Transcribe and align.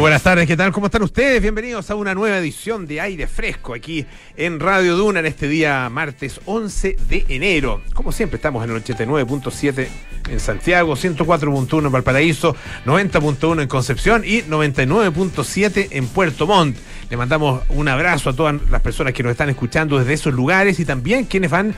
Buenas 0.00 0.22
tardes, 0.22 0.46
¿qué 0.46 0.58
tal? 0.58 0.72
¿Cómo 0.72 0.86
están 0.86 1.02
ustedes? 1.02 1.40
Bienvenidos 1.40 1.90
a 1.90 1.94
una 1.94 2.14
nueva 2.14 2.36
edición 2.36 2.86
de 2.86 3.00
Aire 3.00 3.26
Fresco 3.26 3.72
aquí 3.72 4.04
en 4.36 4.60
Radio 4.60 4.94
Duna 4.94 5.20
en 5.20 5.26
este 5.26 5.48
día 5.48 5.88
martes 5.88 6.38
11 6.44 6.96
de 7.08 7.24
enero. 7.28 7.80
Como 7.94 8.12
siempre, 8.12 8.36
estamos 8.36 8.62
en 8.62 8.72
el 8.72 8.84
89.7 8.84 9.88
en 10.28 10.38
Santiago, 10.40 10.94
104.1 10.96 11.86
en 11.86 11.92
Valparaíso, 11.92 12.54
90.1 12.84 13.62
en 13.62 13.68
Concepción 13.68 14.22
y 14.24 14.42
99.7 14.42 15.88
en 15.90 16.06
Puerto 16.08 16.46
Montt. 16.46 16.76
Le 17.08 17.16
mandamos 17.16 17.62
un 17.70 17.88
abrazo 17.88 18.30
a 18.30 18.36
todas 18.36 18.54
las 18.70 18.82
personas 18.82 19.14
que 19.14 19.22
nos 19.22 19.32
están 19.32 19.48
escuchando 19.48 19.98
desde 19.98 20.12
esos 20.12 20.34
lugares 20.34 20.78
y 20.78 20.84
también 20.84 21.24
quienes 21.24 21.50
van 21.50 21.74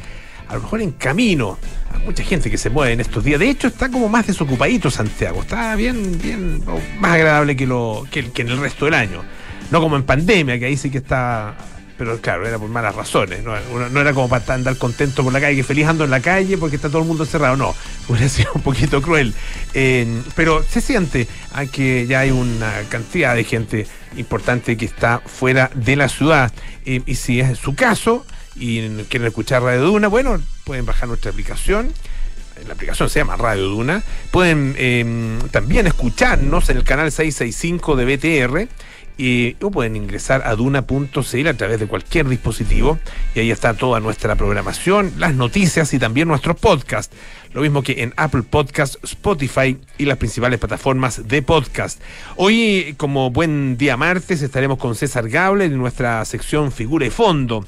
a 0.48 0.54
lo 0.54 0.62
mejor 0.62 0.80
en 0.80 0.92
camino. 0.92 1.58
Hay 1.92 2.04
mucha 2.04 2.24
gente 2.24 2.50
que 2.50 2.58
se 2.58 2.70
mueve 2.70 2.92
en 2.92 3.00
estos 3.00 3.22
días. 3.22 3.38
De 3.38 3.48
hecho, 3.48 3.68
está 3.68 3.90
como 3.90 4.08
más 4.08 4.26
desocupadito 4.26 4.90
Santiago. 4.90 5.42
Está 5.42 5.76
bien, 5.76 6.18
bien, 6.20 6.62
más 6.98 7.12
agradable 7.12 7.56
que, 7.56 7.66
lo, 7.66 8.06
que, 8.10 8.20
en 8.20 8.48
el 8.48 8.58
resto 8.58 8.86
del 8.86 8.94
año. 8.94 9.22
No 9.70 9.80
como 9.80 9.96
en 9.96 10.02
pandemia, 10.04 10.58
que 10.58 10.66
ahí 10.66 10.76
sí 10.76 10.90
que 10.90 10.98
está 10.98 11.56
pero 11.98 12.20
claro, 12.20 12.46
era 12.46 12.60
por 12.60 12.68
malas 12.68 12.94
razones, 12.94 13.42
no, 13.42 14.00
era 14.00 14.12
como 14.12 14.28
para 14.28 14.54
andar 14.54 14.76
contento 14.76 15.24
por 15.24 15.32
la 15.32 15.40
calle, 15.40 15.56
que 15.56 15.64
feliz 15.64 15.84
ando 15.84 16.04
en 16.04 16.10
la 16.10 16.20
calle 16.20 16.56
porque 16.56 16.76
está 16.76 16.88
todo 16.88 17.02
el 17.02 17.08
mundo 17.08 17.26
cerrado, 17.26 17.56
no, 17.56 17.74
hubiera 18.08 18.28
sido 18.28 18.52
un 18.54 18.62
poquito 18.62 19.02
cruel. 19.02 19.34
pero 20.36 20.62
se 20.62 20.80
siente 20.80 21.26
que 21.72 22.06
ya 22.06 22.20
hay 22.20 22.30
una 22.30 22.72
cantidad 22.88 23.34
de 23.34 23.42
gente 23.42 23.86
importante 24.16 24.76
que 24.76 24.84
está 24.84 25.20
fuera 25.26 25.72
de 25.74 25.96
la 25.96 26.08
ciudad, 26.08 26.52
eh, 26.86 27.02
y 27.04 27.16
si 27.16 27.40
es 27.40 27.58
su 27.58 27.74
caso, 27.74 28.24
y 28.58 28.80
quieren 29.04 29.28
escuchar 29.28 29.62
Radio 29.62 29.82
Duna, 29.82 30.08
bueno, 30.08 30.40
pueden 30.64 30.84
bajar 30.86 31.08
nuestra 31.08 31.30
aplicación. 31.30 31.92
La 32.66 32.74
aplicación 32.74 33.08
se 33.08 33.20
llama 33.20 33.36
Radio 33.36 33.68
Duna. 33.68 34.02
Pueden 34.30 34.74
em, 34.78 35.38
también 35.50 35.86
escucharnos 35.86 36.68
en 36.70 36.78
el 36.78 36.84
canal 36.84 37.12
665 37.12 37.96
de 37.96 38.16
BTR. 38.16 38.68
Y, 39.20 39.56
o 39.62 39.72
pueden 39.72 39.96
ingresar 39.96 40.42
a 40.46 40.54
duna.cl 40.54 41.48
a 41.48 41.54
través 41.54 41.80
de 41.80 41.88
cualquier 41.88 42.28
dispositivo 42.28 43.00
y 43.34 43.40
ahí 43.40 43.50
está 43.50 43.74
toda 43.74 43.98
nuestra 43.98 44.36
programación, 44.36 45.12
las 45.18 45.34
noticias 45.34 45.92
y 45.92 45.98
también 45.98 46.28
nuestros 46.28 46.56
podcasts. 46.56 47.16
Lo 47.52 47.62
mismo 47.62 47.82
que 47.82 48.04
en 48.04 48.14
Apple 48.16 48.42
Podcasts, 48.42 48.96
Spotify 49.02 49.76
y 49.96 50.04
las 50.04 50.18
principales 50.18 50.60
plataformas 50.60 51.26
de 51.26 51.42
podcast. 51.42 52.00
Hoy, 52.36 52.94
como 52.96 53.32
buen 53.32 53.76
día 53.76 53.96
martes, 53.96 54.40
estaremos 54.40 54.78
con 54.78 54.94
César 54.94 55.28
Gable 55.28 55.64
en 55.64 55.76
nuestra 55.76 56.24
sección 56.24 56.70
Figura 56.70 57.04
y 57.04 57.10
Fondo 57.10 57.66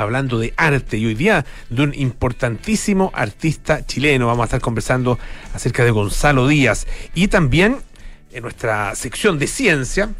hablando 0.00 0.38
de 0.38 0.52
arte 0.56 0.96
y 0.96 1.06
hoy 1.06 1.14
día 1.14 1.44
de 1.68 1.82
un 1.82 1.94
importantísimo 1.94 3.10
artista 3.14 3.84
chileno. 3.86 4.26
Vamos 4.26 4.42
a 4.42 4.46
estar 4.46 4.60
conversando 4.60 5.18
acerca 5.54 5.84
de 5.84 5.90
Gonzalo 5.90 6.48
Díaz 6.48 6.86
y 7.14 7.28
también 7.28 7.78
en 8.32 8.42
nuestra 8.42 8.94
sección 8.94 9.38
de 9.38 9.46
ciencia, 9.46 10.10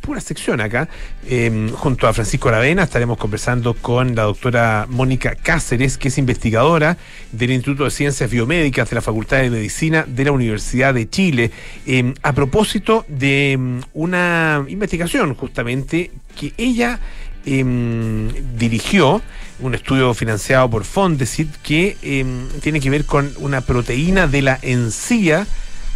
pura 0.00 0.20
sección 0.20 0.60
acá, 0.60 0.88
em, 1.28 1.70
junto 1.70 2.08
a 2.08 2.12
Francisco 2.12 2.48
Aravena 2.48 2.84
estaremos 2.84 3.18
conversando 3.18 3.74
con 3.74 4.14
la 4.14 4.22
doctora 4.22 4.86
Mónica 4.88 5.34
Cáceres, 5.34 5.98
que 5.98 6.08
es 6.08 6.16
investigadora 6.16 6.96
del 7.32 7.50
Instituto 7.50 7.84
de 7.84 7.90
Ciencias 7.90 8.30
Biomédicas 8.30 8.88
de 8.88 8.94
la 8.96 9.02
Facultad 9.02 9.38
de 9.38 9.50
Medicina 9.50 10.04
de 10.08 10.24
la 10.24 10.32
Universidad 10.32 10.94
de 10.94 11.08
Chile, 11.08 11.50
em, 11.86 12.14
a 12.22 12.32
propósito 12.32 13.04
de 13.08 13.52
em, 13.52 13.82
una 13.92 14.64
investigación 14.68 15.34
justamente 15.34 16.10
que 16.34 16.54
ella 16.56 16.98
Em, 17.46 18.28
dirigió 18.58 19.22
un 19.60 19.74
estudio 19.74 20.12
financiado 20.12 20.68
por 20.68 20.84
Fondesit 20.84 21.50
que 21.62 21.96
em, 22.02 22.48
tiene 22.60 22.80
que 22.80 22.90
ver 22.90 23.06
con 23.06 23.32
una 23.38 23.62
proteína 23.62 24.26
de 24.26 24.42
la 24.42 24.58
encía 24.60 25.46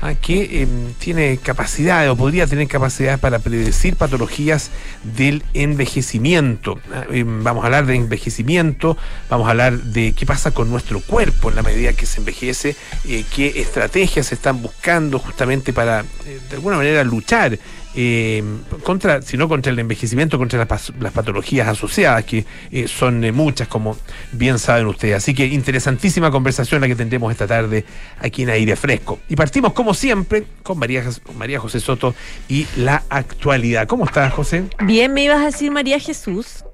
ah, 0.00 0.14
que 0.14 0.62
em, 0.62 0.94
tiene 0.94 1.36
capacidad 1.36 2.08
o 2.10 2.16
podría 2.16 2.46
tener 2.46 2.66
capacidad 2.66 3.20
para 3.20 3.40
predecir 3.40 3.96
patologías 3.96 4.70
del 5.02 5.42
envejecimiento. 5.52 6.80
Ah, 6.94 7.04
vamos 7.10 7.62
a 7.62 7.66
hablar 7.66 7.84
de 7.84 7.96
envejecimiento, 7.96 8.96
vamos 9.28 9.46
a 9.46 9.50
hablar 9.50 9.78
de 9.78 10.14
qué 10.14 10.24
pasa 10.24 10.52
con 10.52 10.70
nuestro 10.70 11.00
cuerpo 11.00 11.50
en 11.50 11.56
la 11.56 11.62
medida 11.62 11.92
que 11.92 12.06
se 12.06 12.20
envejece, 12.20 12.74
eh, 13.06 13.24
qué 13.34 13.60
estrategias 13.60 14.26
se 14.26 14.34
están 14.34 14.62
buscando 14.62 15.18
justamente 15.18 15.74
para, 15.74 16.00
eh, 16.00 16.40
de 16.48 16.56
alguna 16.56 16.78
manera, 16.78 17.04
luchar 17.04 17.58
eh, 17.96 18.42
contra, 18.82 19.22
sino 19.22 19.48
contra 19.48 19.72
el 19.72 19.78
envejecimiento, 19.78 20.38
contra 20.38 20.66
las, 20.66 21.12
patologías 21.12 21.68
asociadas, 21.68 22.24
que 22.24 22.44
eh, 22.70 22.88
son 22.88 23.24
eh, 23.24 23.32
muchas, 23.32 23.68
como 23.68 23.96
bien 24.32 24.58
saben 24.58 24.86
ustedes. 24.86 25.16
Así 25.16 25.34
que 25.34 25.46
interesantísima 25.46 26.30
conversación 26.30 26.80
la 26.80 26.88
que 26.88 26.96
tendremos 26.96 27.30
esta 27.30 27.46
tarde 27.46 27.84
aquí 28.18 28.42
en 28.42 28.50
Aire 28.50 28.76
Fresco. 28.76 29.20
Y 29.28 29.36
partimos, 29.36 29.72
como 29.72 29.94
siempre, 29.94 30.44
con 30.62 30.78
María, 30.78 31.04
María 31.36 31.60
José 31.60 31.80
Soto 31.80 32.14
y 32.48 32.66
la 32.76 33.02
actualidad. 33.08 33.86
¿Cómo 33.86 34.04
estás, 34.04 34.32
José? 34.32 34.64
Bien, 34.84 35.12
me 35.12 35.24
ibas 35.24 35.40
a 35.40 35.46
decir 35.46 35.70
María 35.70 35.98
Jesús. 35.98 36.64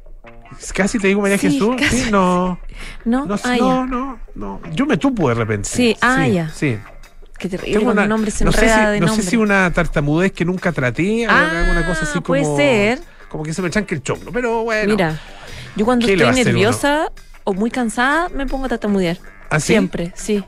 Casi 0.75 0.99
te 0.99 1.09
digo 1.09 1.21
María 1.21 1.39
Jesús. 1.39 1.77
Sí, 1.91 2.09
no. 2.11 2.59
No, 3.05 3.27
no, 3.27 3.37
ah, 3.45 3.57
no, 3.59 3.87
no, 3.87 4.19
no, 4.35 4.61
Yo 4.73 4.87
me 4.87 4.97
tupo 4.97 5.29
de 5.29 5.35
repente. 5.35 5.69
Sí, 5.69 5.95
ah, 6.01 6.27
ya. 6.27 6.49
Sí. 6.49 6.79
Qué 7.41 7.49
terrible 7.49 7.79
una, 7.79 8.07
nombre 8.07 8.31
se 8.31 8.45
no 8.45 8.53
sé 8.53 8.69
si, 8.69 9.01
No 9.01 9.09
sé 9.09 9.23
si 9.23 9.37
una 9.39 9.73
tartamudez 9.73 10.31
que 10.31 10.45
nunca 10.45 10.73
traté 10.73 11.27
ah, 11.27 11.63
alguna 11.63 11.87
cosa 11.87 12.03
así 12.03 12.21
como. 12.21 12.27
Puede 12.27 12.45
ser. 12.45 13.01
Como 13.31 13.45
que 13.45 13.55
se 13.55 13.63
me 13.63 13.71
chanque 13.71 13.95
el 13.95 14.03
choclo, 14.03 14.31
pero 14.31 14.63
bueno. 14.63 14.93
Mira, 14.93 15.19
yo 15.75 15.87
cuando 15.87 16.07
estoy 16.07 16.45
nerviosa 16.45 17.11
o 17.45 17.55
muy 17.55 17.71
cansada 17.71 18.29
me 18.29 18.47
pongo 18.47 18.67
a 18.67 18.69
tartamudear. 18.69 19.17
¿Ah, 19.49 19.59
Siempre, 19.59 20.13
sí. 20.15 20.45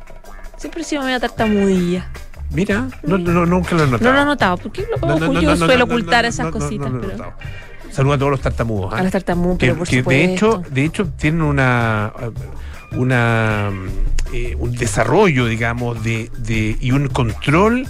Siempre 0.58 0.82
he 0.82 0.84
sido 0.84 1.02
media 1.02 1.18
tartamudilla. 1.18 2.10
Mira, 2.50 2.88
no, 3.02 3.16
no, 3.16 3.46
nunca 3.46 3.74
lo 3.74 3.84
he 3.84 3.86
notado. 3.86 4.10
No 4.10 4.16
lo 4.16 4.22
he 4.22 4.26
notado, 4.26 4.58
porque 4.58 4.84
lo, 5.00 5.40
yo 5.40 5.56
suelo 5.56 5.84
ocultar 5.84 6.26
esas 6.26 6.50
cositas. 6.50 6.92
pero... 7.00 7.32
Saludos 7.90 8.16
a 8.16 8.18
todos 8.18 8.30
los 8.32 8.40
tartamudos. 8.42 8.92
¿ah? 8.92 8.98
A 8.98 9.02
los 9.02 9.12
tartamudos, 9.12 9.56
pero 9.58 9.76
por 9.76 9.86
supuesto. 9.86 10.10
De 10.10 10.24
hecho, 10.24 10.62
de 10.70 10.84
hecho, 10.84 11.06
tienen 11.16 11.40
una 11.40 12.12
una, 12.96 13.70
eh, 14.32 14.56
un 14.58 14.72
desarrollo, 14.72 15.46
digamos, 15.46 16.02
de, 16.02 16.30
de, 16.38 16.76
y 16.80 16.92
un 16.92 17.08
control 17.08 17.86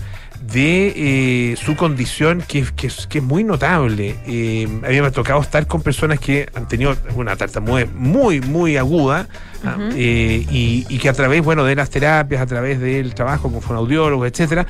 de 0.52 0.92
eh, 0.96 1.56
su 1.56 1.76
condición 1.76 2.42
que, 2.46 2.64
que, 2.74 2.90
que, 3.08 3.18
es 3.18 3.24
muy 3.24 3.44
notable. 3.44 4.16
Eh, 4.26 4.66
a 4.84 4.88
mí 4.88 5.00
me 5.00 5.06
ha 5.06 5.10
tocado 5.12 5.40
estar 5.40 5.68
con 5.68 5.82
personas 5.82 6.18
que 6.18 6.48
han 6.54 6.66
tenido 6.66 6.96
una 7.14 7.36
tartamudez 7.36 7.88
muy, 7.94 8.40
muy 8.40 8.76
aguda 8.76 9.28
¿ah? 9.64 9.76
y, 9.94 10.98
que 10.98 11.08
a 11.08 11.12
través 11.12 11.44
bueno, 11.44 11.64
de 11.64 11.76
las 11.76 11.90
terapias, 11.90 12.42
a 12.42 12.46
través 12.46 12.80
del 12.80 13.14
trabajo 13.14 13.52
con 13.52 13.62
fonoaudiólogos, 13.62 14.28
etcétera, 14.28 14.66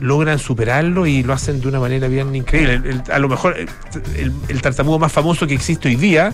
logran 0.00 0.38
superarlo 0.38 1.04
y 1.04 1.24
lo 1.24 1.32
hacen 1.32 1.60
de 1.60 1.66
una 1.66 1.80
manera 1.80 2.06
bien 2.06 2.32
increíble. 2.36 3.02
a 3.12 3.18
lo 3.18 3.28
mejor 3.28 3.56
el, 3.58 4.32
el, 4.48 4.62
tartamudo 4.62 5.00
más 5.00 5.10
famoso 5.10 5.48
que 5.48 5.54
existe 5.54 5.88
hoy 5.88 5.96
día 5.96 6.32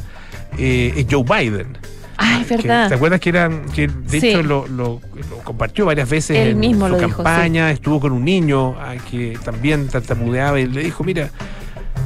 es 0.59 1.07
Joe 1.11 1.25
Biden. 1.25 1.79
Ah, 2.17 2.39
es 2.41 2.49
verdad. 2.49 2.89
¿Te 2.89 2.95
acuerdas 2.95 3.21
que 3.21 3.29
era 3.29 3.51
que 3.75 3.89
de 3.89 4.19
hecho 4.19 4.43
lo, 4.43 5.01
compartió 5.43 5.87
varias 5.87 6.09
veces 6.09 6.37
en 6.37 6.81
su 6.81 6.97
campaña? 6.99 7.71
Estuvo 7.71 8.01
con 8.01 8.13
un 8.13 8.25
niño 8.25 8.77
que 9.11 9.39
también 9.45 9.89
tartamudeaba 9.89 10.61
y 10.61 10.67
le 10.67 10.83
dijo, 10.83 11.05
mira, 11.05 11.31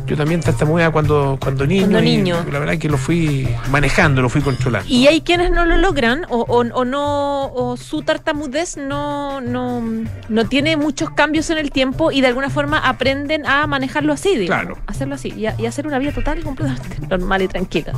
yo 0.09 0.17
también 0.17 0.41
tartamudeaba 0.41 0.91
cuando, 0.91 1.39
cuando 1.41 1.67
niño. 1.67 1.83
Cuando 1.83 2.01
niño. 2.01 2.37
la 2.51 2.59
verdad 2.59 2.75
es 2.75 2.81
que 2.81 2.89
lo 2.89 2.97
fui 2.97 3.47
manejando, 3.71 4.23
lo 4.23 4.31
fui 4.31 4.41
controlando. 4.41 4.89
Y 4.89 5.07
hay 5.07 5.21
quienes 5.21 5.51
no 5.51 5.67
lo 5.67 5.77
logran 5.77 6.25
o, 6.31 6.41
o, 6.49 6.85
no 6.85 7.53
o 7.53 7.77
su 7.77 8.03
tartamudez 8.03 8.79
no, 8.79 9.43
no, 9.43 9.83
no 10.29 10.49
tiene 10.49 10.79
muchos 10.79 11.11
cambios 11.11 11.51
en 11.51 11.59
el 11.59 11.71
tiempo 11.71 12.11
y 12.11 12.23
de 12.23 12.29
alguna 12.29 12.49
forma 12.49 12.79
aprenden 12.79 13.47
a 13.47 13.67
manejarlo 13.67 14.15
así, 14.15 14.37
digamos, 14.37 14.65
claro. 14.65 14.83
hacerlo 14.87 15.15
así 15.15 15.35
y, 15.37 15.67
hacer 15.67 15.87
una 15.87 15.99
vida 15.99 16.13
total 16.13 16.39
y 16.39 16.43
completamente 16.43 16.99
normal 17.09 17.43
y 17.43 17.49
tranquila. 17.49 17.93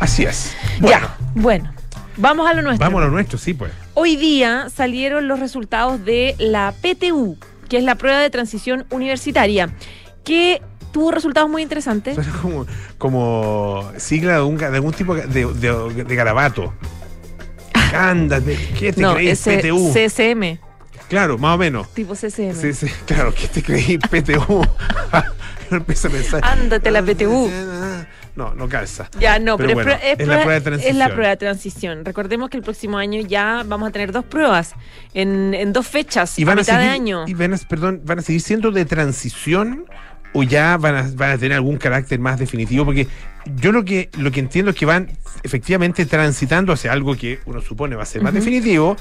Así 0.00 0.24
es. 0.24 0.54
Bueno. 0.80 1.08
bueno. 1.34 1.72
Vamos 2.16 2.48
a 2.48 2.54
lo 2.54 2.62
nuestro. 2.62 2.86
Vamos 2.86 3.02
a 3.02 3.06
lo 3.06 3.10
nuestro, 3.10 3.38
sí, 3.38 3.54
pues. 3.54 3.72
Hoy 3.94 4.16
día 4.16 4.68
salieron 4.72 5.26
los 5.26 5.40
resultados 5.40 6.04
de 6.04 6.36
la 6.38 6.72
PTU, 6.80 7.36
que 7.68 7.78
es 7.78 7.84
la 7.84 7.96
prueba 7.96 8.20
de 8.20 8.30
transición 8.30 8.86
universitaria, 8.90 9.70
que 10.22 10.62
tuvo 10.94 11.10
resultados 11.10 11.50
muy 11.50 11.60
interesantes. 11.60 12.16
como, 12.40 12.66
como 12.98 13.92
sigla 13.98 14.34
de, 14.34 14.66
algún 14.76 14.92
tipo 14.92 15.14
de, 15.16 15.24
de, 15.26 16.16
garabato. 16.16 16.72
Anda, 17.92 18.40
¿qué 18.78 18.92
te 18.92 19.02
no, 19.02 19.14
crees? 19.14 19.40
PTU. 19.40 19.92
CCM. 19.92 20.58
Claro, 21.08 21.36
más 21.36 21.56
o 21.56 21.58
menos. 21.58 21.92
Tipo 21.92 22.14
CCM. 22.14 22.54
Sí, 22.54 22.72
sí, 22.72 22.86
claro, 23.06 23.34
¿qué 23.34 23.48
te 23.48 23.62
creí? 23.62 23.98
PTU. 24.10 24.64
Empieza 25.70 26.08
a 26.08 26.10
pensar. 26.12 26.40
Ándate 26.44 26.90
la 26.92 27.02
PTU. 27.02 27.50
No, 28.36 28.54
no 28.54 28.68
calza. 28.68 29.08
Ya, 29.18 29.40
no, 29.40 29.56
pero, 29.56 29.80
es, 29.80 30.26
la 30.26 30.42
prueba 30.42 30.52
de 30.52 30.60
transición. 30.60 30.92
Es 30.92 30.96
la 30.96 31.08
prueba 31.08 31.28
de 31.30 31.36
transición. 31.36 32.04
Recordemos 32.04 32.50
que 32.50 32.56
el 32.56 32.62
próximo 32.62 32.98
año 32.98 33.20
ya 33.20 33.64
vamos 33.66 33.88
a 33.88 33.92
tener 33.92 34.12
dos 34.12 34.24
pruebas 34.24 34.74
en, 35.12 35.54
en 35.54 35.72
dos 35.72 35.86
fechas, 35.86 36.38
y 36.38 36.44
van 36.44 36.58
a, 36.58 36.60
mitad 36.60 36.78
de 36.78 36.86
año. 36.86 37.24
Y 37.26 37.34
van 37.34 37.54
a, 37.54 37.58
perdón, 37.58 38.02
van 38.04 38.20
a 38.20 38.22
seguir 38.22 38.40
siendo 38.40 38.70
de 38.70 38.84
transición 38.84 39.86
o 40.34 40.42
ya 40.42 40.76
van 40.76 40.96
a, 40.96 41.10
van 41.14 41.30
a 41.30 41.38
tener 41.38 41.56
algún 41.56 41.78
carácter 41.78 42.18
más 42.18 42.38
definitivo, 42.38 42.84
porque 42.84 43.06
yo 43.56 43.72
lo 43.72 43.84
que, 43.84 44.10
lo 44.18 44.30
que 44.30 44.40
entiendo 44.40 44.72
es 44.72 44.76
que 44.76 44.84
van 44.84 45.10
efectivamente 45.42 46.04
transitando 46.06 46.72
hacia 46.72 46.92
algo 46.92 47.16
que 47.16 47.38
uno 47.46 47.62
supone 47.62 47.96
va 47.96 48.02
a 48.02 48.06
ser 48.06 48.20
más 48.20 48.34
definitivo, 48.34 48.96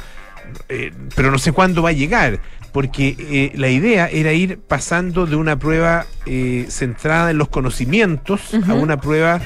eh, 0.70 0.92
pero 1.16 1.32
no 1.32 1.38
sé 1.38 1.52
cuándo 1.52 1.82
va 1.82 1.90
a 1.90 1.94
llegar, 1.94 2.40
porque 2.72 3.16
eh, 3.20 3.52
la 3.56 3.70
idea 3.70 4.08
era 4.08 4.34
ir 4.34 4.60
pasando 4.60 5.26
de 5.26 5.36
una 5.36 5.58
prueba 5.58 6.06
eh, 6.26 6.66
centrada 6.70 7.32
en 7.32 7.38
los 7.38 7.50
conocimientos 7.50 8.52
a 8.68 8.74
una 8.74 9.00
prueba 9.00 9.42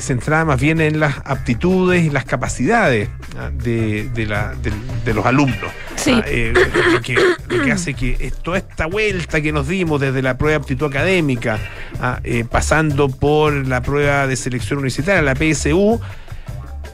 centrada 0.00 0.44
más 0.44 0.60
bien 0.60 0.80
en 0.80 1.00
las 1.00 1.16
aptitudes 1.24 2.04
y 2.04 2.10
las 2.10 2.24
capacidades 2.24 3.08
ah, 3.36 3.50
de, 3.52 4.08
de, 4.10 4.26
la, 4.26 4.54
de, 4.54 4.72
de 5.04 5.14
los 5.14 5.26
alumnos. 5.26 5.70
Sí. 5.96 6.12
Ah, 6.14 6.24
eh, 6.26 6.52
lo, 6.92 7.00
que, 7.00 7.14
lo 7.48 7.64
que 7.64 7.72
hace 7.72 7.94
que 7.94 8.32
toda 8.42 8.58
esta 8.58 8.86
vuelta 8.86 9.40
que 9.40 9.52
nos 9.52 9.68
dimos 9.68 10.00
desde 10.00 10.22
la 10.22 10.38
prueba 10.38 10.58
de 10.58 10.62
aptitud 10.62 10.86
académica, 10.86 11.58
ah, 12.00 12.20
eh, 12.24 12.44
pasando 12.48 13.08
por 13.08 13.52
la 13.66 13.82
prueba 13.82 14.26
de 14.26 14.36
selección 14.36 14.78
universitaria, 14.78 15.22
la 15.22 15.34
PSU, 15.34 16.00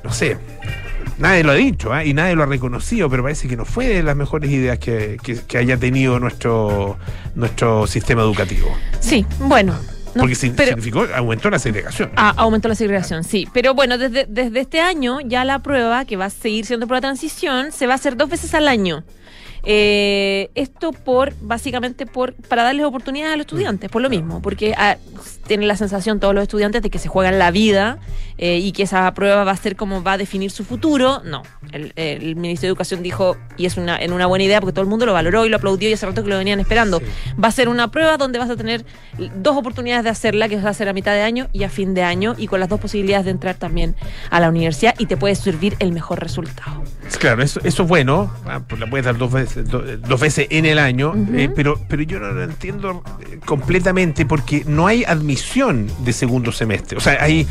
no 0.02 0.12
sé, 0.12 0.38
nadie 1.18 1.44
lo 1.44 1.52
ha 1.52 1.54
dicho 1.54 1.92
ah, 1.92 2.04
y 2.04 2.14
nadie 2.14 2.34
lo 2.34 2.42
ha 2.42 2.46
reconocido, 2.46 3.08
pero 3.10 3.22
parece 3.22 3.48
que 3.48 3.56
no 3.56 3.64
fue 3.64 3.86
de 3.88 4.02
las 4.02 4.16
mejores 4.16 4.50
ideas 4.50 4.78
que, 4.78 5.16
que- 5.22 5.40
que 5.46 5.58
haya 5.58 5.76
tenido 5.76 6.18
nuestro, 6.20 6.96
nuestro 7.34 7.86
sistema 7.86 8.22
educativo. 8.22 8.68
Sí, 9.00 9.24
bueno. 9.40 9.74
no, 10.14 10.20
Porque 10.20 10.34
sin- 10.34 10.54
pero- 10.54 10.68
significó, 10.68 11.06
aumentó 11.14 11.50
la 11.50 11.58
segregación. 11.58 12.10
Ah, 12.16 12.32
aumentó 12.36 12.68
la 12.68 12.74
segregación, 12.74 13.24
sí. 13.24 13.48
Pero 13.52 13.74
bueno, 13.74 13.98
desde, 13.98 14.26
desde 14.28 14.60
este 14.60 14.80
año 14.80 15.20
ya 15.20 15.44
la 15.44 15.58
prueba, 15.60 16.04
que 16.04 16.16
va 16.16 16.26
a 16.26 16.30
seguir 16.30 16.66
siendo 16.66 16.86
prueba 16.86 17.00
de 17.00 17.06
transición, 17.08 17.72
se 17.72 17.86
va 17.86 17.92
a 17.92 17.96
hacer 17.96 18.16
dos 18.16 18.28
veces 18.30 18.54
al 18.54 18.68
año. 18.68 19.02
Eh, 19.66 20.50
esto 20.54 20.92
por, 20.92 21.32
básicamente, 21.40 22.06
por 22.06 22.34
para 22.34 22.64
darles 22.64 22.84
oportunidades 22.84 23.34
a 23.34 23.36
los 23.36 23.44
estudiantes, 23.44 23.90
por 23.90 24.02
lo 24.02 24.10
mismo, 24.10 24.42
porque 24.42 24.74
ah, 24.76 24.96
tienen 25.46 25.68
la 25.68 25.76
sensación 25.76 26.20
todos 26.20 26.34
los 26.34 26.42
estudiantes 26.42 26.82
de 26.82 26.90
que 26.90 26.98
se 26.98 27.08
juegan 27.08 27.38
la 27.38 27.50
vida 27.50 27.98
eh, 28.38 28.58
y 28.58 28.72
que 28.72 28.82
esa 28.82 29.12
prueba 29.14 29.44
va 29.44 29.52
a 29.52 29.56
ser 29.56 29.76
como 29.76 30.02
va 30.02 30.12
a 30.12 30.18
definir 30.18 30.50
su 30.50 30.64
futuro. 30.64 31.22
No, 31.24 31.42
el, 31.72 31.92
el 31.96 32.36
Ministerio 32.36 32.68
de 32.68 32.72
Educación 32.72 33.02
dijo, 33.02 33.36
y 33.56 33.66
es 33.66 33.76
una, 33.76 33.96
en 33.96 34.12
una 34.12 34.26
buena 34.26 34.44
idea 34.44 34.60
porque 34.60 34.72
todo 34.72 34.82
el 34.82 34.88
mundo 34.88 35.06
lo 35.06 35.12
valoró 35.12 35.46
y 35.46 35.48
lo 35.48 35.56
aplaudió 35.56 35.88
y 35.88 35.92
hace 35.92 36.06
rato 36.06 36.22
que 36.22 36.28
lo 36.28 36.38
venían 36.38 36.60
esperando. 36.60 36.98
Sí. 36.98 37.04
Va 37.42 37.48
a 37.48 37.52
ser 37.52 37.68
una 37.68 37.90
prueba 37.90 38.16
donde 38.16 38.38
vas 38.38 38.50
a 38.50 38.56
tener 38.56 38.84
dos 39.36 39.56
oportunidades 39.56 40.04
de 40.04 40.10
hacerla, 40.10 40.48
que 40.48 40.60
va 40.60 40.70
a 40.70 40.74
ser 40.74 40.88
a 40.88 40.92
mitad 40.92 41.12
de 41.12 41.22
año 41.22 41.48
y 41.52 41.64
a 41.64 41.68
fin 41.68 41.94
de 41.94 42.02
año, 42.02 42.34
y 42.38 42.46
con 42.46 42.60
las 42.60 42.68
dos 42.68 42.80
posibilidades 42.80 43.24
de 43.24 43.30
entrar 43.30 43.54
también 43.56 43.94
a 44.30 44.40
la 44.40 44.48
universidad 44.48 44.94
y 44.98 45.06
te 45.06 45.16
puede 45.16 45.34
servir 45.34 45.76
el 45.78 45.92
mejor 45.92 46.20
resultado. 46.20 46.82
Claro, 47.18 47.42
eso, 47.42 47.60
eso 47.64 47.82
es 47.82 47.88
bueno, 47.88 48.32
ah, 48.46 48.62
pues 48.66 48.80
la 48.80 48.88
puedes 48.88 49.04
dar 49.04 49.16
dos 49.16 49.30
veces, 49.30 49.53
do- 49.62 49.96
dos 49.98 50.20
veces 50.20 50.46
en 50.50 50.66
el 50.66 50.78
año, 50.78 51.14
eh, 51.34 51.48
pero, 51.54 51.78
pero 51.88 52.02
yo 52.02 52.18
no 52.18 52.32
lo 52.32 52.42
entiendo 52.42 53.02
eh, 53.20 53.38
completamente 53.44 54.26
porque 54.26 54.64
no 54.66 54.86
hay 54.86 55.04
admisión 55.04 55.88
de 56.04 56.12
segundo 56.12 56.52
semestre. 56.52 56.98
O 56.98 57.00
sea, 57.00 57.18
hay, 57.22 57.46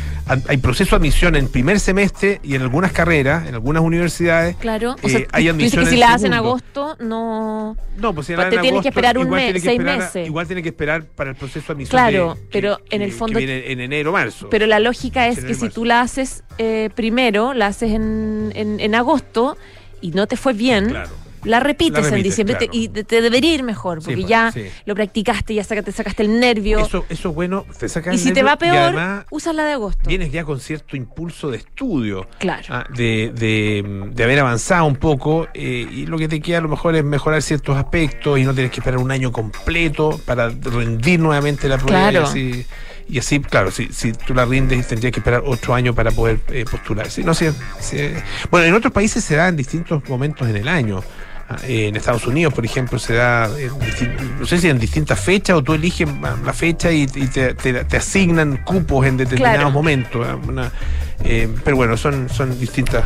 hay 0.48 0.56
proceso 0.58 0.90
de 0.90 0.96
admisión 0.96 1.36
en 1.36 1.48
primer 1.48 1.80
semestre 1.80 2.40
y 2.42 2.54
en 2.54 2.62
algunas 2.62 2.92
carreras, 2.92 3.46
en 3.48 3.54
algunas 3.54 3.82
universidades. 3.82 4.56
Claro, 4.56 4.96
o 5.02 5.06
Eh, 5.06 5.10
sea, 5.10 5.18
hay 5.32 5.48
tú 5.48 5.54
dices 5.56 5.74
admisión 5.78 5.84
que 5.84 5.90
si 5.90 5.96
la 5.96 6.14
hacen 6.14 6.26
en 6.28 6.34
agosto, 6.34 6.96
no. 7.00 7.76
No, 7.96 8.14
pues 8.14 8.26
si 8.26 8.32
era 8.32 8.48
te 8.48 8.56
en 8.56 8.62
tienes 8.62 8.82
que 8.82 8.88
esperar 8.88 9.18
un 9.18 9.30
mes, 9.30 9.52
seis 9.52 9.64
esperar- 9.78 9.98
meses. 9.98 10.26
Igual 10.26 10.46
tiene 10.46 10.62
que 10.62 10.68
esperar 10.70 11.04
para 11.04 11.30
el 11.30 11.36
proceso 11.36 11.66
de 11.68 11.72
admisión. 11.74 11.90
Claro, 12.00 12.34
de- 12.34 12.40
que- 12.40 12.46
pero 12.52 12.78
en 12.90 13.02
el 13.02 13.12
fondo- 13.12 13.38
Que 13.38 13.46
viene 13.46 13.72
en 13.72 13.80
enero, 13.80 14.12
marzo. 14.12 14.48
Pero 14.50 14.66
la 14.66 14.80
lógica 14.80 15.28
es 15.28 15.44
que 15.44 15.54
si 15.54 15.68
tú 15.68 15.84
la 15.84 16.00
haces 16.00 16.42
eh, 16.58 16.90
primero, 16.94 17.52
la 17.54 17.66
haces 17.66 17.92
en, 17.92 18.52
en, 18.54 18.78
en 18.80 18.94
agosto 18.94 19.56
y 20.00 20.10
no 20.10 20.26
te 20.26 20.36
fue 20.36 20.52
bien, 20.52 20.90
Claro. 20.90 21.10
La 21.44 21.60
repites 21.60 22.10
La 22.10 22.16
en 22.16 22.22
diciembre 22.22 22.56
te- 22.56 22.68
y 22.72 22.88
te, 22.88 23.20
debería 23.20 23.54
ir 23.54 23.62
mejor, 23.62 24.00
Sí, 24.00 24.06
porque 24.06 24.16
pues, 24.22 24.28
ya 24.28 24.50
sí. 24.52 24.64
lo 24.86 24.94
practicaste, 24.94 25.54
ya 25.54 25.64
saca- 25.64 25.82
te 25.82 25.92
sacaste 25.92 26.22
el 26.22 26.38
nervio. 26.40 26.78
Eso, 26.78 27.04
eso 27.08 27.28
es 27.30 27.34
bueno, 27.34 27.64
te 27.78 27.88
saca 27.88 28.10
y 28.10 28.14
el 28.14 28.20
si 28.20 28.32
te 28.32 28.42
va 28.42 28.56
peor, 28.56 29.24
usas 29.30 29.54
la 29.54 29.64
de 29.64 29.72
agosto. 29.72 30.08
vienes 30.08 30.32
ya 30.32 30.44
con 30.44 30.60
cierto 30.60 30.96
impulso 30.96 31.50
de 31.50 31.58
estudio. 31.58 32.26
Claro. 32.38 32.62
ah, 32.70 32.84
de, 32.94 33.32
de- 33.34 34.10
de 34.12 34.24
haber 34.24 34.40
avanzado 34.40 34.84
un 34.86 34.96
poco 34.96 35.48
eh, 35.54 35.86
y 35.90 36.06
lo 36.06 36.18
que 36.18 36.28
te 36.28 36.40
queda 36.40 36.58
a 36.58 36.60
lo 36.62 36.68
mejor 36.68 36.94
es 36.96 37.04
mejorar 37.04 37.42
ciertos 37.42 37.76
aspectos 37.76 38.38
y 38.38 38.44
no 38.44 38.54
tienes 38.54 38.70
que 38.72 38.80
esperar 38.80 38.98
un 39.00 39.10
año 39.10 39.32
completo 39.32 40.20
para 40.24 40.48
rendir 40.48 41.20
nuevamente 41.20 41.68
la 41.68 41.78
prueba 41.78 42.10
Claro. 42.10 42.20
y 42.20 42.24
así 42.30 42.66
y 43.06 43.18
así 43.18 43.38
claro 43.40 43.70
si, 43.70 43.88
si 43.92 44.12
tú 44.12 44.32
la 44.32 44.46
rindes 44.46 44.86
tendrías 44.88 45.12
que 45.12 45.20
esperar 45.20 45.42
ocho 45.44 45.74
años 45.74 45.94
para 45.94 46.10
poder 46.10 46.40
eh, 46.48 46.64
postular 46.70 47.10
Sí, 47.10 47.22
no 47.22 47.34
sé 47.34 47.52
sí. 47.78 47.98
bueno 48.50 48.66
en 48.66 48.74
otros 48.74 48.92
países 48.94 49.22
se 49.22 49.36
da 49.36 49.48
en 49.48 49.56
distintos 49.56 50.08
momentos 50.08 50.48
en 50.48 50.56
el 50.56 50.68
año 50.68 51.02
en 51.62 51.94
Estados 51.96 52.26
Unidos, 52.26 52.52
por 52.54 52.64
ejemplo, 52.64 52.98
se 52.98 53.14
da, 53.14 53.48
distin- 53.50 54.16
no 54.40 54.46
sé 54.46 54.58
si 54.58 54.68
en 54.68 54.78
distintas 54.78 55.20
fechas 55.20 55.56
o 55.56 55.62
tú 55.62 55.74
eliges 55.74 56.08
la 56.44 56.52
fecha 56.52 56.90
y, 56.90 57.02
y 57.02 57.26
te, 57.28 57.54
te- 57.54 57.84
te 57.84 57.96
asignan 57.96 58.58
cupos 58.64 59.06
en 59.06 59.16
determinados 59.16 59.56
Claro. 59.58 59.70
momentos. 59.70 60.26
una- 60.48 60.72
eh, 61.22 61.48
pero 61.64 61.76
bueno, 61.76 61.96
son, 61.96 62.28
son 62.28 62.58
distintas. 62.58 63.04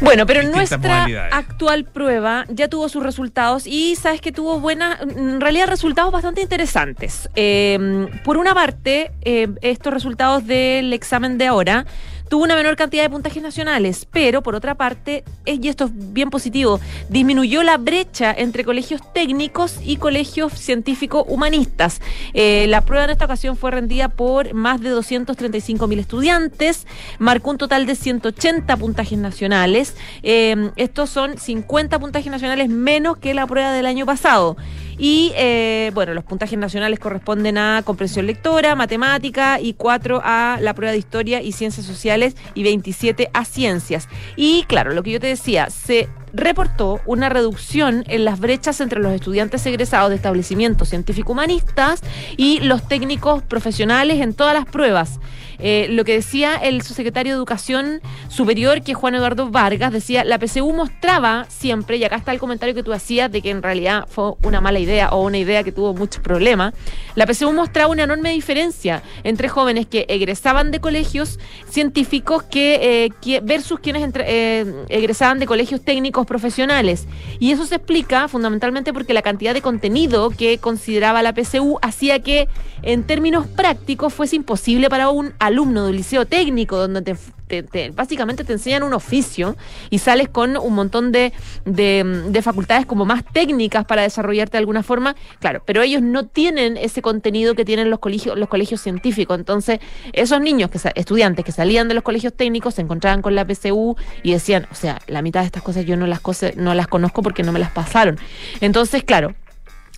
Bueno, 0.00 0.24
pero 0.26 0.40
distintas 0.40 0.70
nuestra 0.80 1.28
actual 1.36 1.84
prueba 1.84 2.44
ya 2.48 2.68
tuvo 2.68 2.88
sus 2.88 3.02
resultados 3.02 3.66
y 3.66 3.96
sabes 3.96 4.20
que 4.20 4.32
tuvo 4.32 4.60
buenas, 4.60 5.00
en 5.02 5.40
realidad 5.40 5.66
resultados 5.68 6.10
bastante 6.12 6.40
interesantes. 6.40 7.28
Eh, 7.36 8.08
por 8.24 8.38
una 8.38 8.54
parte, 8.54 9.12
eh, 9.22 9.48
estos 9.60 9.92
resultados 9.92 10.46
del 10.46 10.92
examen 10.92 11.36
de 11.38 11.46
ahora 11.48 11.84
tuvo 12.28 12.44
una 12.44 12.56
menor 12.56 12.76
cantidad 12.76 13.02
de 13.02 13.10
puntajes 13.10 13.42
nacionales, 13.42 14.06
pero 14.10 14.42
por 14.42 14.54
otra 14.54 14.74
parte, 14.74 15.24
y 15.46 15.68
esto 15.68 15.86
es 15.86 15.90
bien 16.12 16.30
positivo, 16.30 16.80
disminuyó 17.08 17.62
la 17.62 17.76
brecha 17.76 18.34
entre 18.36 18.64
colegios 18.64 19.00
técnicos 19.12 19.78
y 19.84 19.96
colegios 19.96 20.52
científicos 20.52 21.24
humanistas. 21.26 22.00
Eh, 22.34 22.66
la 22.68 22.82
prueba 22.82 23.04
en 23.04 23.10
esta 23.10 23.24
ocasión 23.24 23.56
fue 23.56 23.70
rendida 23.70 24.08
por 24.08 24.54
más 24.54 24.80
de 24.80 24.90
235 24.90 25.86
mil 25.86 25.98
estudiantes, 25.98 26.86
marcó 27.18 27.50
un 27.50 27.58
total 27.58 27.86
de 27.86 27.94
180 27.94 28.76
puntajes 28.76 29.18
nacionales. 29.18 29.96
Eh, 30.22 30.70
estos 30.76 31.10
son 31.10 31.38
50 31.38 31.98
puntajes 31.98 32.30
nacionales 32.30 32.68
menos 32.68 33.18
que 33.18 33.34
la 33.34 33.46
prueba 33.46 33.72
del 33.72 33.86
año 33.86 34.06
pasado. 34.06 34.56
Y 34.98 35.32
eh, 35.36 35.90
bueno, 35.94 36.12
los 36.12 36.24
puntajes 36.24 36.58
nacionales 36.58 36.98
corresponden 36.98 37.56
a 37.56 37.82
comprensión 37.84 38.26
lectora, 38.26 38.74
matemática 38.74 39.60
y 39.60 39.74
4 39.74 40.20
a 40.22 40.58
la 40.60 40.74
prueba 40.74 40.92
de 40.92 40.98
historia 40.98 41.40
y 41.40 41.52
ciencias 41.52 41.86
sociales 41.86 42.36
y 42.54 42.64
27 42.64 43.30
a 43.32 43.44
ciencias. 43.44 44.08
Y 44.36 44.64
claro, 44.64 44.92
lo 44.92 45.02
que 45.02 45.12
yo 45.12 45.20
te 45.20 45.28
decía, 45.28 45.70
se 45.70 46.08
reportó 46.32 47.00
una 47.06 47.28
reducción 47.28 48.04
en 48.08 48.24
las 48.24 48.40
brechas 48.40 48.80
entre 48.80 49.00
los 49.00 49.12
estudiantes 49.12 49.64
egresados 49.66 50.10
de 50.10 50.16
establecimientos 50.16 50.88
científico-humanistas 50.88 52.02
y 52.36 52.60
los 52.60 52.86
técnicos 52.86 53.42
profesionales 53.42 54.20
en 54.20 54.34
todas 54.34 54.54
las 54.54 54.66
pruebas. 54.66 55.20
Eh, 55.58 55.88
lo 55.90 56.04
que 56.04 56.12
decía 56.12 56.54
el 56.56 56.82
subsecretario 56.82 57.32
de 57.32 57.36
Educación 57.36 58.00
Superior, 58.28 58.82
que 58.82 58.92
es 58.92 58.98
Juan 58.98 59.14
Eduardo 59.14 59.50
Vargas, 59.50 59.92
decía, 59.92 60.24
la 60.24 60.38
PCU 60.38 60.72
mostraba 60.72 61.46
siempre, 61.48 61.96
y 61.96 62.04
acá 62.04 62.16
está 62.16 62.32
el 62.32 62.38
comentario 62.38 62.74
que 62.74 62.82
tú 62.82 62.92
hacías 62.92 63.30
de 63.30 63.42
que 63.42 63.50
en 63.50 63.62
realidad 63.62 64.06
fue 64.08 64.34
una 64.42 64.60
mala 64.60 64.78
idea 64.78 65.08
o 65.10 65.24
una 65.24 65.38
idea 65.38 65.64
que 65.64 65.72
tuvo 65.72 65.94
muchos 65.94 66.22
problemas, 66.22 66.74
la 67.16 67.26
PCU 67.26 67.52
mostraba 67.52 67.90
una 67.90 68.04
enorme 68.04 68.30
diferencia 68.30 69.02
entre 69.24 69.48
jóvenes 69.48 69.86
que 69.86 70.06
egresaban 70.08 70.70
de 70.70 70.80
colegios 70.80 71.40
científicos 71.68 72.44
que, 72.44 73.10
eh, 73.24 73.40
versus 73.42 73.80
quienes 73.80 74.08
eh, 74.14 74.84
egresaban 74.88 75.38
de 75.38 75.46
colegios 75.46 75.80
técnicos 75.80 76.26
profesionales. 76.26 77.06
Y 77.40 77.50
eso 77.50 77.66
se 77.66 77.76
explica 77.76 78.28
fundamentalmente 78.28 78.92
porque 78.92 79.12
la 79.12 79.22
cantidad 79.22 79.54
de 79.54 79.62
contenido 79.62 80.30
que 80.30 80.58
consideraba 80.58 81.22
la 81.22 81.32
PCU 81.34 81.78
hacía 81.82 82.20
que 82.20 82.48
en 82.82 83.02
términos 83.04 83.46
prácticos 83.46 84.14
fuese 84.14 84.36
imposible 84.36 84.88
para 84.88 85.10
un 85.10 85.32
alumno 85.38 85.47
de 85.54 85.60
un 85.60 85.96
liceo 85.96 86.26
técnico 86.26 86.76
donde 86.76 87.02
te, 87.02 87.16
te- 87.46 87.62
te- 87.62 87.90
básicamente 87.90 88.44
te 88.44 88.52
enseñan 88.52 88.82
un 88.82 88.92
oficio 88.94 89.56
y 89.90 89.98
sales 89.98 90.28
con 90.28 90.56
un 90.56 90.74
montón 90.74 91.12
de, 91.12 91.32
de, 91.64 92.04
de 92.28 92.42
facultades 92.42 92.86
como 92.86 93.04
más 93.04 93.24
técnicas 93.32 93.84
para 93.84 94.02
desarrollarte 94.02 94.52
de 94.52 94.58
alguna 94.58 94.82
forma, 94.82 95.16
claro, 95.40 95.62
pero 95.64 95.82
ellos 95.82 96.02
no 96.02 96.26
tienen 96.26 96.76
ese 96.76 97.02
contenido 97.02 97.54
que 97.54 97.64
tienen 97.64 97.90
los 97.90 97.98
colegios, 97.98 98.38
los 98.38 98.48
colegios 98.48 98.80
científicos. 98.80 99.38
Entonces, 99.38 99.80
esos 100.12 100.40
niños, 100.40 100.70
que 100.70 100.78
estudiantes 100.94 101.44
que 101.44 101.52
salían 101.52 101.88
de 101.88 101.94
los 101.94 102.02
colegios 102.04 102.32
técnicos, 102.34 102.74
se 102.74 102.82
encontraban 102.82 103.22
con 103.22 103.34
la 103.34 103.44
PCU 103.46 103.96
y 104.22 104.32
decían, 104.32 104.66
o 104.70 104.74
sea, 104.74 104.98
la 105.06 105.22
mitad 105.22 105.40
de 105.40 105.46
estas 105.46 105.62
cosas 105.62 105.84
yo 105.86 105.96
no 105.96 106.06
las, 106.06 106.20
cose- 106.20 106.54
no 106.56 106.74
las 106.74 106.86
conozco 106.88 107.22
porque 107.22 107.42
no 107.42 107.52
me 107.52 107.58
las 107.58 107.70
pasaron. 107.70 108.18
Entonces, 108.60 109.02
claro, 109.04 109.34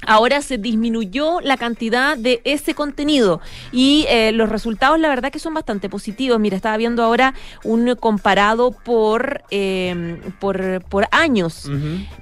Ahora 0.06 0.40
se 0.40 0.58
disminuyó 0.58 1.40
la 1.40 1.56
cantidad 1.56 2.16
de 2.16 2.40
ese 2.44 2.74
contenido 2.74 3.40
y 3.70 4.06
eh, 4.08 4.32
los 4.32 4.48
resultados 4.48 4.98
la 4.98 5.08
verdad 5.08 5.30
que 5.30 5.38
son 5.38 5.54
bastante 5.54 5.88
positivos. 5.88 6.40
Mira, 6.40 6.56
estaba 6.56 6.76
viendo 6.76 7.02
ahora 7.02 7.34
un 7.64 7.94
comparado 7.96 8.70
por, 8.72 9.42
eh, 9.50 10.20
por, 10.38 10.82
por 10.84 11.06
años. 11.10 11.70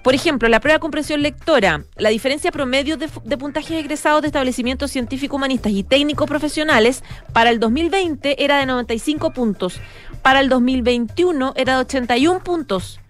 Por 0.03 0.15
ejemplo, 0.15 0.49
la 0.49 0.61
prueba 0.61 0.79
de 0.79 0.81
comprensión 0.81 1.23
lectora, 1.23 1.85
la 1.97 2.09
diferencia 2.09 2.51
promedio 2.51 2.97
de, 2.97 3.09
puntajes 3.39 3.73
egresados 3.73 4.23
de 4.23 4.29
establecimientos 4.29 4.91
científico-humanistas 4.91 5.73
y 5.73 5.85
técnico-profesionales 5.85 7.05
para 7.33 7.51
el 7.51 7.61
2020 7.61 8.43
era 8.43 8.59
de 8.59 8.67
95 8.67 9.33
puntos, 9.33 9.81
para 10.23 10.41
el 10.41 10.49
2021 10.49 11.53
era 11.57 11.75
de 11.75 11.81
81 11.81 12.43
puntos. 12.43 13.01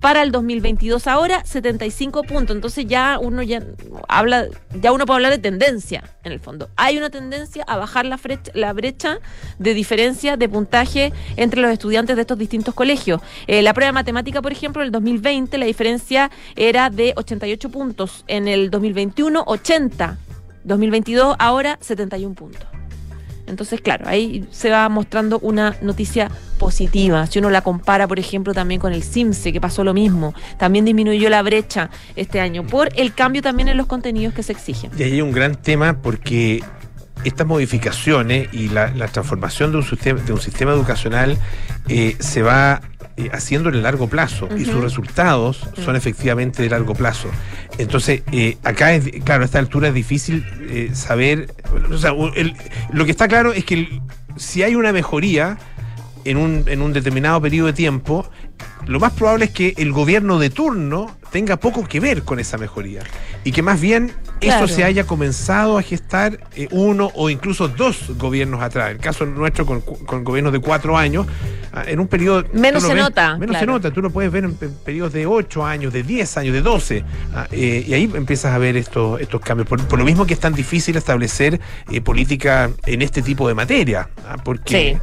Para 0.00 0.22
el 0.22 0.30
2022 0.30 1.06
ahora 1.06 1.44
75 1.44 2.22
puntos. 2.22 2.54
Entonces 2.54 2.86
ya 2.86 3.18
uno 3.20 3.42
ya 3.42 3.62
habla, 4.08 4.46
ya 4.80 4.92
uno 4.92 5.06
puede 5.06 5.16
hablar 5.16 5.32
de 5.32 5.38
tendencia 5.38 6.04
en 6.24 6.32
el 6.32 6.40
fondo. 6.40 6.68
Hay 6.76 6.96
una 6.98 7.10
tendencia 7.10 7.64
a 7.66 7.76
bajar 7.76 8.04
la, 8.06 8.16
brecha, 8.16 8.50
la 8.54 8.72
brecha 8.72 9.18
de 9.58 9.74
diferencia 9.74 10.36
de 10.36 10.48
puntaje 10.48 11.12
entre 11.36 11.60
los 11.60 11.70
estudiantes 11.70 12.16
de 12.16 12.22
estos 12.22 12.38
distintos 12.38 12.74
colegios. 12.74 13.20
Eh, 13.46 13.62
la 13.62 13.74
prueba 13.74 13.88
de 13.88 13.94
matemática, 13.94 14.42
por 14.42 14.52
ejemplo, 14.52 14.82
en 14.82 14.86
el 14.86 14.92
2020 14.92 15.58
la 15.58 15.66
diferencia 15.66 16.30
era 16.56 16.90
de 16.90 17.12
88 17.16 17.68
puntos, 17.70 18.24
en 18.26 18.48
el 18.48 18.70
2021 18.70 19.44
80, 19.46 20.18
2022 20.64 21.36
ahora 21.38 21.78
71 21.80 22.34
puntos. 22.34 22.66
Entonces, 23.46 23.80
claro, 23.80 24.08
ahí 24.08 24.46
se 24.50 24.70
va 24.70 24.88
mostrando 24.88 25.38
una 25.40 25.76
noticia 25.82 26.30
positiva. 26.58 27.26
Si 27.26 27.38
uno 27.38 27.50
la 27.50 27.62
compara, 27.62 28.08
por 28.08 28.18
ejemplo, 28.18 28.54
también 28.54 28.80
con 28.80 28.92
el 28.92 29.02
CIMSE, 29.02 29.52
que 29.52 29.60
pasó 29.60 29.84
lo 29.84 29.94
mismo, 29.94 30.34
también 30.58 30.84
disminuyó 30.84 31.28
la 31.28 31.42
brecha 31.42 31.90
este 32.16 32.40
año 32.40 32.66
por 32.66 32.88
el 32.96 33.14
cambio 33.14 33.42
también 33.42 33.68
en 33.68 33.76
los 33.76 33.86
contenidos 33.86 34.34
que 34.34 34.42
se 34.42 34.52
exigen. 34.52 34.90
Y 34.98 35.02
ahí 35.02 35.12
hay 35.12 35.22
un 35.22 35.32
gran 35.32 35.54
tema 35.56 36.00
porque 36.00 36.62
estas 37.24 37.46
modificaciones 37.46 38.48
y 38.52 38.68
la, 38.68 38.92
transformación 39.08 39.72
de 39.72 39.78
un 39.78 39.84
sistema, 39.84 40.20
de 40.20 40.32
un 40.32 40.40
sistema 40.40 40.72
educacional 40.72 41.38
eh, 41.88 42.16
se 42.20 42.42
va 42.42 42.82
eh, 43.16 43.30
haciendo 43.32 43.68
en 43.70 43.76
el 43.76 43.82
largo 43.82 44.08
plazo 44.08 44.48
y 44.58 44.64
sus 44.64 44.82
resultados 44.82 45.68
son 45.84 45.96
efectivamente 45.96 46.62
de 46.62 46.68
largo 46.70 46.94
plazo. 46.94 47.28
Entonces, 47.78 48.22
eh, 48.32 48.58
acá, 48.62 48.94
es, 48.94 49.10
claro, 49.24 49.42
a 49.42 49.46
esta 49.46 49.58
altura 49.58 49.88
es 49.88 49.94
difícil 49.94 50.44
eh, 50.68 50.90
saber, 50.94 51.48
o 51.90 51.96
sea, 51.98 52.12
el- 52.34 52.54
lo 52.92 53.04
que 53.04 53.10
está 53.10 53.26
claro 53.28 53.52
es 53.52 53.64
que 53.64 53.74
el- 53.74 54.00
si 54.36 54.62
hay 54.62 54.74
una 54.74 54.92
mejoría 54.92 55.56
en 56.24 56.36
un, 56.36 56.64
en 56.66 56.82
un 56.82 56.92
determinado 56.92 57.40
periodo 57.40 57.68
de 57.68 57.72
tiempo, 57.72 58.28
lo 58.86 59.00
más 59.00 59.12
probable 59.12 59.46
es 59.46 59.50
que 59.52 59.74
el 59.78 59.92
gobierno 59.92 60.38
de 60.38 60.50
turno 60.50 61.16
tenga 61.32 61.56
poco 61.56 61.86
que 61.88 62.00
ver 62.00 62.22
con 62.22 62.38
esa 62.38 62.58
mejoría 62.58 63.02
y 63.44 63.52
que 63.52 63.62
más 63.62 63.80
bien 63.80 64.12
Claro. 64.40 64.64
eso 64.66 64.74
se 64.74 64.84
haya 64.84 65.04
comenzado 65.04 65.78
a 65.78 65.82
gestar 65.82 66.38
eh, 66.54 66.68
uno 66.70 67.10
o 67.14 67.30
incluso 67.30 67.68
dos 67.68 68.12
gobiernos 68.18 68.62
atrás. 68.62 68.90
El 68.90 68.98
caso 68.98 69.24
nuestro 69.26 69.64
con, 69.66 69.80
con 69.80 70.24
gobiernos 70.24 70.52
de 70.52 70.58
cuatro 70.60 70.96
años, 70.98 71.26
ah, 71.72 71.84
en 71.86 72.00
un 72.00 72.06
periodo... 72.08 72.44
Menos 72.52 72.82
se 72.82 72.94
ves- 72.94 73.02
nota, 73.02 73.36
Menos 73.38 73.56
se 73.56 73.60
claro. 73.64 73.72
nota, 73.72 73.90
tú 73.90 74.02
lo 74.02 74.10
puedes 74.10 74.30
ver 74.30 74.44
en, 74.44 74.54
pe- 74.54 74.68
periodos 74.68 75.12
de 75.14 75.26
ocho 75.26 75.64
años, 75.64 75.92
de 75.92 76.02
10 76.02 76.36
años, 76.36 76.52
de 76.54 76.60
12, 76.62 77.04
ah, 77.34 77.46
eh, 77.50 77.84
y 77.86 77.94
ahí 77.94 78.10
empiezas 78.14 78.52
a 78.52 78.58
ver 78.58 78.76
estos, 78.76 79.20
estos 79.20 79.40
cambios. 79.40 79.68
Por, 79.68 79.82
por 79.86 79.98
lo 79.98 80.04
mismo 80.04 80.26
que 80.26 80.34
es 80.34 80.40
tan 80.40 80.52
difícil 80.54 80.96
establecer 80.96 81.60
eh, 81.90 82.00
política 82.00 82.70
en 82.84 83.02
este 83.02 83.22
tipo 83.22 83.48
de 83.48 83.54
materia, 83.54 84.10
ah, 84.28 84.36
porque, 84.44 84.98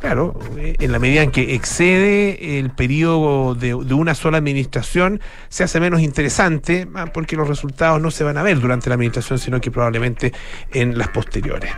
claro, 0.00 0.38
eh, 0.58 0.76
en 0.78 0.92
la 0.92 0.98
medida 0.98 1.22
en 1.22 1.30
que 1.32 1.54
excede 1.54 2.58
el 2.58 2.70
periodo 2.70 3.54
de, 3.54 3.68
de 3.68 3.94
una 3.94 4.14
sola 4.14 4.38
administración, 4.38 5.20
se 5.48 5.64
hace 5.64 5.80
menos 5.80 6.00
interesante, 6.00 6.86
porque 7.12 7.36
los 7.36 7.48
resultados 7.48 8.00
no 8.00 8.10
se 8.10 8.24
van 8.24 8.38
a 8.38 8.42
ver 8.42 8.60
durante 8.60 8.85
la 8.90 8.94
administración, 8.94 9.38
sino 9.38 9.60
que 9.60 9.70
probablemente 9.70 10.32
en 10.72 10.96
las 10.98 11.08
posteriores. 11.08 11.70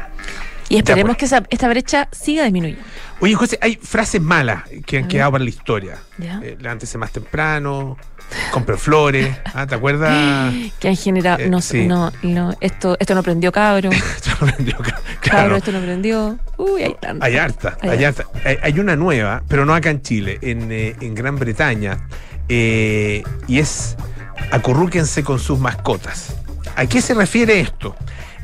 Y 0.70 0.76
esperemos 0.76 1.16
pues. 1.16 1.18
que 1.18 1.24
esa- 1.24 1.46
esta 1.48 1.66
brecha 1.68 2.08
siga 2.12 2.42
disminuyendo. 2.44 2.82
Oye, 3.20 3.34
José, 3.34 3.58
hay 3.62 3.76
frases 3.82 4.20
malas 4.20 4.64
que 4.84 4.98
han 4.98 5.08
quedado 5.08 5.32
para 5.32 5.42
la 5.44 5.48
historia. 5.48 5.96
Eh, 6.20 6.56
levántese 6.60 6.98
más 6.98 7.10
temprano, 7.10 7.96
compre 8.52 8.76
flores. 8.76 9.34
Ah, 9.54 9.66
¿Te 9.66 9.74
acuerdas? 9.76 10.52
Que 10.78 10.88
han 10.88 10.96
generado. 10.96 11.38
Eh, 11.42 11.48
no, 11.48 11.62
sí. 11.62 11.86
no, 11.86 12.12
no, 12.22 12.54
esto, 12.60 12.98
esto 13.00 13.14
no 13.14 13.22
prendió 13.22 13.50
cabro. 13.50 13.88
Esto 14.16 14.30
lo 14.42 14.46
aprendió, 14.48 14.76
claro. 14.76 15.02
Cabro, 15.22 15.56
esto 15.56 15.72
no 15.72 15.80
prendió. 15.80 16.38
Uy, 16.58 16.82
hay 16.82 16.94
tanto. 17.00 17.24
Hay 17.24 17.36
harta, 17.38 17.78
Hay 17.80 17.88
hay 17.90 18.04
harta. 18.04 18.24
Hay, 18.44 18.58
hay 18.62 18.78
una 18.78 18.94
nueva, 18.94 19.42
pero 19.48 19.64
no 19.64 19.74
acá 19.74 19.88
en 19.88 20.02
Chile, 20.02 20.38
en, 20.42 20.70
eh, 20.70 20.94
en 21.00 21.14
Gran 21.14 21.36
Bretaña, 21.38 22.06
eh, 22.50 23.22
y 23.46 23.58
es 23.58 23.96
acurrúquense 24.50 25.24
con 25.24 25.38
sus 25.38 25.58
mascotas. 25.58 26.34
¿A 26.78 26.86
qué 26.86 27.02
se 27.02 27.12
refiere 27.12 27.58
esto? 27.58 27.96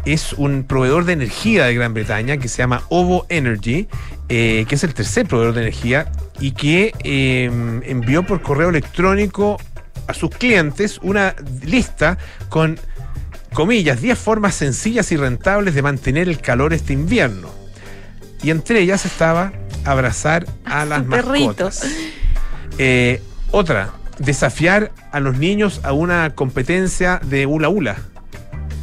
Es 0.05 0.33
un 0.33 0.65
proveedor 0.65 1.05
de 1.05 1.13
energía 1.13 1.67
de 1.67 1.75
Gran 1.75 1.95
Bretaña 1.95 2.37
que 2.37 2.49
se 2.49 2.59
llama 2.59 2.83
Ovo 2.89 3.27
Energy, 3.29 3.87
eh, 4.29 4.67
que 4.69 4.75
es 4.75 4.83
el 4.83 4.93
tercer 4.93 5.29
proveedor 5.29 5.55
de 5.55 5.61
energía 5.61 6.11
y 6.41 6.51
que 6.51 6.93
eh, 7.05 7.45
envió 7.85 8.27
por 8.27 8.43
correo 8.43 8.71
electrónico 8.71 9.57
a 10.09 10.15
sus 10.15 10.31
clientes 10.31 10.99
una 11.01 11.37
lista 11.63 12.19
con, 12.49 12.81
comillas, 13.53 14.03
10 14.03 14.19
formas 14.19 14.57
sencillas 14.57 15.13
y 15.13 15.17
rentables 15.17 15.77
de 15.77 15.83
mantener 15.83 16.29
el 16.29 16.41
calor 16.41 16.73
este 16.73 16.93
invierno. 16.93 17.51
Y 18.43 18.51
entre 18.51 18.81
ellas 18.81 19.07
estaba 19.07 19.53
abrazar 19.85 20.45
a 20.65 20.85
las 20.85 21.07
mascotas. 21.07 21.87
Eh, 22.79 23.23
otra, 23.53 23.93
desafiar 24.19 24.91
a 25.13 25.21
los 25.21 25.39
niños 25.39 25.83
a 25.85 25.93
una 25.93 26.35
competencia 26.35 27.21
de 27.23 27.47
hula 27.47 27.69
hula. 27.69 27.97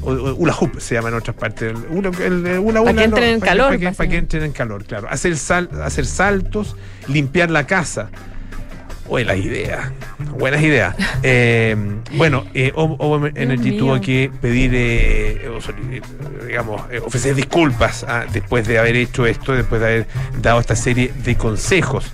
O, 0.04 0.12
o 0.12 0.34
hula 0.36 0.54
hoop 0.60 0.80
se 0.80 0.96
llama 0.96 1.10
en 1.10 1.16
otras 1.16 1.36
partes. 1.36 1.74
El, 1.74 2.46
el 2.48 2.60
hula 2.60 2.84
Para 2.84 2.94
que 2.98 3.04
entren 3.04 3.30
en 3.36 3.40
para 3.40 3.52
calor, 3.52 3.66
Para 3.68 3.78
que, 3.78 3.84
para 3.86 3.92
que 3.92 3.98
básicamente. 3.98 4.18
entren 4.18 4.44
en 4.46 4.52
calor, 4.52 4.84
claro. 4.86 5.08
Hacer, 5.10 5.38
sal- 5.38 5.70
hacer 5.84 6.06
saltos, 6.06 6.76
limpiar 7.08 7.52
la 7.52 7.66
casa. 7.68 8.10
Buenas 9.08 9.38
ideas, 9.38 9.92
buenas 10.38 10.62
ideas. 10.62 10.96
Eh, 11.24 11.76
bueno, 12.14 12.46
eh, 12.56 12.72
O- 12.76 13.28
Energy 13.36 13.78
tuvo 13.78 14.00
que 14.02 14.32
pedir, 14.42 14.72
eh, 14.74 15.46
eh, 15.46 16.02
digamos, 16.48 16.82
eh, 16.90 17.00
ofrecer 17.00 17.36
disculpas 17.36 18.04
ah, 18.08 18.26
después 18.32 18.66
de 18.68 18.80
haber 18.80 18.96
hecho 18.96 19.28
esto, 19.28 19.54
después 19.54 19.82
de 19.82 19.88
haber 19.88 20.08
dado 20.42 20.60
esta 20.62 20.76
serie 20.76 21.12
de 21.24 21.36
consejos. 21.36 22.12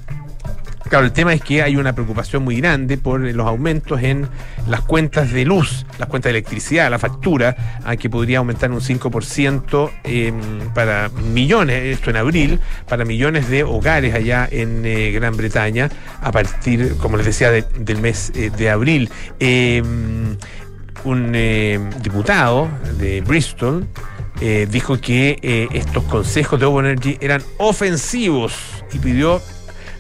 Claro, 0.89 1.05
el 1.05 1.11
tema 1.11 1.33
es 1.33 1.41
que 1.41 1.61
hay 1.61 1.75
una 1.75 1.91
preocupación 1.93 2.43
muy 2.43 2.55
grande 2.61 2.97
por 2.97 3.19
los 3.19 3.45
aumentos 3.45 4.01
en 4.01 4.27
las 4.69 4.81
cuentas 4.81 5.31
de 5.33 5.43
luz, 5.43 5.85
las 5.99 6.07
cuentas 6.07 6.31
de 6.31 6.39
electricidad, 6.39 6.89
la 6.89 6.97
factura, 6.97 7.55
que 7.99 8.09
podría 8.09 8.37
aumentar 8.37 8.71
un 8.71 8.79
5% 8.79 9.91
eh, 10.05 10.31
para 10.73 11.09
millones, 11.09 11.83
esto 11.97 12.09
en 12.09 12.15
abril, 12.15 12.59
para 12.87 13.03
millones 13.03 13.49
de 13.49 13.63
hogares 13.63 14.13
allá 14.15 14.47
en 14.49 14.85
eh, 14.85 15.11
Gran 15.11 15.35
Bretaña, 15.35 15.89
a 16.21 16.31
partir, 16.31 16.95
como 16.97 17.17
les 17.17 17.25
decía, 17.25 17.51
de- 17.51 17.65
del 17.79 17.99
mes 17.99 18.31
eh, 18.35 18.49
de 18.57 18.69
abril. 18.69 19.09
Eh, 19.41 19.83
un 21.03 21.31
eh, 21.35 21.79
diputado 22.01 22.69
de 22.97 23.21
Bristol 23.21 23.87
dijo 24.69 25.01
que 25.01 25.67
estos 25.73 26.03
consejos 26.03 26.59
de 26.59 26.65
Ovo 26.67 26.79
Energy 26.79 27.17
eran 27.21 27.41
ofensivos 27.57 28.53
y 28.93 28.99
pidió 28.99 29.41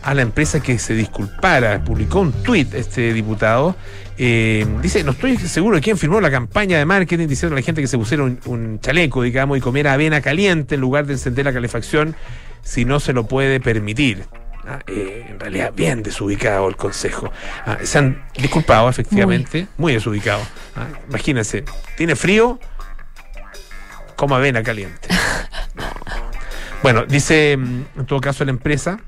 a 0.07 0.13
la 0.13 0.21
empresa 0.21 0.61
que 0.61 0.79
se 0.79 0.93
disculpara. 0.93 1.83
Publicó 1.83 2.21
un 2.21 2.31
tuit 2.31 2.73
este 2.73 3.11
diputado. 3.11 3.75
eh, 4.17 4.65
dice, 4.81 5.03
no 5.03 5.11
estoy 5.11 5.35
seguro 5.35 5.75
de 5.75 5.81
quién 5.81 5.97
firmó 5.97 6.21
la 6.21 6.31
campaña 6.31 6.77
de 6.77 6.85
marketing 6.85 7.27
diciendo 7.27 7.55
a 7.55 7.59
la 7.59 7.65
gente 7.65 7.81
que 7.81 7.87
se 7.87 7.97
pusiera 7.97 8.23
un, 8.23 8.39
un 8.45 8.79
chaleco, 8.79 9.21
digamos, 9.21 9.57
y 9.57 9.61
comiera 9.61 9.91
avena 9.91 10.21
caliente 10.21 10.75
en 10.75 10.81
lugar 10.81 11.07
de 11.07 11.13
encender 11.13 11.43
la 11.43 11.51
calefacción 11.51 12.15
si 12.63 12.85
no 12.85 13.01
se 13.01 13.11
lo 13.11 13.27
puede 13.27 13.59
permitir. 13.59 14.23
Ah, 14.65 14.79
eh, 14.87 15.25
en 15.29 15.41
realidad, 15.41 15.73
bien 15.75 16.03
desubicado 16.03 16.69
el 16.69 16.77
consejo. 16.77 17.29
Ah, 17.65 17.79
se 17.83 17.97
han 17.97 18.23
disculpado, 18.37 18.89
efectivamente, 18.89 19.67
muy, 19.75 19.91
desubicado. 19.91 20.41
Ah, 20.77 20.87
imagínense, 21.09 21.65
tiene 21.97 22.15
frío, 22.15 22.61
coma 24.15 24.37
avena 24.37 24.63
caliente. 24.63 25.09
No. 25.75 25.83
Bueno, 26.83 27.07
dice 27.07 27.57
mm, 27.57 27.99
en 27.99 28.05
todo 28.05 28.21
caso 28.21 28.45
la 28.45 28.51
empresa. 28.51 28.99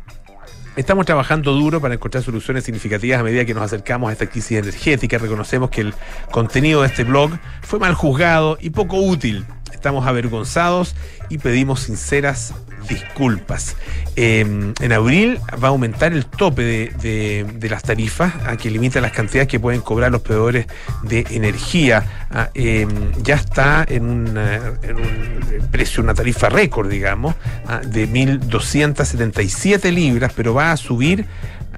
Estamos 0.76 1.06
trabajando 1.06 1.52
duro 1.54 1.82
para 1.82 1.96
encontrar 1.96 2.24
soluciones 2.24 2.64
significativas 2.64 3.20
a 3.20 3.24
medida 3.24 3.44
que 3.44 3.54
nos 3.54 3.64
acercamos 3.64 4.10
a 4.10 4.14
esta 4.14 4.28
crisis 4.28 4.58
energética. 4.58 5.18
Reconocemos 5.18 5.70
que 5.70 5.82
el 5.82 5.94
contenido 6.32 6.82
de 6.82 6.88
este 6.88 7.04
blog 7.04 7.32
fue 7.62 7.80
mal 7.80 7.94
juzgado 7.96 8.58
y 8.62 8.70
poco 8.70 8.98
útil. 8.98 9.46
Estamos 9.74 10.06
avergonzados 10.08 10.96
y 11.30 11.38
pedimos 11.38 11.82
sinceras 11.82 12.54
disculpas. 12.88 13.76
Eh, 14.16 14.74
en 14.80 14.92
abril 14.94 15.40
va 15.64 15.68
a 15.68 15.72
aumentar 15.72 16.12
el 16.14 16.26
tope 16.26 16.64
de, 16.64 17.46
de- 17.54 17.70
las 17.70 17.84
tarifas 17.84 18.34
a 18.48 18.58
que 18.58 18.72
limita 18.72 19.00
las 19.00 19.12
cantidades 19.12 19.48
que 19.48 19.60
pueden 19.60 19.82
cobrar 19.82 20.12
los 20.12 20.22
proveedores 20.22 20.66
de 21.04 21.26
energía. 21.30 22.26
Ah, 22.32 22.50
eh, 22.56 22.88
ya 23.22 23.36
está 23.36 23.86
en, 23.88 24.04
un 24.06 25.70
precio, 25.72 26.02
una 26.02 26.14
tarifa 26.16 26.50
récord, 26.50 26.90
digamos, 26.90 27.36
ah, 27.68 27.82
de 27.86 28.08
1.277 28.10 29.92
libras, 29.92 30.34
pero 30.36 30.54
va 30.54 30.72
a 30.72 30.78
subir 30.78 31.26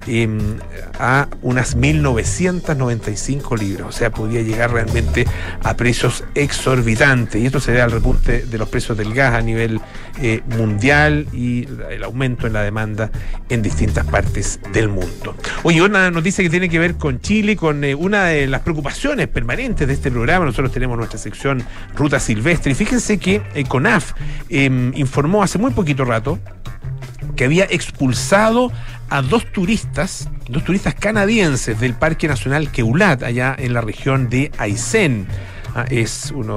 eh, 0.08 0.29
a 1.00 1.27
unas 1.41 1.77
1.995 1.77 3.58
libras. 3.58 3.88
O 3.88 3.91
sea, 3.91 4.12
podría 4.12 4.41
llegar 4.41 4.72
realmente 4.72 5.25
a 5.63 5.75
precios 5.75 6.24
exorbitantes. 6.36 7.41
Y 7.41 7.46
esto 7.46 7.60
se 7.60 7.72
debe 7.72 7.84
al 7.84 7.91
repunte 7.91 8.46
de 8.46 8.58
los 8.58 8.70
precios 8.70 8.98
del 8.98 9.13
gas 9.13 9.34
a 9.34 9.41
nivel 9.41 9.79
eh, 10.22 10.41
mundial 10.58 11.27
y 11.34 11.67
el 11.89 12.03
aumento 12.03 12.48
en 12.48 12.53
la 12.53 12.63
demanda 12.63 13.12
en 13.50 13.62
distintas 13.62 14.05
partes 14.05 14.60
del 14.74 14.89
mundo. 14.89 15.36
Oye, 15.63 15.81
una 15.81 16.12
noticia 16.12 16.43
que 16.43 16.50
tiene 16.50 16.70
que 16.70 16.79
ver 16.79 16.96
con 16.96 17.20
Chile, 17.20 17.55
con 17.55 17.84
eh, 17.84 17.96
una 17.96 18.25
de 18.25 18.48
las 18.48 18.62
preocupaciones 18.62 19.27
permanentes 19.27 19.88
de 19.88 19.93
este 19.93 20.12
programa. 20.12 20.46
Nosotros 20.46 20.72
tenemos 20.72 20.98
nuestra 20.98 21.20
sección 21.20 21.63
Ruta 21.96 22.20
Silvestre. 22.20 22.72
Y 22.72 22.75
fíjense 22.75 23.17
que 23.17 23.41
eh, 23.53 23.63
CONAF 23.65 24.13
eh, 24.50 24.91
informó 24.96 25.43
hace 25.43 25.58
muy 25.58 25.72
poquito 25.72 26.05
rato 26.05 26.39
que 27.35 27.45
había 27.45 27.65
expulsado 27.65 28.71
a 29.09 29.21
dos 29.21 29.51
turistas, 29.51 30.29
dos 30.47 30.63
turistas 30.63 30.95
canadienses 30.95 31.79
del 31.79 31.93
Parque 31.93 32.27
Nacional 32.27 32.71
Keulat, 32.71 33.23
allá 33.23 33.55
en 33.57 33.73
la 33.73 33.81
región 33.81 34.29
de 34.29 34.51
Aysén. 34.57 35.27
Ah, 35.73 35.85
es 35.89 36.31
un 36.31 36.51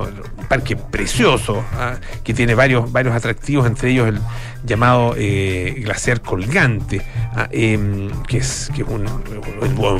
parque 0.48 0.74
precioso 0.74 1.64
ah, 1.74 1.94
que 2.24 2.34
tiene 2.34 2.54
varios, 2.54 2.90
varios 2.90 3.14
atractivos, 3.14 3.66
entre 3.66 3.90
ellos 3.90 4.08
el 4.08 4.18
llamado 4.64 5.14
eh, 5.16 5.74
glaciar 5.78 6.22
colgante, 6.22 7.02
ah, 7.34 7.48
em, 7.52 8.10
que 8.26 8.38
es, 8.38 8.70
un, 8.86 9.04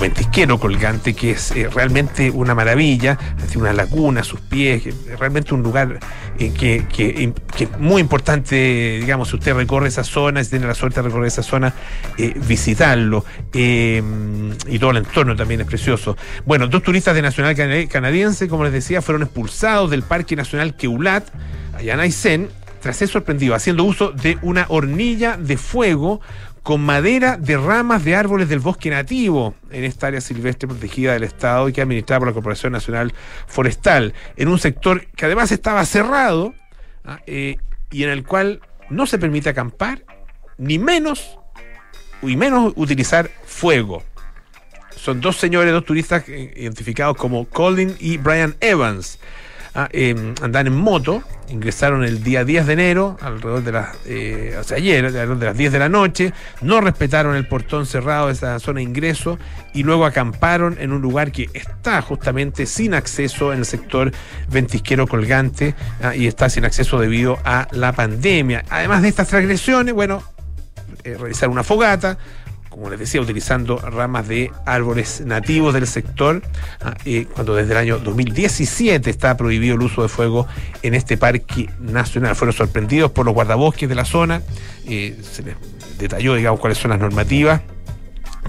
ventisquero 0.00 0.58
colgante, 0.58 1.14
que 1.14 1.32
es 1.32 1.50
eh, 1.52 1.68
realmente 1.68 2.30
una 2.30 2.54
maravilla, 2.54 3.18
tiene 3.46 3.62
una 3.62 3.72
laguna 3.72 4.24
sus 4.24 4.40
pies, 4.40 4.82
realmente 5.18 5.54
un 5.54 5.62
lugar 5.62 6.00
eh, 6.38 6.52
que, 6.52 6.86
que, 6.88 7.32
que, 7.54 7.64
es 7.64 7.78
muy 7.78 8.00
importante, 8.00 8.98
digamos, 9.00 9.28
si 9.28 9.36
usted 9.36 9.54
recorre 9.54 9.88
esa 9.88 10.04
zona, 10.04 10.42
si 10.42 10.50
tiene 10.50 10.66
la 10.66 10.74
suerte 10.74 11.00
de 11.00 11.08
recorrer 11.08 11.28
esa 11.28 11.42
zona, 11.42 11.74
visitarlo. 12.46 13.24
Em, 13.52 14.52
y 14.66 14.78
todo 14.78 14.92
el 14.92 14.98
entorno 14.98 15.36
también 15.36 15.60
es 15.60 15.66
precioso. 15.66 16.16
Bueno, 16.46 16.66
dos 16.68 16.82
turistas 16.82 17.14
de 17.14 17.22
nacional 17.22 17.54
canadiense, 17.88 18.48
como 18.48 18.64
les 18.64 18.72
decía, 18.72 19.02
fueron 19.02 19.22
expulsados 19.22 19.90
del 19.90 20.02
Parque 20.02 20.36
Nacional 20.36 20.74
Keulat, 20.74 21.28
allá 21.76 21.94
en 21.94 22.00
Aysén, 22.00 22.48
tras 22.84 22.98
ser 22.98 23.08
sorprendido 23.08 23.54
haciendo 23.54 23.82
uso 23.82 24.12
de 24.12 24.36
una 24.42 24.66
hornilla 24.68 25.38
de 25.38 25.56
fuego 25.56 26.20
con 26.62 26.82
madera 26.82 27.38
de 27.38 27.56
ramas 27.56 28.04
de 28.04 28.14
árboles 28.14 28.50
del 28.50 28.58
bosque 28.58 28.90
nativo 28.90 29.54
en 29.70 29.84
esta 29.84 30.08
área 30.08 30.20
silvestre 30.20 30.68
protegida 30.68 31.14
del 31.14 31.22
Estado 31.22 31.66
y 31.66 31.72
que 31.72 31.80
administrada 31.80 32.20
por 32.20 32.28
la 32.28 32.34
Corporación 32.34 32.74
Nacional 32.74 33.14
Forestal, 33.46 34.12
en 34.36 34.48
un 34.48 34.58
sector 34.58 35.06
que 35.16 35.24
además 35.24 35.50
estaba 35.50 35.82
cerrado 35.86 36.52
¿ah? 37.06 37.20
eh, 37.26 37.56
y 37.90 38.04
en 38.04 38.10
el 38.10 38.22
cual 38.22 38.60
no 38.90 39.06
se 39.06 39.18
permite 39.18 39.48
acampar, 39.48 40.04
ni 40.58 40.78
menos, 40.78 41.38
y 42.20 42.36
menos 42.36 42.74
utilizar 42.76 43.30
fuego 43.46 44.02
son 45.04 45.20
dos 45.20 45.36
señores, 45.36 45.72
dos 45.72 45.84
turistas 45.84 46.26
eh, 46.28 46.52
identificados 46.56 47.16
como 47.16 47.46
Colin 47.46 47.94
y 47.98 48.16
Brian 48.16 48.56
Evans. 48.60 49.18
Ah, 49.76 49.88
em, 49.90 50.34
andan 50.40 50.68
en 50.68 50.76
moto, 50.76 51.24
ingresaron 51.48 52.04
el 52.04 52.22
día 52.22 52.44
10 52.44 52.66
de 52.66 52.72
enero, 52.74 53.16
alrededor 53.20 53.64
de 53.64 53.72
las, 53.72 53.96
eh, 54.06 54.56
o 54.56 54.62
sea, 54.62 54.76
ayer, 54.76 55.04
alrededor 55.04 55.36
de 55.36 55.46
las 55.46 55.56
10 55.56 55.72
de 55.72 55.78
la 55.80 55.88
noche, 55.88 56.32
no 56.60 56.80
respetaron 56.80 57.34
el 57.34 57.48
portón 57.48 57.84
cerrado 57.84 58.28
de 58.28 58.34
esa 58.34 58.60
zona 58.60 58.78
de 58.78 58.84
ingreso 58.84 59.36
y 59.72 59.82
luego 59.82 60.06
acamparon 60.06 60.76
en 60.78 60.92
un 60.92 61.02
lugar 61.02 61.32
que 61.32 61.50
está 61.54 62.00
justamente 62.02 62.66
sin 62.66 62.94
acceso 62.94 63.52
en 63.52 63.58
el 63.58 63.64
sector 63.64 64.12
ventisquero 64.48 65.08
colgante 65.08 65.74
ah, 66.00 66.14
y 66.14 66.28
está 66.28 66.48
sin 66.48 66.64
acceso 66.64 67.00
debido 67.00 67.40
a 67.44 67.66
la 67.72 67.92
pandemia. 67.92 68.64
Además 68.70 69.02
de 69.02 69.08
estas 69.08 69.26
transgresiones, 69.26 69.92
bueno, 69.92 70.22
eh, 71.02 71.16
realizar 71.18 71.48
una 71.48 71.64
fogata, 71.64 72.16
como 72.74 72.90
les 72.90 72.98
decía, 72.98 73.20
utilizando 73.20 73.78
ramas 73.78 74.26
de 74.26 74.50
árboles 74.66 75.22
nativos 75.24 75.74
del 75.74 75.86
sector, 75.86 76.42
ah, 76.80 76.96
cuando 77.32 77.54
desde 77.54 77.70
el 77.70 77.78
año 77.78 77.98
2017 78.00 79.08
está 79.10 79.36
prohibido 79.36 79.76
el 79.76 79.82
uso 79.82 80.02
de 80.02 80.08
fuego 80.08 80.48
en 80.82 80.94
este 80.94 81.16
parque 81.16 81.70
nacional. 81.78 82.34
Fueron 82.34 82.52
sorprendidos 82.52 83.12
por 83.12 83.26
los 83.26 83.34
guardabosques 83.34 83.88
de 83.88 83.94
la 83.94 84.04
zona, 84.04 84.42
eh, 84.86 85.16
se 85.22 85.44
les 85.44 85.54
detalló, 85.98 86.34
digamos, 86.34 86.58
cuáles 86.58 86.76
son 86.78 86.90
las 86.90 86.98
normativas 86.98 87.60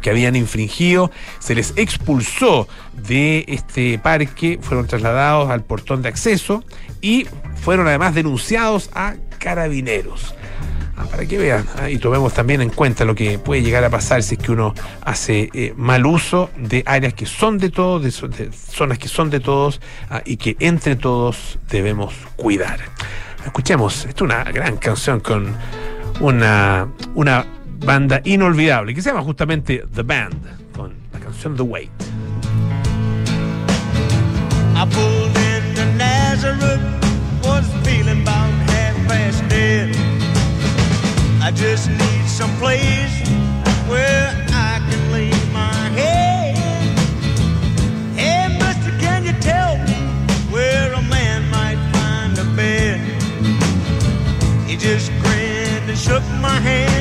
que 0.02 0.10
habían 0.10 0.36
infringido, 0.36 1.12
se 1.38 1.54
les 1.54 1.74
expulsó 1.76 2.68
de 3.08 3.46
este 3.48 4.00
parque, 4.00 4.58
fueron 4.60 4.88
trasladados 4.88 5.52
al 5.52 5.64
portón 5.64 6.02
de 6.02 6.10
acceso 6.10 6.64
y 7.00 7.28
fueron 7.62 7.88
además 7.88 8.16
denunciados 8.16 8.90
a 8.96 9.18
carabineros. 9.38 10.34
Ah, 10.98 11.06
para 11.12 11.26
que 11.26 11.38
vean 11.38 11.66
ah, 11.78 11.90
y 11.90 11.98
tomemos 11.98 12.34
también 12.34 12.62
en 12.62 12.70
cuenta 12.70 13.04
lo 13.04 13.16
que 13.16 13.38
puede 13.38 13.62
llegar 13.62 13.84
a 13.84 13.90
pasar 13.90 14.24
si 14.24 14.36
es 14.36 14.42
que 14.42 14.54
uno 14.54 14.74
hace 15.02 15.50
eh, 15.54 15.74
mal 15.76 16.06
uso 16.06 16.50
de 16.58 16.84
áreas 16.86 17.14
que 17.14 17.26
son 17.26 17.58
de 17.58 17.70
todos, 17.70 18.02
de, 18.02 18.52
zonas 18.52 18.98
que 18.98 19.10
son 19.10 19.30
de 19.30 19.42
todos 19.42 19.82
ah, 20.10 20.22
y 20.24 20.38
que 20.38 20.56
entre 20.60 20.96
todos 20.96 21.60
debemos 21.70 22.14
cuidar. 22.38 22.80
Escuchemos, 23.46 24.06
esta 24.06 24.10
es 24.10 24.22
una 24.22 24.44
gran 24.46 24.78
canción 24.78 25.20
con 25.20 25.54
una, 26.22 26.88
una 27.14 27.46
banda 27.86 28.22
inolvidable 28.24 28.96
que 28.96 29.02
se 29.02 29.10
llama 29.10 29.22
justamente 29.22 29.84
The 29.94 30.04
Band, 30.04 30.74
con 30.74 30.94
la 31.12 31.20
canción 31.20 31.58
The 31.58 31.64
Wait. 31.64 31.92
I. 34.78 34.86
I 41.46 41.52
just 41.52 41.92
need 41.92 42.28
some 42.28 42.50
place 42.58 43.22
where 43.88 44.34
I 44.50 44.82
can 44.90 45.12
lay 45.12 45.30
my 45.54 45.76
head. 45.94 46.56
Hey, 48.18 48.48
mister, 48.58 48.90
can 48.98 49.24
you 49.24 49.34
tell 49.34 49.78
me 49.86 49.94
where 50.52 50.92
a 50.92 51.04
man 51.04 51.48
might 51.52 51.78
find 51.94 52.36
a 52.40 52.46
bed? 52.56 53.00
He 54.68 54.76
just 54.76 55.12
grinned 55.22 55.88
and 55.88 56.00
shook 56.00 56.24
my 56.42 56.60
hand. 56.60 56.95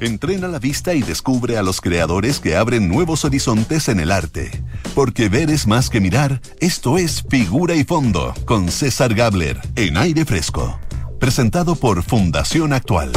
Entrena 0.00 0.48
la 0.48 0.58
vista 0.58 0.94
y 0.94 1.02
descubre 1.02 1.58
a 1.58 1.62
los 1.62 1.82
creadores 1.82 2.40
que 2.40 2.56
abren 2.56 2.88
nuevos 2.88 3.26
horizontes 3.26 3.86
en 3.90 4.00
el 4.00 4.10
arte. 4.10 4.50
Porque 4.94 5.28
ver 5.28 5.50
es 5.50 5.66
más 5.66 5.90
que 5.90 6.00
mirar, 6.00 6.40
esto 6.58 6.96
es 6.96 7.22
Figura 7.28 7.74
y 7.74 7.84
Fondo, 7.84 8.32
con 8.46 8.70
César 8.70 9.12
Gabler, 9.12 9.60
en 9.76 9.98
aire 9.98 10.24
fresco. 10.24 10.80
Presentado 11.18 11.76
por 11.76 12.02
Fundación 12.02 12.72
Actual. 12.72 13.12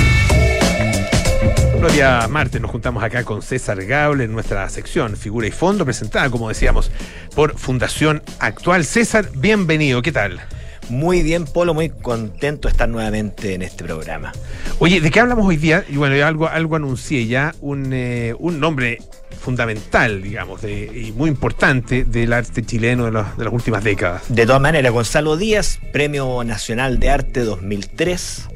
Gloria 1.78 2.28
Marte, 2.28 2.60
nos 2.60 2.72
juntamos 2.72 3.02
acá 3.02 3.24
con 3.24 3.42
César 3.42 3.86
Gable 3.86 4.26
en 4.26 4.34
nuestra 4.34 4.68
sección 4.68 5.16
Figura 5.16 5.48
y 5.48 5.52
Fondo, 5.52 5.86
presentada, 5.86 6.30
como 6.30 6.50
decíamos, 6.50 6.92
por 7.34 7.58
Fundación 7.58 8.22
Actual. 8.40 8.84
César, 8.84 9.30
bienvenido, 9.34 10.02
¿qué 10.02 10.12
tal? 10.12 10.42
Muy 10.90 11.24
bien, 11.24 11.46
Polo, 11.46 11.74
muy 11.74 11.90
contento 11.90 12.68
de 12.68 12.72
estar 12.74 12.88
nuevamente 12.90 13.54
en 13.54 13.62
este 13.62 13.84
programa. 13.84 14.32
Oye, 14.80 15.02
¿de 15.02 15.10
qué 15.12 15.20
hablamos 15.22 15.46
hoy 15.48 15.58
día? 15.58 15.84
Y 15.90 15.96
bueno, 15.96 16.24
algo, 16.26 16.48
algo 16.48 16.76
anuncié 16.76 17.26
ya, 17.28 17.56
un, 17.62 17.92
eh, 17.94 18.34
un 18.38 18.60
nombre 18.60 19.00
fundamental, 19.40 20.22
digamos, 20.22 20.62
de- 20.62 20.86
y 21.08 21.12
muy 21.12 21.30
importante 21.30 22.04
del 22.06 22.32
arte 22.34 22.64
chileno 22.64 23.06
de, 23.06 23.12
los- 23.12 23.38
de 23.38 23.44
las 23.46 23.54
últimas 23.54 23.84
décadas. 23.84 24.24
De 24.30 24.46
todas 24.46 24.62
maneras, 24.62 24.92
Gonzalo 24.92 25.36
Díaz, 25.38 25.80
Premio 25.92 26.44
Nacional 26.44 27.00
de 27.00 27.10
Arte 27.10 27.42
2003. 27.42 28.48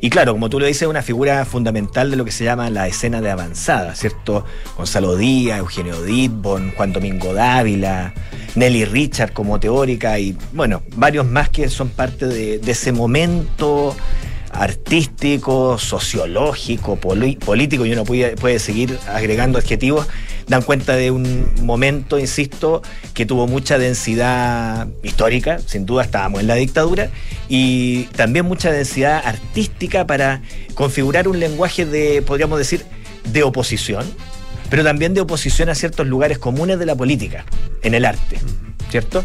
Y 0.00 0.10
claro, 0.10 0.32
como 0.32 0.48
tú 0.48 0.60
lo 0.60 0.66
dices, 0.66 0.86
una 0.86 1.02
figura 1.02 1.44
fundamental 1.44 2.10
de 2.10 2.16
lo 2.16 2.24
que 2.24 2.30
se 2.30 2.44
llama 2.44 2.70
la 2.70 2.86
escena 2.86 3.20
de 3.20 3.30
avanzada, 3.30 3.94
¿cierto? 3.96 4.44
Gonzalo 4.76 5.16
Díaz, 5.16 5.58
Eugenio 5.58 6.00
Dibon, 6.02 6.72
Juan 6.76 6.92
Domingo 6.92 7.34
Dávila, 7.34 8.14
Nelly 8.54 8.84
Richard 8.84 9.32
como 9.32 9.58
teórica 9.58 10.18
y, 10.18 10.36
bueno, 10.52 10.82
varios 10.94 11.26
más 11.26 11.48
que 11.48 11.68
son 11.68 11.88
parte 11.88 12.26
de 12.26 12.70
ese 12.70 12.92
momento 12.92 13.96
artístico, 14.52 15.78
sociológico, 15.78 16.96
político, 16.96 17.86
y 17.86 17.92
uno 17.92 18.04
puede, 18.04 18.36
puede 18.36 18.58
seguir 18.58 18.98
agregando 19.08 19.58
adjetivos, 19.58 20.06
dan 20.46 20.62
cuenta 20.62 20.96
de 20.96 21.10
un 21.10 21.52
momento, 21.62 22.18
insisto, 22.18 22.82
que 23.14 23.26
tuvo 23.26 23.46
mucha 23.46 23.78
densidad 23.78 24.88
histórica, 25.02 25.58
sin 25.66 25.86
duda 25.86 26.04
estábamos 26.04 26.40
en 26.40 26.46
la 26.46 26.54
dictadura, 26.54 27.10
y 27.48 28.04
también 28.16 28.46
mucha 28.46 28.72
densidad 28.72 29.22
artística 29.24 30.06
para 30.06 30.42
configurar 30.74 31.28
un 31.28 31.38
lenguaje 31.38 31.84
de, 31.84 32.22
podríamos 32.22 32.58
decir, 32.58 32.84
de 33.32 33.42
oposición, 33.42 34.06
pero 34.70 34.84
también 34.84 35.14
de 35.14 35.20
oposición 35.20 35.68
a 35.68 35.74
ciertos 35.74 36.06
lugares 36.06 36.38
comunes 36.38 36.78
de 36.78 36.86
la 36.86 36.94
política, 36.94 37.44
en 37.82 37.94
el 37.94 38.04
arte, 38.04 38.38
¿cierto? 38.90 39.24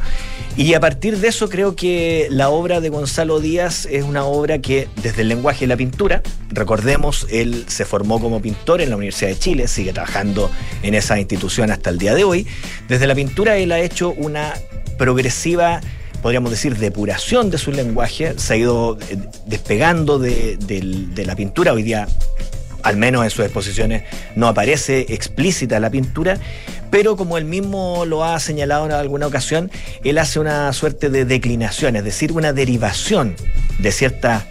Y 0.55 0.75
a 0.75 0.79
partir 0.79 1.17
de 1.17 1.29
eso 1.29 1.49
creo 1.49 1.75
que 1.75 2.27
la 2.29 2.49
obra 2.49 2.79
de 2.79 2.89
Gonzalo 2.89 3.39
Díaz 3.39 3.87
es 3.89 4.03
una 4.03 4.23
obra 4.25 4.59
que 4.59 4.87
desde 5.01 5.23
el 5.23 5.29
lenguaje 5.29 5.65
y 5.65 5.67
la 5.67 5.75
pintura, 5.75 6.21
recordemos, 6.49 7.25
él 7.31 7.65
se 7.67 7.85
formó 7.85 8.19
como 8.19 8.39
pintor 8.39 8.79
en 8.79 8.91
la 8.91 8.97
Universidad 8.97 9.31
de 9.31 9.39
Chile, 9.39 9.67
sigue 9.67 9.93
trabajando 9.93 10.51
en 10.83 10.93
esa 10.93 11.19
institución 11.19 11.71
hasta 11.71 11.89
el 11.89 11.97
día 11.97 12.13
de 12.13 12.23
hoy, 12.23 12.47
desde 12.87 13.07
la 13.07 13.15
pintura 13.15 13.57
él 13.57 13.71
ha 13.71 13.79
hecho 13.79 14.11
una 14.11 14.53
progresiva 14.99 15.81
podríamos 16.21 16.51
decir, 16.51 16.77
depuración 16.77 17.51
de 17.51 17.57
su 17.57 17.73
lenguaje, 17.73 18.35
se 18.37 18.53
ha 18.53 18.55
ido 18.55 18.97
eh, 19.09 19.17
despegando 19.45 20.19
de, 20.19 20.55
de 20.57 21.25
la 21.25 21.35
pintura, 21.35 21.73
hoy 21.73 21.83
día 21.83 22.07
al 22.83 22.97
menos 22.97 23.23
en 23.23 23.29
sus 23.29 23.45
exposiciones 23.45 24.03
no 24.35 24.47
aparece 24.47 25.05
explícita 25.09 25.79
la 25.79 25.89
pintura, 25.89 26.37
pero 26.91 27.17
como 27.17 27.37
él 27.37 27.45
mismo 27.45 28.05
lo 28.05 28.23
ha 28.23 28.39
señalado 28.39 28.85
en 28.85 28.91
alguna 28.91 29.25
ocasión, 29.25 29.71
él 30.03 30.17
hace 30.19 30.39
una 30.39 30.71
suerte 30.73 31.09
de 31.09 31.25
declinación, 31.25 31.95
es 31.95 32.03
decir, 32.03 32.31
una 32.33 32.53
derivación 32.53 33.35
de 33.79 33.91
ciertas 33.91 34.43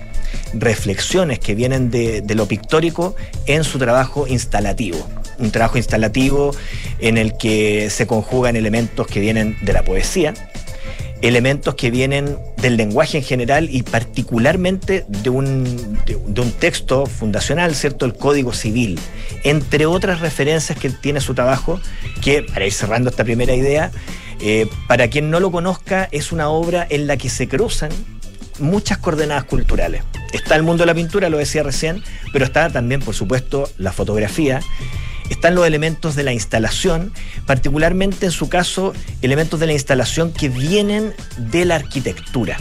reflexiones 0.54 1.38
que 1.38 1.54
vienen 1.54 1.90
de, 1.90 2.20
de 2.20 2.34
lo 2.34 2.46
pictórico 2.48 3.14
en 3.46 3.64
su 3.64 3.78
trabajo 3.78 4.26
instalativo. 4.26 4.98
Un 5.38 5.50
trabajo 5.50 5.78
instalativo 5.78 6.54
en 6.98 7.18
el 7.18 7.36
que 7.36 7.90
se 7.90 8.06
conjugan 8.06 8.56
elementos 8.56 9.06
que 9.06 9.20
vienen 9.20 9.56
de 9.62 9.72
la 9.72 9.82
poesía, 9.82 10.34
elementos 11.22 11.76
que 11.76 11.90
vienen 11.90 12.36
del 12.60 12.76
lenguaje 12.76 13.18
en 13.18 13.24
general 13.24 13.68
y 13.70 13.82
particularmente 13.82 15.04
de 15.08 15.30
un, 15.30 15.98
de, 16.04 16.16
un 16.16 16.52
texto 16.52 17.06
fundacional, 17.06 17.74
¿cierto? 17.74 18.04
El 18.04 18.14
Código 18.14 18.52
Civil, 18.52 18.98
entre 19.44 19.86
otras 19.86 20.20
referencias 20.20 20.78
que 20.78 20.90
tiene 20.90 21.20
su 21.20 21.34
trabajo, 21.34 21.80
que, 22.20 22.42
para 22.42 22.66
ir 22.66 22.72
cerrando 22.72 23.10
esta 23.10 23.24
primera 23.24 23.54
idea, 23.54 23.92
eh, 24.40 24.68
para 24.88 25.08
quien 25.08 25.30
no 25.30 25.38
lo 25.38 25.52
conozca, 25.52 26.08
es 26.10 26.32
una 26.32 26.48
obra 26.48 26.86
en 26.90 27.06
la 27.06 27.16
que 27.16 27.30
se 27.30 27.48
cruzan 27.48 27.90
muchas 28.58 28.98
coordenadas 28.98 29.44
culturales. 29.44 30.02
Está 30.32 30.56
el 30.56 30.64
mundo 30.64 30.82
de 30.82 30.86
la 30.86 30.94
pintura, 30.94 31.28
lo 31.28 31.38
decía 31.38 31.62
recién, 31.62 32.02
pero 32.32 32.44
está 32.44 32.68
también, 32.70 33.00
por 33.00 33.14
supuesto, 33.14 33.70
la 33.78 33.92
fotografía, 33.92 34.60
están 35.32 35.54
los 35.54 35.66
elementos 35.66 36.14
de 36.14 36.22
la 36.22 36.32
instalación, 36.32 37.12
particularmente 37.46 38.26
en 38.26 38.32
su 38.32 38.48
caso, 38.48 38.92
elementos 39.22 39.60
de 39.60 39.66
la 39.66 39.72
instalación 39.72 40.32
que 40.32 40.48
vienen 40.48 41.12
de 41.36 41.64
la 41.64 41.76
arquitectura. 41.76 42.56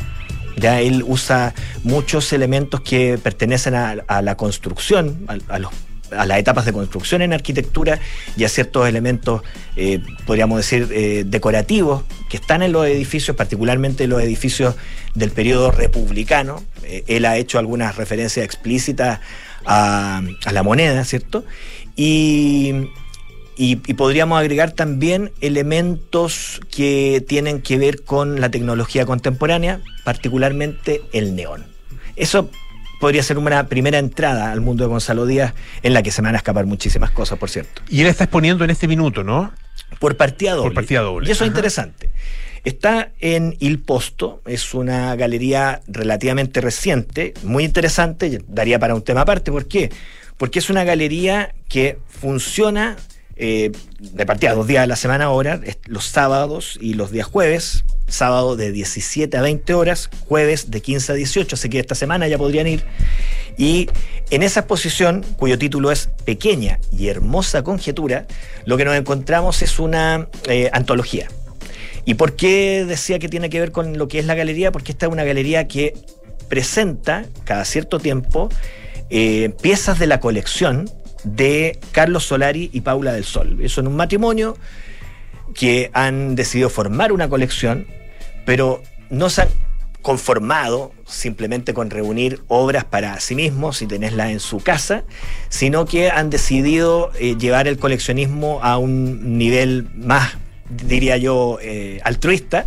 Ya 0.57 0.81
él 0.81 1.03
usa 1.07 1.53
muchos 1.83 2.31
elementos 2.33 2.81
que 2.81 3.17
pertenecen 3.21 3.75
a, 3.75 4.21
la 4.21 4.37
construcción, 4.37 5.25
a, 5.47 6.25
las 6.25 6.37
etapas 6.37 6.65
de 6.65 6.73
construcción 6.73 7.21
en 7.21 7.33
arquitectura 7.33 7.99
y 8.35 8.43
a 8.43 8.49
ciertos 8.49 8.87
elementos, 8.87 9.41
eh, 9.75 9.99
podríamos 10.25 10.57
decir, 10.57 10.89
eh, 10.91 11.23
decorativos 11.25 12.03
que 12.29 12.37
están 12.37 12.61
en 12.61 12.73
los 12.73 12.85
edificios, 12.85 13.35
particularmente 13.35 14.07
los 14.07 14.21
edificios 14.21 14.75
del 15.15 15.31
periodo 15.31 15.71
republicano. 15.71 16.63
Eh, 16.83 17.03
él 17.07 17.25
ha 17.25 17.37
hecho 17.37 17.59
algunas 17.59 17.95
referencias 17.95 18.45
explícitas 18.45 19.19
a 19.63 20.21
la 20.51 20.63
moneda, 20.63 21.05
¿cierto? 21.05 21.45
Y, 21.95 22.89
y, 23.57 23.79
y, 23.85 23.93
podríamos 23.93 24.39
agregar 24.39 24.71
también 24.71 25.31
elementos 25.41 26.61
que 26.71 27.23
tienen 27.27 27.61
que 27.61 27.77
ver 27.77 28.03
con 28.03 28.39
la 28.41 28.49
tecnología 28.49 29.05
contemporánea, 29.05 29.81
particularmente 30.03 31.01
el 31.13 31.35
neón. 31.35 31.65
Eso 32.15 32.49
podría 33.01 33.23
ser 33.23 33.37
una 33.37 33.67
primera 33.67 33.97
entrada 33.97 34.51
al 34.51 34.61
mundo 34.61 34.83
de 34.83 34.89
Gonzalo 34.89 35.25
Díaz, 35.25 35.53
en 35.81 35.93
la 35.93 36.03
que 36.03 36.11
se 36.11 36.21
me 36.21 36.27
van 36.27 36.35
a 36.35 36.37
escapar 36.37 36.65
muchísimas 36.65 37.11
cosas, 37.11 37.37
por 37.39 37.49
cierto. 37.49 37.81
Y 37.89 38.01
él 38.01 38.07
está 38.07 38.25
exponiendo 38.25 38.63
en 38.63 38.69
este 38.69 38.87
minuto, 38.87 39.23
¿no? 39.23 39.51
Por 39.99 40.15
partida 40.15 40.51
doble. 40.53 40.69
Por 40.69 40.73
partida 40.75 41.01
doble. 41.01 41.27
Y 41.27 41.31
eso 41.31 41.43
Ajá. 41.43 41.45
es 41.45 41.49
interesante. 41.49 42.11
Está 42.63 43.11
en 43.19 43.55
Il 43.59 43.79
Posto, 43.79 44.41
es 44.45 44.73
una 44.73 45.15
galería 45.15 45.81
relativamente 45.87 46.61
reciente, 46.61 47.33
muy 47.43 47.63
interesante, 47.63 48.43
daría 48.47 48.77
para 48.77 48.93
un 48.93 49.01
tema 49.01 49.21
aparte. 49.21 49.51
¿Por 49.51 49.67
qué? 49.67 49.89
Porque 50.37 50.59
es 50.59 50.69
una 50.69 50.83
galería 50.83 51.55
que 51.67 51.97
funciona 52.07 52.97
eh, 53.35 53.71
de 53.99 54.25
partida 54.27 54.53
dos 54.53 54.67
días 54.67 54.83
a 54.83 54.87
la 54.87 54.95
semana 54.95 55.25
ahora, 55.25 55.59
los 55.87 56.05
sábados 56.05 56.77
y 56.79 56.93
los 56.93 57.09
días 57.09 57.25
jueves, 57.25 57.83
sábado 58.07 58.55
de 58.55 58.71
17 58.71 59.35
a 59.35 59.41
20 59.41 59.73
horas, 59.73 60.11
jueves 60.27 60.69
de 60.69 60.81
15 60.81 61.13
a 61.13 61.15
18, 61.15 61.55
así 61.55 61.69
que 61.69 61.79
esta 61.79 61.95
semana 61.95 62.27
ya 62.27 62.37
podrían 62.37 62.67
ir. 62.67 62.83
Y 63.57 63.89
En 64.29 64.43
esa 64.43 64.61
exposición, 64.61 65.25
cuyo 65.37 65.57
título 65.57 65.91
es 65.91 66.09
Pequeña 66.23 66.79
y 66.97 67.07
Hermosa 67.07 67.63
Conjetura, 67.63 68.27
lo 68.63 68.77
que 68.77 68.85
nos 68.85 68.95
encontramos 68.95 69.61
es 69.61 69.77
una 69.77 70.29
eh, 70.47 70.69
antología. 70.71 71.27
¿Y 72.05 72.15
por 72.15 72.35
qué 72.35 72.85
decía 72.87 73.19
que 73.19 73.29
tiene 73.29 73.49
que 73.49 73.59
ver 73.59 73.71
con 73.71 73.97
lo 73.97 74.07
que 74.07 74.19
es 74.19 74.25
la 74.25 74.35
galería? 74.35 74.71
Porque 74.71 74.91
esta 74.91 75.05
es 75.05 75.11
una 75.11 75.23
galería 75.23 75.67
que 75.67 75.93
presenta 76.49 77.25
cada 77.45 77.63
cierto 77.65 77.99
tiempo 77.99 78.49
eh, 79.09 79.53
piezas 79.61 79.99
de 79.99 80.07
la 80.07 80.19
colección 80.19 80.89
de 81.23 81.79
Carlos 81.91 82.25
Solari 82.25 82.69
y 82.73 82.81
Paula 82.81 83.13
del 83.13 83.23
Sol. 83.23 83.59
Eso 83.61 83.81
en 83.81 83.87
un 83.87 83.95
matrimonio 83.95 84.57
que 85.53 85.91
han 85.93 86.35
decidido 86.35 86.69
formar 86.69 87.11
una 87.11 87.29
colección, 87.29 87.87
pero 88.45 88.81
no 89.09 89.29
se 89.29 89.43
han 89.43 89.49
conformado 90.01 90.93
simplemente 91.05 91.73
con 91.73 91.89
reunir 91.89 92.41
obras 92.47 92.85
para 92.85 93.19
sí 93.19 93.35
mismos 93.35 93.81
y 93.81 93.87
tenerlas 93.87 94.31
en 94.31 94.39
su 94.39 94.59
casa, 94.59 95.03
sino 95.49 95.85
que 95.85 96.09
han 96.09 96.29
decidido 96.29 97.11
eh, 97.19 97.35
llevar 97.37 97.67
el 97.67 97.77
coleccionismo 97.77 98.59
a 98.63 98.77
un 98.77 99.37
nivel 99.37 99.89
más, 99.95 100.37
diría 100.85 101.17
yo, 101.17 101.57
eh, 101.61 101.99
altruista 102.03 102.65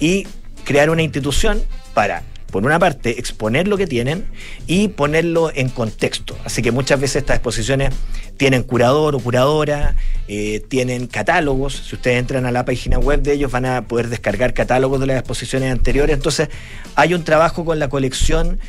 y 0.00 0.26
crear 0.64 0.90
una 0.90 1.02
institución 1.02 1.62
para 1.94 2.22
por 2.54 2.64
una 2.64 2.78
parte, 2.78 3.18
exponer 3.18 3.66
lo 3.66 3.76
que 3.76 3.88
tienen 3.88 4.26
y 4.68 4.86
ponerlo 4.86 5.50
en 5.52 5.68
contexto. 5.68 6.38
Así 6.44 6.62
que 6.62 6.70
muchas 6.70 7.00
veces 7.00 7.16
estas 7.16 7.38
exposiciones 7.38 7.92
tienen 8.36 8.62
curador 8.62 9.16
o 9.16 9.18
curadora, 9.18 9.96
eh, 10.28 10.62
tienen 10.68 11.08
catálogos. 11.08 11.82
Si 11.88 11.96
ustedes 11.96 12.16
entran 12.16 12.46
a 12.46 12.52
la 12.52 12.64
página 12.64 13.00
web 13.00 13.22
de 13.22 13.32
ellos, 13.32 13.50
van 13.50 13.66
a 13.66 13.88
poder 13.88 14.08
descargar 14.08 14.54
catálogos 14.54 15.00
de 15.00 15.06
las 15.08 15.18
exposiciones 15.18 15.72
anteriores. 15.72 16.14
Entonces, 16.14 16.48
hay 16.94 17.12
un 17.12 17.24
trabajo 17.24 17.64
con 17.64 17.80
la 17.80 17.88
colección 17.88 18.60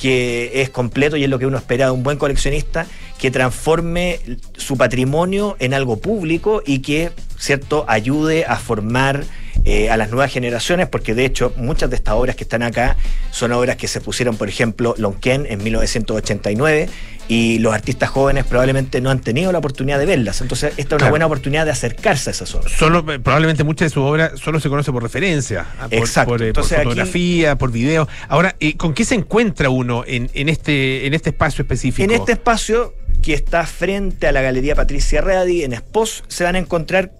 que 0.00 0.62
es 0.62 0.70
completo 0.70 1.16
y 1.16 1.24
es 1.24 1.28
lo 1.28 1.40
que 1.40 1.46
uno 1.46 1.58
espera 1.58 1.86
de 1.86 1.90
un 1.90 2.04
buen 2.04 2.18
coleccionista, 2.18 2.86
que 3.22 3.30
transforme 3.30 4.18
su 4.56 4.76
patrimonio 4.76 5.54
en 5.60 5.74
algo 5.74 6.00
público 6.00 6.60
y 6.66 6.80
que, 6.80 7.12
¿cierto?, 7.38 7.84
ayude 7.86 8.44
a 8.46 8.56
formar 8.56 9.22
eh, 9.64 9.90
a 9.90 9.96
las 9.96 10.10
nuevas 10.10 10.32
generaciones, 10.32 10.88
porque 10.88 11.14
de 11.14 11.24
hecho 11.24 11.52
muchas 11.56 11.88
de 11.88 11.94
estas 11.94 12.14
obras 12.14 12.34
que 12.34 12.42
están 12.42 12.64
acá 12.64 12.96
son 13.30 13.52
obras 13.52 13.76
que 13.76 13.86
se 13.86 14.00
pusieron, 14.00 14.36
por 14.36 14.48
ejemplo, 14.48 14.96
Lonquén 14.98 15.46
en 15.48 15.62
1989 15.62 16.88
y 17.28 17.60
los 17.60 17.72
artistas 17.72 18.10
jóvenes 18.10 18.44
probablemente 18.44 19.00
no 19.00 19.08
han 19.10 19.20
tenido 19.20 19.52
la 19.52 19.58
oportunidad 19.58 20.00
de 20.00 20.06
verlas. 20.06 20.40
Entonces, 20.40 20.72
esta 20.76 20.80
es 20.82 20.88
una 20.90 20.96
Claro. 20.98 21.10
buena 21.12 21.26
oportunidad 21.26 21.64
de 21.64 21.70
acercarse 21.70 22.30
a 22.30 22.32
esas 22.32 22.52
obras. 22.56 22.72
Solo, 22.72 22.98
eh, 23.12 23.20
probablemente 23.20 23.62
muchas 23.62 23.86
de 23.86 23.94
sus 23.94 24.02
obras 24.02 24.32
solo 24.40 24.58
se 24.58 24.68
conoce 24.68 24.90
por 24.90 25.02
referencia, 25.04 25.64
ah, 25.78 25.84
por, 25.88 25.94
Exacto. 25.94 26.30
por, 26.32 26.40
eh, 26.42 26.46
por 26.46 26.48
Entonces, 26.48 26.72
aquí- 26.78 26.82
fotografía, 26.84 27.56
por 27.56 27.70
video. 27.70 28.08
Ahora, 28.28 28.56
eh, 28.58 28.76
¿con 28.76 28.92
qué 28.92 29.04
se 29.04 29.14
encuentra 29.14 29.70
uno 29.70 30.02
en, 30.06 30.28
en 30.34 30.48
este, 30.48 31.06
en 31.06 31.14
este 31.14 31.30
espacio 31.30 31.62
específico? 31.62 32.02
En 32.02 32.18
este 32.18 32.32
espacio 32.32 32.94
que 33.22 33.34
está 33.34 33.64
frente 33.66 34.26
a 34.26 34.32
la 34.32 34.42
Galería 34.42 34.74
Patricia 34.74 35.20
Ready, 35.20 35.62
en 35.62 35.72
Espos, 35.72 36.24
se 36.28 36.44
van 36.44 36.56
a 36.56 36.58
encontrar, 36.58 37.12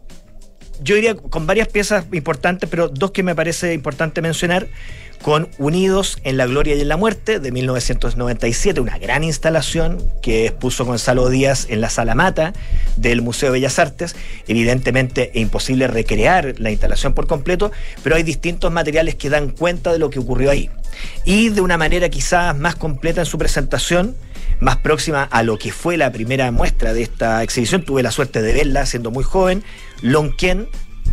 yo 0.82 0.96
diría, 0.96 1.14
con 1.14 1.46
varias 1.46 1.68
piezas 1.68 2.04
importantes, 2.12 2.68
pero 2.68 2.88
dos 2.88 3.12
que 3.12 3.22
me 3.22 3.34
parece 3.34 3.72
importante 3.72 4.20
mencionar, 4.20 4.66
con 5.22 5.48
Unidos 5.58 6.18
en 6.24 6.36
la 6.36 6.46
Gloria 6.46 6.74
y 6.74 6.80
en 6.80 6.88
la 6.88 6.96
Muerte, 6.96 7.38
de 7.38 7.52
1997, 7.52 8.80
una 8.80 8.98
gran 8.98 9.22
instalación 9.22 10.02
que 10.20 10.46
expuso 10.46 10.84
Gonzalo 10.84 11.28
Díaz 11.28 11.66
en 11.70 11.80
la 11.80 11.90
Sala 11.90 12.14
Mata 12.16 12.52
del 12.96 13.22
Museo 13.22 13.50
de 13.50 13.60
Bellas 13.60 13.78
Artes. 13.78 14.16
Evidentemente 14.48 15.30
es 15.32 15.40
imposible 15.40 15.86
recrear 15.86 16.54
la 16.58 16.72
instalación 16.72 17.14
por 17.14 17.28
completo, 17.28 17.70
pero 18.02 18.16
hay 18.16 18.24
distintos 18.24 18.72
materiales 18.72 19.14
que 19.14 19.30
dan 19.30 19.50
cuenta 19.50 19.92
de 19.92 20.00
lo 20.00 20.10
que 20.10 20.18
ocurrió 20.18 20.50
ahí. 20.50 20.68
Y 21.24 21.50
de 21.50 21.60
una 21.60 21.78
manera 21.78 22.08
quizás 22.08 22.56
más 22.58 22.74
completa 22.74 23.20
en 23.20 23.26
su 23.26 23.38
presentación, 23.38 24.16
más 24.62 24.76
próxima 24.76 25.24
a 25.24 25.42
lo 25.42 25.58
que 25.58 25.72
fue 25.72 25.96
la 25.96 26.12
primera 26.12 26.50
muestra 26.52 26.94
de 26.94 27.02
esta 27.02 27.42
exhibición. 27.42 27.82
Tuve 27.82 28.02
la 28.02 28.12
suerte 28.12 28.40
de 28.40 28.52
verla 28.52 28.86
siendo 28.86 29.10
muy 29.10 29.24
joven. 29.24 29.64
Lonquén, 30.02 30.68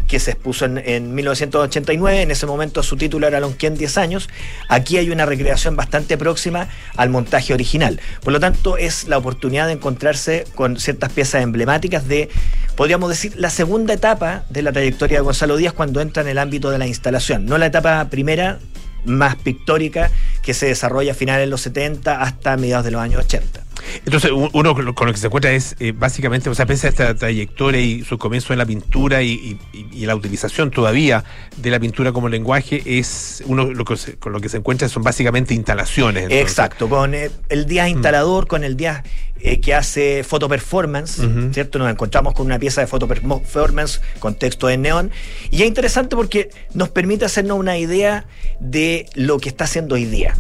que 0.07 0.19
se 0.19 0.31
expuso 0.31 0.65
en, 0.65 0.77
en 0.77 1.15
1989. 1.15 2.21
En 2.21 2.31
ese 2.31 2.45
momento 2.45 2.83
su 2.83 2.95
título 2.95 3.27
era 3.27 3.39
Lonquén 3.39 3.75
10 3.75 3.97
años. 3.97 4.29
Aquí 4.67 4.97
hay 4.97 5.09
una 5.09 5.25
recreación 5.25 5.75
bastante 5.75 6.15
próxima 6.17 6.67
al 6.95 7.09
montaje 7.09 7.53
original. 7.53 7.99
Por 8.23 8.33
lo 8.33 8.39
tanto, 8.39 8.77
es 8.77 9.07
la 9.07 9.17
oportunidad 9.17 9.65
de 9.65 9.73
encontrarse 9.73 10.45
con 10.53 10.79
ciertas 10.79 11.11
piezas 11.11 11.41
emblemáticas 11.41 12.07
de, 12.07 12.29
podríamos 12.75 13.09
decir, 13.09 13.33
la 13.35 13.49
segunda 13.49 13.95
etapa 13.95 14.43
de 14.49 14.61
la 14.61 14.71
trayectoria 14.71 15.17
de 15.17 15.23
Gonzalo 15.23 15.57
Díaz 15.57 15.73
cuando 15.73 16.01
entra 16.01 16.21
en 16.21 16.29
el 16.29 16.37
ámbito 16.37 16.69
de 16.69 16.77
la 16.77 16.85
instalación. 16.85 17.45
No 17.45 17.57
la 17.57 17.65
etapa 17.65 18.05
primera, 18.11 18.59
más 19.05 19.35
pictórica, 19.35 20.11
que 20.41 20.53
se 20.53 20.67
desarrolla 20.67 21.11
a 21.11 21.15
finales 21.15 21.45
de 21.45 21.49
los 21.49 21.61
70 21.61 22.21
hasta 22.21 22.57
mediados 22.57 22.85
de 22.85 22.91
los 22.91 23.01
años 23.01 23.23
80. 23.25 23.68
Entonces, 24.05 24.31
uno 24.33 24.75
con 24.75 24.85
lo, 24.85 24.93
que 25.13 25.17
se 25.17 25.27
encuentra 25.27 25.51
es 25.51 25.75
eh, 25.79 25.93
básicamente, 25.95 26.49
o 26.49 26.55
sea, 26.55 26.65
pese 26.65 26.87
a 26.87 26.89
esta 26.89 27.15
trayectoria 27.15 27.81
y 27.81 28.03
su 28.03 28.17
comienzo 28.17 28.53
en 28.53 28.59
la 28.59 28.65
pintura 28.65 29.21
y, 29.21 29.57
y- 29.73 30.05
la 30.05 30.15
utilización 30.15 30.71
todavía 30.71 31.23
de 31.57 31.69
la 31.69 31.79
pintura 31.79 32.11
como 32.11 32.29
lenguaje, 32.29 32.81
es 32.85 33.43
uno 33.45 33.65
lo 33.65 33.85
que 33.85 33.95
se- 33.97 34.15
con 34.17 34.31
lo 34.33 34.39
que 34.39 34.49
se 34.49 34.57
encuentra 34.57 34.89
son 34.89 35.03
básicamente 35.03 35.53
instalaciones. 35.53 36.23
entonces. 36.23 36.41
Exacto, 36.41 36.89
con 36.89 37.13
eh, 37.13 37.29
el 37.49 37.65
Díaz 37.65 37.89
instalador, 37.89 38.47
con 38.47 38.63
el 38.63 38.75
Díaz 38.75 39.03
eh, 39.41 39.59
que 39.59 39.73
hace 39.73 40.23
foto 40.23 40.49
performance. 40.49 41.21
¿cierto? 41.53 41.79
Nos 41.79 41.89
encontramos 41.91 42.33
con 42.33 42.45
una 42.45 42.59
pieza 42.59 42.81
de 42.81 42.87
foto 42.87 43.07
performance 43.07 44.01
con 44.19 44.35
texto 44.35 44.69
en 44.69 44.81
neón. 44.81 45.11
Y 45.51 45.61
es 45.61 45.67
interesante 45.67 46.15
porque 46.15 46.49
nos 46.73 46.89
permite 46.89 47.25
hacernos 47.25 47.57
una 47.59 47.77
idea 47.77 48.25
de 48.59 49.05
lo 49.15 49.37
que 49.39 49.49
está 49.49 49.65
haciendo 49.65 49.95
hoy 49.95 50.05
día. 50.05 50.35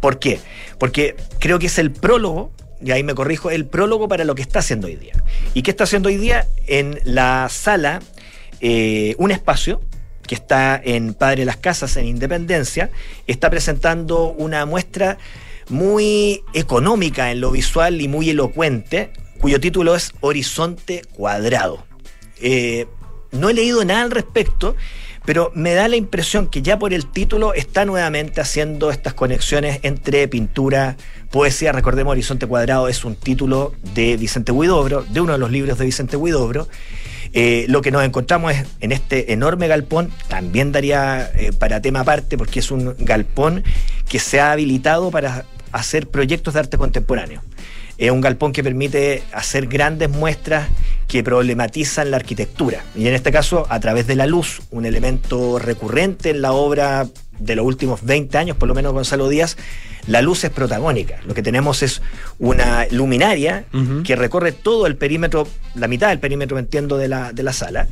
¿Por 0.00 0.18
qué? 0.18 0.40
Porque 0.78 1.16
creo 1.38 1.58
que 1.58 1.66
es 1.66 1.78
el 1.78 1.90
prólogo, 1.90 2.52
y 2.82 2.90
ahí 2.90 3.02
me 3.02 3.14
corrijo, 3.14 3.50
el 3.50 3.66
prólogo 3.66 4.08
para 4.08 4.24
lo 4.24 4.34
que 4.34 4.42
está 4.42 4.60
haciendo 4.60 4.86
hoy 4.86 4.96
día. 4.96 5.14
¿Y 5.54 5.62
qué 5.62 5.70
está 5.70 5.84
haciendo 5.84 6.08
hoy 6.08 6.16
día? 6.16 6.46
En 6.66 7.00
la 7.04 7.48
sala, 7.50 8.00
eh, 8.60 9.14
un 9.18 9.30
espacio 9.30 9.80
que 10.26 10.34
está 10.34 10.80
en 10.82 11.14
Padre 11.14 11.44
Las 11.44 11.56
Casas, 11.58 11.96
en 11.96 12.06
Independencia, 12.06 12.90
está 13.26 13.50
presentando 13.50 14.28
una 14.28 14.66
muestra 14.66 15.18
muy 15.68 16.42
económica 16.52 17.30
en 17.30 17.40
lo 17.40 17.50
visual 17.50 18.00
y 18.00 18.08
muy 18.08 18.30
elocuente, 18.30 19.10
cuyo 19.40 19.60
título 19.60 19.94
es 19.94 20.12
Horizonte 20.20 21.02
Cuadrado. 21.14 21.86
Eh, 22.40 22.86
no 23.32 23.48
he 23.48 23.54
leído 23.54 23.84
nada 23.84 24.02
al 24.02 24.10
respecto, 24.10 24.76
pero 25.24 25.50
me 25.54 25.74
da 25.74 25.88
la 25.88 25.96
impresión 25.96 26.48
que 26.48 26.62
ya 26.62 26.78
por 26.78 26.92
el 26.92 27.06
título 27.06 27.54
está 27.54 27.84
nuevamente 27.84 28.40
haciendo 28.40 28.90
estas 28.90 29.14
conexiones 29.14 29.80
entre 29.82 30.28
pintura, 30.28 30.96
poesía. 31.30 31.72
Recordemos, 31.72 32.12
Horizonte 32.12 32.46
Cuadrado 32.46 32.88
es 32.88 33.04
un 33.04 33.16
título 33.16 33.74
de 33.94 34.16
Vicente 34.16 34.52
Huidobro, 34.52 35.02
de 35.02 35.20
uno 35.20 35.32
de 35.32 35.38
los 35.38 35.50
libros 35.50 35.78
de 35.78 35.86
Vicente 35.86 36.16
Huidobro. 36.16 36.68
Eh, 37.32 37.64
lo 37.68 37.82
que 37.82 37.90
nos 37.90 38.04
encontramos 38.04 38.52
es 38.52 38.66
en 38.80 38.92
este 38.92 39.32
enorme 39.32 39.66
galpón, 39.66 40.12
también 40.28 40.70
daría 40.70 41.30
eh, 41.34 41.50
para 41.58 41.80
tema 41.80 42.00
aparte, 42.00 42.38
porque 42.38 42.60
es 42.60 42.70
un 42.70 42.94
galpón 42.98 43.64
que 44.08 44.20
se 44.20 44.40
ha 44.40 44.52
habilitado 44.52 45.10
para 45.10 45.44
hacer 45.72 46.06
proyectos 46.08 46.54
de 46.54 46.60
arte 46.60 46.78
contemporáneo. 46.78 47.42
Es 47.98 48.10
un 48.10 48.20
galpón 48.20 48.52
que 48.52 48.62
permite 48.62 49.22
hacer 49.32 49.66
grandes 49.66 50.10
muestras 50.10 50.68
que 51.08 51.22
problematizan 51.22 52.10
la 52.10 52.16
arquitectura. 52.16 52.84
Y 52.96 53.06
en 53.06 53.14
este 53.14 53.30
caso, 53.30 53.66
a 53.68 53.78
través 53.80 54.06
de 54.06 54.16
la 54.16 54.26
luz, 54.26 54.62
un 54.70 54.84
elemento 54.84 55.58
recurrente 55.58 56.30
en 56.30 56.42
la 56.42 56.52
obra 56.52 57.06
de 57.38 57.56
los 57.56 57.66
últimos 57.66 58.04
20 58.04 58.36
años, 58.38 58.56
por 58.56 58.68
lo 58.68 58.74
menos 58.74 58.92
Gonzalo 58.92 59.28
Díaz, 59.28 59.56
la 60.06 60.22
luz 60.22 60.44
es 60.44 60.50
protagónica. 60.50 61.20
Lo 61.26 61.34
que 61.34 61.42
tenemos 61.42 61.82
es 61.82 62.02
una 62.38 62.86
luminaria 62.90 63.64
que 64.04 64.16
recorre 64.16 64.52
todo 64.52 64.86
el 64.86 64.96
perímetro, 64.96 65.46
la 65.74 65.88
mitad 65.88 66.08
del 66.08 66.18
perímetro, 66.18 66.58
entiendo, 66.58 66.96
de 66.96 67.08
la, 67.08 67.32
de 67.32 67.42
la 67.42 67.52
sala, 67.52 67.88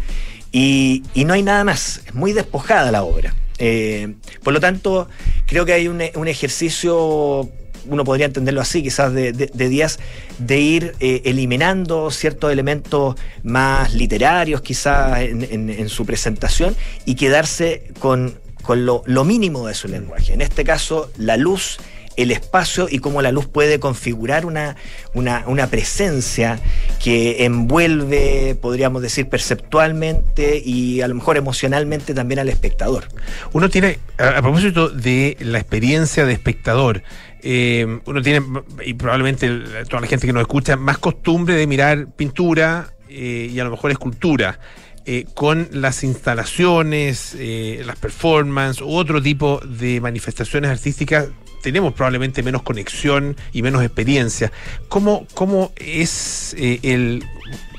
y, 0.51 1.03
y 1.15 1.25
no 1.25 1.35
hay 1.35 1.43
nada 1.43 1.65
más. 1.65 2.03
Es 2.07 2.15
muy 2.15 2.33
despojada 2.33 2.93
la 2.93 3.03
obra. 3.03 3.35
Eh, 3.59 4.15
por 4.43 4.53
lo 4.53 4.61
tanto, 4.61 5.09
creo 5.47 5.65
que 5.65 5.73
hay 5.73 5.88
un, 5.88 6.03
un 6.15 6.29
ejercicio 6.29 7.49
uno 7.88 8.05
podría 8.05 8.27
entenderlo 8.27 8.61
así, 8.61 8.83
quizás 8.83 9.12
de, 9.12 9.33
de, 9.33 9.51
de 9.53 9.68
Díaz, 9.68 9.99
de 10.38 10.59
ir 10.61 10.95
eh, 11.01 11.23
eliminando 11.25 12.11
ciertos 12.11 12.53
elementos 12.53 13.16
más 13.42 13.95
literarios, 13.95 14.61
quizás 14.61 15.21
en, 15.21 15.88
su 15.88 16.07
presentación, 16.07 16.77
y 17.05 17.14
quedarse 17.14 17.92
con, 17.99 18.38
con 18.62 18.87
lo, 18.87 19.03
lo 19.07 19.25
mínimo 19.25 19.66
de 19.66 19.75
su 19.75 19.88
lenguaje. 19.88 20.33
En 20.33 20.40
este 20.40 20.64
caso, 20.64 21.11
la 21.16 21.37
luz, 21.37 21.79
el 22.16 22.31
espacio 22.31 22.88
y 22.90 22.99
cómo 22.99 23.23
la 23.23 23.33
luz 23.33 23.47
puede 23.47 23.81
configurar 23.81 24.45
una, 24.47 24.77
una, 25.14 25.45
una 25.47 25.66
presencia 25.68 26.61
que 27.03 27.45
envuelve, 27.45 28.57
podríamos 28.61 29.03
decir, 29.03 29.29
perceptualmente 29.29 30.61
y 30.64 31.01
a 31.01 31.09
lo 31.09 31.14
mejor 31.14 31.37
emocionalmente 31.37 32.14
también 32.14 32.38
al 32.38 32.49
espectador. 32.49 33.09
Uno 33.53 33.68
tiene, 33.68 33.99
a 34.18 34.42
propósito 34.42 34.88
de 34.88 35.37
la 35.40 35.59
experiencia 35.59 36.27
de 36.27 36.33
espectador, 36.33 37.03
eh, 37.42 38.00
uno 38.05 38.22
tiene, 38.22 38.44
y 38.85 38.94
probablemente 38.94 39.48
toda 39.88 40.00
la 40.00 40.07
gente 40.07 40.26
que 40.26 40.33
nos 40.33 40.42
escucha, 40.42 40.76
más 40.76 40.98
costumbre 40.98 41.55
de 41.55 41.66
mirar 41.66 42.07
pintura 42.14 42.92
eh, 43.09 43.50
y 43.52 43.59
a 43.59 43.64
lo 43.64 43.70
mejor 43.70 43.90
escultura. 43.90 44.59
eh, 45.05 45.26
con 45.35 45.68
las 45.72 46.05
instalaciones, 46.05 47.37
las 47.85 47.98
performances 47.98 48.83
u 48.83 48.94
otro 48.94 49.20
tipo 49.20 49.61
de 49.64 50.00
manifestaciones 50.00 50.70
artísticas, 50.70 51.28
tenemos 51.61 51.92
probablemente 51.92 52.42
menos 52.42 52.62
conexión 52.62 53.37
y 53.52 53.62
menos 53.62 53.83
experiencia. 53.83 54.52
¿Cómo, 54.88 55.26
cómo 55.35 55.72
es 55.76 56.55
el... 56.59 57.24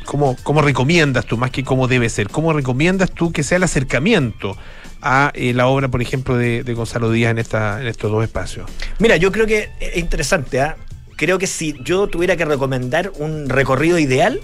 ¿Cómo, 0.05 0.35
¿Cómo 0.43 0.61
recomiendas 0.61 1.25
tú, 1.25 1.37
más 1.37 1.49
que 1.49 1.63
cómo 1.63 1.87
debe 1.87 2.09
ser? 2.09 2.27
¿Cómo 2.27 2.51
recomiendas 2.51 3.09
tú 3.09 3.31
que 3.31 3.41
sea 3.41 3.55
el 3.55 3.63
acercamiento 3.63 4.57
a 5.03 5.31
eh, 5.35 5.53
la 5.53 5.67
obra, 5.67 5.89
por 5.89 6.01
ejemplo, 6.01 6.37
de, 6.37 6.63
de 6.63 6.73
Gonzalo 6.73 7.11
Díaz 7.11 7.31
en, 7.31 7.37
esta, 7.37 7.81
en 7.81 7.87
estos 7.87 8.09
dos 8.09 8.23
espacios? 8.23 8.69
Mira, 8.99 9.17
yo 9.17 9.31
creo 9.31 9.45
que 9.45 9.69
es 9.79 9.97
interesante. 9.97 10.61
¿ah? 10.61 10.77
Creo 11.17 11.37
que 11.37 11.47
si 11.47 11.75
yo 11.83 12.07
tuviera 12.07 12.37
que 12.37 12.45
recomendar 12.45 13.11
un 13.17 13.49
recorrido 13.49 13.99
ideal, 13.99 14.39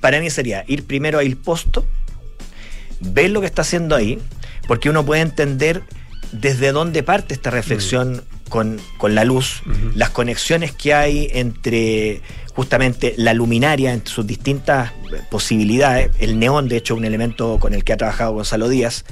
para 0.00 0.20
mí 0.20 0.30
sería 0.30 0.64
ir 0.68 0.84
primero 0.84 1.18
a 1.18 1.24
Il 1.24 1.36
Posto, 1.36 1.86
ver 3.00 3.30
lo 3.30 3.40
que 3.40 3.46
está 3.46 3.62
haciendo 3.62 3.96
ahí, 3.96 4.18
porque 4.68 4.88
uno 4.88 5.04
puede 5.04 5.22
entender 5.22 5.82
desde 6.30 6.72
dónde 6.72 7.02
parte 7.02 7.34
esta 7.34 7.50
reflexión 7.50 8.24
con, 8.48 8.80
con 8.98 9.14
la 9.14 9.24
luz, 9.24 9.62
las 9.94 10.10
conexiones 10.10 10.72
que 10.72 10.94
hay 10.94 11.28
entre 11.32 12.20
justamente 12.54 13.14
la 13.16 13.34
luminaria, 13.34 13.92
entre 13.92 14.12
sus 14.12 14.26
distintas 14.26 14.90
eh, 14.90 15.20
posibilidades, 15.30 16.10
el 16.18 16.38
neón, 16.38 16.68
de 16.68 16.76
hecho, 16.76 16.94
un 16.94 17.04
elemento 17.04 17.58
con 17.58 17.74
el 17.74 17.84
que 17.84 17.92
ha 17.92 17.96
trabajado 17.96 18.32
Gonzalo 18.32 18.68
Díaz, 18.68 19.04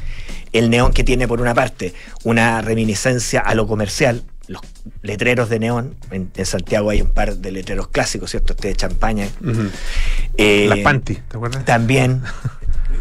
el 0.52 0.70
neón 0.70 0.92
que 0.92 1.04
tiene 1.04 1.28
por 1.28 1.40
una 1.40 1.54
parte 1.54 1.94
una 2.24 2.60
reminiscencia 2.60 3.40
a 3.40 3.54
lo 3.54 3.66
comercial, 3.66 4.22
los 4.48 4.62
letreros 5.02 5.48
de 5.48 5.60
neón, 5.60 5.94
en, 6.10 6.30
en 6.34 6.46
Santiago 6.46 6.90
hay 6.90 7.02
un 7.02 7.10
par 7.10 7.36
de 7.36 7.52
letreros 7.52 7.88
clásicos, 7.88 8.32
¿cierto? 8.32 8.54
Este 8.54 8.68
de 8.68 8.74
champaña. 8.74 9.28
Eh, 10.36 10.66
Las 10.68 10.80
Panty, 10.80 11.14
¿te 11.14 11.36
acuerdas? 11.36 11.64
También. 11.64 12.22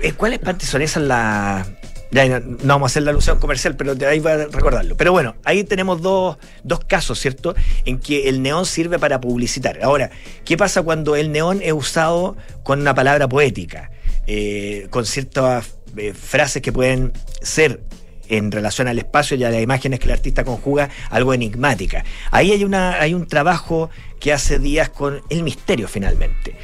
Eh, 0.01 0.13
¿Cuáles 0.13 0.39
panties 0.39 0.69
son 0.69 0.81
esas? 0.81 1.03
La... 1.03 1.65
Ya, 2.11 2.39
no, 2.39 2.57
vamos 2.63 2.83
a 2.83 2.91
hacer 2.91 3.03
la 3.03 3.11
alusión 3.11 3.39
comercial, 3.39 3.75
pero 3.75 3.93
de 3.93 4.07
ahí 4.07 4.19
va 4.19 4.33
a 4.33 4.37
recordarlo. 4.47 4.97
Pero 4.97 5.11
bueno, 5.11 5.35
ahí 5.43 5.63
tenemos 5.63 6.01
dos, 6.01 6.37
dos 6.63 6.79
casos, 6.85 7.19
¿cierto? 7.19 7.55
En 7.85 7.99
que 7.99 8.29
el 8.29 8.41
neón 8.41 8.65
sirve 8.65 8.97
para 8.97 9.21
publicitar. 9.21 9.79
Ahora, 9.83 10.09
¿qué 10.43 10.57
pasa 10.57 10.81
cuando 10.81 11.15
el 11.15 11.31
neón 11.31 11.61
es 11.61 11.73
usado 11.73 12.35
con 12.63 12.81
una 12.81 12.95
palabra 12.95 13.29
poética? 13.29 13.91
Eh, 14.25 14.87
con 14.89 15.05
ciertas 15.05 15.75
eh, 15.97 16.13
frases 16.13 16.61
que 16.61 16.71
pueden 16.71 17.13
ser 17.41 17.81
en 18.29 18.51
relación 18.51 18.87
al 18.87 18.99
espacio 18.99 19.35
y 19.35 19.43
a 19.43 19.49
las 19.49 19.61
imágenes 19.61 19.99
que 19.99 20.05
el 20.05 20.11
artista 20.11 20.43
conjuga, 20.43 20.89
algo 21.09 21.33
enigmática. 21.33 22.05
Ahí 22.31 22.51
hay, 22.51 22.63
una, 22.63 22.99
hay 23.01 23.13
un 23.13 23.27
trabajo 23.27 23.89
que 24.19 24.31
hace 24.31 24.59
días 24.59 24.89
con 24.89 25.21
el 25.29 25.43
misterio 25.43 25.87
finalmente. 25.87 26.55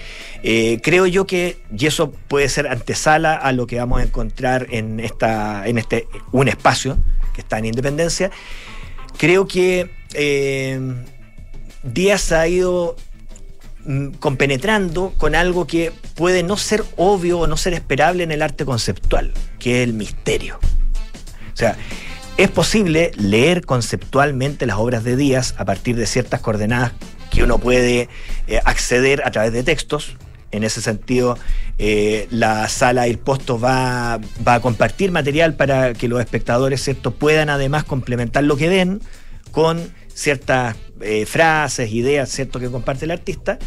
Eh, 0.47 0.79
creo 0.83 1.07
yo 1.07 1.25
que, 1.25 1.57
y 1.75 1.87
eso 1.87 2.11
puede 2.11 2.49
ser 2.49 2.67
antesala 2.67 3.33
a 3.33 3.51
lo 3.51 3.65
que 3.65 3.79
vamos 3.79 3.99
a 3.99 4.03
encontrar 4.03 4.67
en, 4.69 4.99
esta, 4.99 5.67
en 5.67 5.79
este 5.79 6.07
un 6.31 6.47
espacio 6.47 6.99
que 7.33 7.41
está 7.41 7.57
en 7.57 7.65
Independencia, 7.65 8.29
creo 9.17 9.47
que 9.47 9.89
eh, 10.13 10.79
Díaz 11.81 12.31
ha 12.31 12.47
ido 12.47 12.95
mm, 13.85 14.09
compenetrando 14.19 15.15
con 15.17 15.33
algo 15.33 15.65
que 15.65 15.91
puede 16.13 16.43
no 16.43 16.57
ser 16.57 16.83
obvio 16.95 17.39
o 17.39 17.47
no 17.47 17.57
ser 17.57 17.73
esperable 17.73 18.23
en 18.23 18.31
el 18.31 18.43
arte 18.43 18.65
conceptual, 18.65 19.33
que 19.57 19.81
es 19.81 19.87
el 19.87 19.95
misterio. 19.95 20.59
O 21.53 21.57
sea, 21.57 21.75
es 22.37 22.51
posible 22.51 23.09
leer 23.15 23.65
conceptualmente 23.65 24.67
las 24.67 24.77
obras 24.77 25.03
de 25.03 25.15
Díaz 25.15 25.55
a 25.57 25.65
partir 25.65 25.95
de 25.95 26.05
ciertas 26.05 26.41
coordenadas 26.41 26.91
que 27.31 27.41
uno 27.41 27.57
puede 27.57 28.09
eh, 28.45 28.61
acceder 28.63 29.23
a 29.25 29.31
través 29.31 29.51
de 29.51 29.63
textos. 29.63 30.17
En 30.55 30.63
ese 30.63 30.81
sentido, 30.81 31.37
eh, 31.77 32.27
la 32.31 32.69
sala 32.69 33.07
El 33.07 33.19
Posto 33.19 33.59
va, 33.59 34.19
va, 34.47 34.55
a 34.55 34.59
compartir 34.61 35.11
material 35.11 35.55
para 35.55 35.93
que 35.93 36.07
los 36.07 36.19
espectadores 36.19 36.81
¿cierto? 36.81 37.11
puedan 37.11 37.49
además 37.49 37.83
complementar 37.83 38.43
lo 38.43 38.55
que 38.55 38.69
ven 38.69 39.01
con 39.51 39.91
ciertas 40.13 40.75
eh, 41.01 41.25
frases, 41.25 41.91
ideas 41.91 42.29
¿cierto? 42.29 42.59
que 42.59 42.69
comparte 42.71 43.05
el 43.05 43.11
artista. 43.11 43.59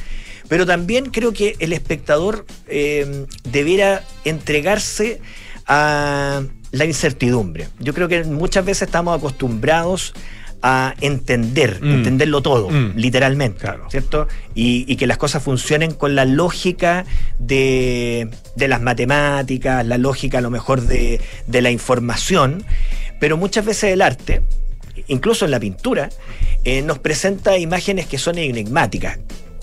Pero 0.49 0.65
también 0.65 1.11
creo 1.11 1.33
que 1.33 1.57
el 1.59 1.75
espectador 1.75 2.47
eh, 2.67 3.27
debiera 3.45 4.03
entregarse 4.25 5.21
a 5.67 6.43
la 6.73 6.85
incertidumbre. 6.85 7.69
Yo 7.79 7.93
creo 7.93 8.09
que 8.09 8.25
muchas 8.25 8.65
veces 8.65 8.89
estamos 8.89 9.17
acostumbrados 9.17 10.15
entender, 11.01 11.79
mm. 11.81 11.91
entenderlo 11.91 12.43
todo, 12.43 12.71
mm. 12.71 12.93
literalmente, 12.97 13.61
claro. 13.61 13.89
¿cierto? 13.91 14.27
Y, 14.55 14.85
y, 14.89 14.97
que 14.97 15.07
las 15.07 15.17
cosas 15.17 15.43
funcionen 15.43 15.93
con 15.93 16.15
la 16.15 16.25
lógica 16.25 17.05
de, 17.39 18.29
de, 18.57 18.69
las 18.69 18.81
matemáticas, 18.81 19.87
la 19.87 19.99
lógica 19.99 20.39
a 20.39 20.41
lo 20.41 20.51
mejor 20.51 20.81
de, 20.83 21.21
de 21.47 21.63
la 21.63 21.71
información, 21.71 22.65
pero 23.21 23.37
muchas 23.37 23.65
veces 23.65 23.93
el 23.93 24.03
arte, 24.03 24.43
incluso 25.07 25.45
en 25.45 25.53
la 25.53 25.61
pintura, 25.61 26.09
eh, 26.65 26.83
nos 26.83 26.99
presenta 26.99 27.57
imágenes 27.57 28.07
que 28.07 28.19
son 28.19 28.39
enigmáticas, 28.39 29.19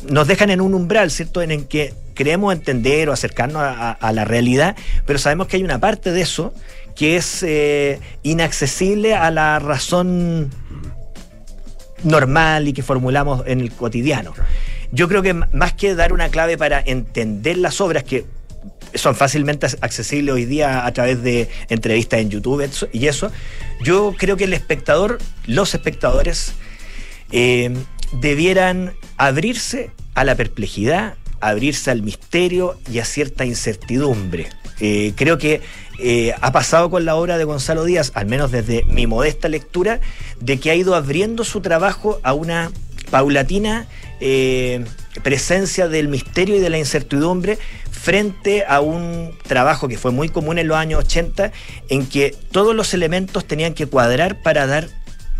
nos 0.09 0.27
dejan 0.27 0.49
en 0.49 0.61
un 0.61 0.73
umbral, 0.73 1.11
¿cierto? 1.11 1.41
En 1.41 1.51
el 1.51 1.67
que 1.67 1.93
queremos 2.13 2.53
entender 2.53 3.09
o 3.09 3.13
acercarnos 3.13 3.61
a, 3.61 3.89
a, 3.89 3.91
a 3.91 4.11
la 4.13 4.23
realidad, 4.23 4.77
pero 5.05 5.19
sabemos 5.19 5.47
que 5.47 5.57
hay 5.57 5.63
una 5.63 5.79
parte 5.79 6.11
de 6.11 6.21
eso 6.21 6.53
que 6.95 7.17
es 7.17 7.43
eh, 7.43 7.99
inaccesible 8.23 9.15
a 9.15 9.29
la 9.31 9.59
razón 9.59 10.49
normal 12.03 12.67
y 12.67 12.73
que 12.73 12.83
formulamos 12.83 13.43
en 13.45 13.59
el 13.61 13.71
cotidiano. 13.71 14.33
Yo 14.91 15.07
creo 15.07 15.21
que 15.21 15.33
más 15.33 15.73
que 15.73 15.95
dar 15.95 16.13
una 16.13 16.29
clave 16.29 16.57
para 16.57 16.81
entender 16.85 17.57
las 17.57 17.81
obras 17.81 18.03
que 18.03 18.25
son 18.93 19.15
fácilmente 19.15 19.67
accesibles 19.81 20.33
hoy 20.33 20.45
día 20.45 20.85
a 20.85 20.93
través 20.93 21.21
de 21.21 21.49
entrevistas 21.69 22.21
en 22.21 22.29
YouTube 22.29 22.69
y 22.93 23.07
eso, 23.07 23.31
yo 23.83 24.13
creo 24.17 24.37
que 24.37 24.45
el 24.45 24.53
espectador, 24.53 25.17
los 25.45 25.73
espectadores, 25.73 26.53
eh, 27.31 27.73
debieran 28.13 28.93
abrirse 29.17 29.91
a 30.13 30.23
la 30.23 30.35
perplejidad, 30.35 31.15
abrirse 31.41 31.91
al 31.91 32.03
misterio 32.03 32.79
y 32.91 32.99
a 32.99 33.05
cierta 33.05 33.45
incertidumbre. 33.45 34.47
Eh, 34.79 35.13
creo 35.15 35.37
que 35.37 35.61
eh, 35.99 36.33
ha 36.41 36.51
pasado 36.51 36.89
con 36.89 37.05
la 37.05 37.15
obra 37.15 37.37
de 37.37 37.43
Gonzalo 37.43 37.85
Díaz, 37.85 38.11
al 38.15 38.25
menos 38.25 38.51
desde 38.51 38.83
mi 38.85 39.07
modesta 39.07 39.47
lectura, 39.47 39.99
de 40.39 40.59
que 40.59 40.71
ha 40.71 40.75
ido 40.75 40.95
abriendo 40.95 41.43
su 41.43 41.61
trabajo 41.61 42.19
a 42.23 42.33
una 42.33 42.71
paulatina 43.11 43.87
eh, 44.19 44.83
presencia 45.23 45.87
del 45.87 46.07
misterio 46.07 46.55
y 46.55 46.59
de 46.59 46.69
la 46.69 46.77
incertidumbre 46.77 47.57
frente 47.91 48.65
a 48.67 48.81
un 48.81 49.31
trabajo 49.47 49.87
que 49.87 49.97
fue 49.97 50.11
muy 50.11 50.29
común 50.29 50.59
en 50.59 50.67
los 50.67 50.77
años 50.77 51.03
80, 51.05 51.51
en 51.89 52.05
que 52.05 52.35
todos 52.51 52.75
los 52.75 52.93
elementos 52.93 53.45
tenían 53.45 53.73
que 53.73 53.87
cuadrar 53.87 54.41
para 54.41 54.67
dar 54.67 54.89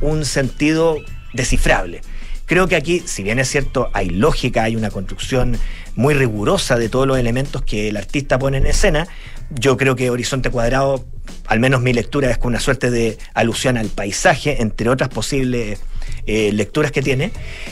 un 0.02 0.26
sentido 0.26 0.98
descifrable. 1.34 2.02
Creo 2.46 2.68
que 2.68 2.76
aquí, 2.76 3.02
si 3.06 3.24
bien 3.24 3.40
es 3.40 3.50
cierto, 3.50 3.90
hay 3.94 4.10
lógica, 4.10 4.64
hay 4.64 4.76
una 4.76 4.92
construcción 4.92 5.58
muy 5.96 6.14
rigurosa 6.14 6.78
de 6.78 6.90
todos 6.90 7.08
los 7.08 7.18
elementos 7.18 7.64
que 7.64 7.90
el 7.90 7.98
artista 7.98 8.38
pone 8.38 8.58
en 8.58 8.68
escena, 8.68 9.08
yo 9.50 9.78
creo 9.78 9.96
que 9.96 10.10
Horizonte 10.10 10.50
Cuadrado, 10.50 11.06
al 11.48 11.60
menos 11.60 11.82
mi 11.82 11.94
lectura 11.94 12.30
es 12.30 12.38
con 12.38 12.50
una 12.50 12.60
suerte 12.60 12.92
de 12.92 13.18
alusión 13.34 13.78
al 13.78 13.88
paisaje, 13.88 14.62
entre 14.62 14.90
otras 14.90 15.10
posibles 15.10 15.80
eh, 16.26 16.52
lecturas 16.52 16.92
que 16.92 17.02
tiene. 17.02 17.32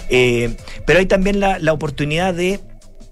Eh, 0.10 0.56
pero 0.86 1.00
hay 1.00 1.06
también 1.06 1.40
la, 1.40 1.60
la 1.60 1.74
oportunidad 1.74 2.34
de 2.34 2.60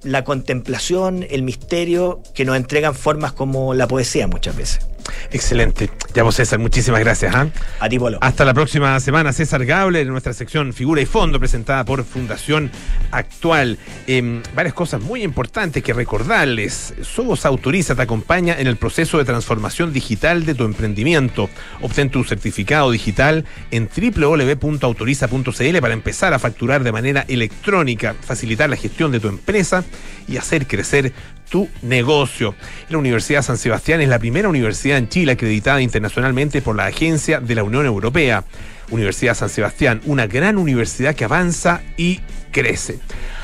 la 0.03 0.23
contemplación, 0.23 1.25
el 1.29 1.43
misterio 1.43 2.21
que 2.33 2.45
nos 2.45 2.57
entregan 2.57 2.95
formas 2.95 3.33
como 3.33 3.73
la 3.73 3.87
poesía 3.87 4.27
muchas 4.27 4.55
veces. 4.55 4.90
Excelente. 5.31 5.89
Ya 6.13 6.23
vos, 6.23 6.35
César, 6.35 6.59
muchísimas 6.59 6.99
gracias. 6.99 7.33
¿eh? 7.33 7.51
A 7.79 7.89
ti, 7.89 7.99
Polo. 7.99 8.17
Hasta 8.21 8.45
la 8.45 8.53
próxima 8.53 8.99
semana. 8.99 9.33
César 9.33 9.65
Gabler, 9.65 10.03
en 10.03 10.09
nuestra 10.09 10.33
sección 10.33 10.73
Figura 10.73 11.01
y 11.01 11.05
Fondo, 11.05 11.39
presentada 11.39 11.85
por 11.85 12.03
Fundación 12.03 12.71
Actual. 13.11 13.77
Eh, 14.07 14.41
varias 14.53 14.73
cosas 14.73 15.01
muy 15.01 15.23
importantes 15.23 15.83
que 15.83 15.93
recordarles. 15.93 16.93
Somos 17.01 17.45
Autoriza 17.45 17.95
te 17.95 18.01
acompaña 18.01 18.59
en 18.59 18.67
el 18.67 18.77
proceso 18.77 19.17
de 19.17 19.25
transformación 19.25 19.93
digital 19.93 20.45
de 20.45 20.55
tu 20.55 20.65
emprendimiento. 20.65 21.49
Obtén 21.81 22.09
tu 22.09 22.23
certificado 22.23 22.91
digital 22.91 23.45
en 23.71 23.89
www.autoriza.cl 23.89 25.77
para 25.79 25.93
empezar 25.93 26.33
a 26.33 26.39
facturar 26.39 26.83
de 26.83 26.91
manera 26.91 27.25
electrónica, 27.27 28.15
facilitar 28.19 28.69
la 28.69 28.75
gestión 28.75 29.11
de 29.11 29.19
tu 29.19 29.27
empresa 29.27 29.83
y 30.27 30.37
hacer 30.37 30.67
crecer 30.67 31.13
tu 31.49 31.69
negocio. 31.81 32.55
La 32.89 32.97
Universidad 32.97 33.41
San 33.41 33.57
Sebastián 33.57 34.01
es 34.01 34.07
la 34.07 34.19
primera 34.19 34.47
universidad 34.47 34.90
en 34.97 35.09
Chile 35.09 35.33
acreditada 35.33 35.81
internacionalmente 35.81 36.61
por 36.61 36.75
la 36.75 36.85
Agencia 36.85 37.39
de 37.39 37.55
la 37.55 37.63
Unión 37.63 37.85
Europea. 37.85 38.43
Universidad 38.89 39.35
San 39.35 39.49
Sebastián, 39.49 40.01
una 40.05 40.27
gran 40.27 40.57
universidad 40.57 41.15
que 41.15 41.23
avanza 41.23 41.81
y 41.97 42.19
crece. 42.51 42.99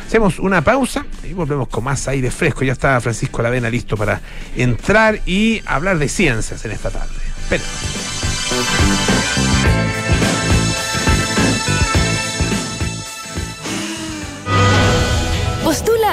Hacemos 0.06 0.39
una 0.39 0.62
pausa 0.62 1.06
y 1.24 1.34
volvemos 1.34 1.68
con 1.68 1.84
más 1.84 2.08
aire 2.08 2.32
fresco. 2.32 2.64
Ya 2.64 2.74
está 2.74 3.00
Francisco 3.02 3.41
Lavena 3.41 3.70
listo 3.70 3.98
para 3.98 4.22
entrar 4.56 5.20
y 5.26 5.62
hablar 5.66 5.98
de 6.00 6.08
ciencias 6.10 6.64
en 6.66 6.72
esta 6.72 6.89
tarde. 6.89 7.16
Pero... 7.50 7.64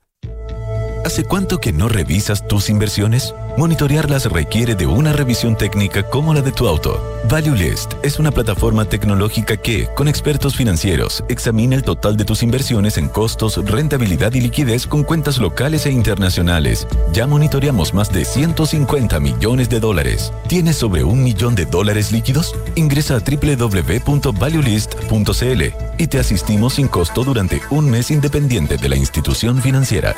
¿Hace 1.04 1.24
cuánto 1.24 1.58
que 1.58 1.72
no 1.72 1.88
revisas 1.88 2.46
tus 2.46 2.68
inversiones? 2.68 3.34
Monitorearlas 3.56 4.26
requiere 4.26 4.74
de 4.74 4.86
una 4.86 5.12
revisión 5.12 5.56
técnica 5.56 6.02
como 6.02 6.34
la 6.34 6.42
de 6.42 6.52
tu 6.52 6.68
auto. 6.68 7.02
Value 7.28 7.54
List 7.54 7.94
es 8.02 8.18
una 8.18 8.30
plataforma 8.30 8.84
tecnológica 8.84 9.56
que, 9.56 9.88
con 9.94 10.08
expertos 10.08 10.56
financieros, 10.56 11.24
examina 11.28 11.76
el 11.76 11.82
total 11.82 12.16
de 12.16 12.24
tus 12.24 12.42
inversiones 12.42 12.98
en 12.98 13.08
costos, 13.08 13.56
rentabilidad 13.64 14.32
y 14.34 14.40
liquidez 14.40 14.86
con 14.86 15.04
cuentas 15.04 15.38
locales 15.38 15.86
e 15.86 15.92
internacionales. 15.92 16.86
Ya 17.12 17.26
monitoreamos 17.26 17.94
más 17.94 18.12
de 18.12 18.24
150 18.24 19.20
millones 19.20 19.68
de 19.68 19.80
dólares. 19.80 20.32
¿Tienes 20.48 20.76
sobre 20.76 21.04
un 21.04 21.22
millón 21.22 21.54
de 21.54 21.66
dólares 21.66 22.12
líquidos? 22.12 22.54
Ingresa 22.74 23.16
a 23.16 23.20
www.valuelist.cl 23.20 25.62
y 25.98 26.06
te 26.06 26.18
asistimos 26.18 26.74
sin 26.74 26.88
costo 26.88 27.24
durante 27.24 27.62
un 27.70 27.90
mes 27.90 28.10
independiente 28.10 28.76
de 28.76 28.88
la 28.88 28.96
institución 28.96 29.62
financiera. 29.62 30.14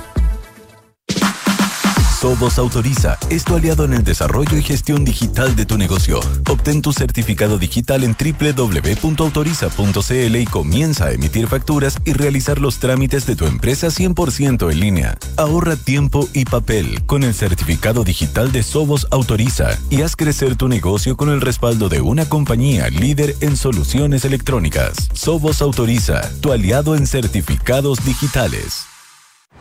Sobos 2.20 2.58
Autoriza 2.58 3.16
es 3.30 3.44
tu 3.44 3.54
aliado 3.54 3.86
en 3.86 3.94
el 3.94 4.04
desarrollo 4.04 4.58
y 4.58 4.62
gestión 4.62 5.06
digital 5.06 5.56
de 5.56 5.64
tu 5.64 5.78
negocio. 5.78 6.20
Obtén 6.50 6.82
tu 6.82 6.92
certificado 6.92 7.56
digital 7.56 8.04
en 8.04 8.14
www.autoriza.cl 8.14 10.36
y 10.36 10.44
comienza 10.44 11.06
a 11.06 11.12
emitir 11.12 11.46
facturas 11.46 11.96
y 12.04 12.12
realizar 12.12 12.60
los 12.60 12.78
trámites 12.78 13.24
de 13.24 13.36
tu 13.36 13.46
empresa 13.46 13.86
100% 13.86 14.70
en 14.70 14.80
línea. 14.80 15.16
Ahorra 15.38 15.76
tiempo 15.76 16.28
y 16.34 16.44
papel 16.44 17.02
con 17.06 17.22
el 17.22 17.32
certificado 17.32 18.04
digital 18.04 18.52
de 18.52 18.64
Sobos 18.64 19.06
Autoriza 19.10 19.78
y 19.88 20.02
haz 20.02 20.14
crecer 20.14 20.56
tu 20.56 20.68
negocio 20.68 21.16
con 21.16 21.30
el 21.30 21.40
respaldo 21.40 21.88
de 21.88 22.02
una 22.02 22.28
compañía 22.28 22.90
líder 22.90 23.34
en 23.40 23.56
soluciones 23.56 24.26
electrónicas. 24.26 25.08
Sobos 25.14 25.62
Autoriza, 25.62 26.20
tu 26.42 26.52
aliado 26.52 26.96
en 26.96 27.06
certificados 27.06 28.04
digitales. 28.04 28.89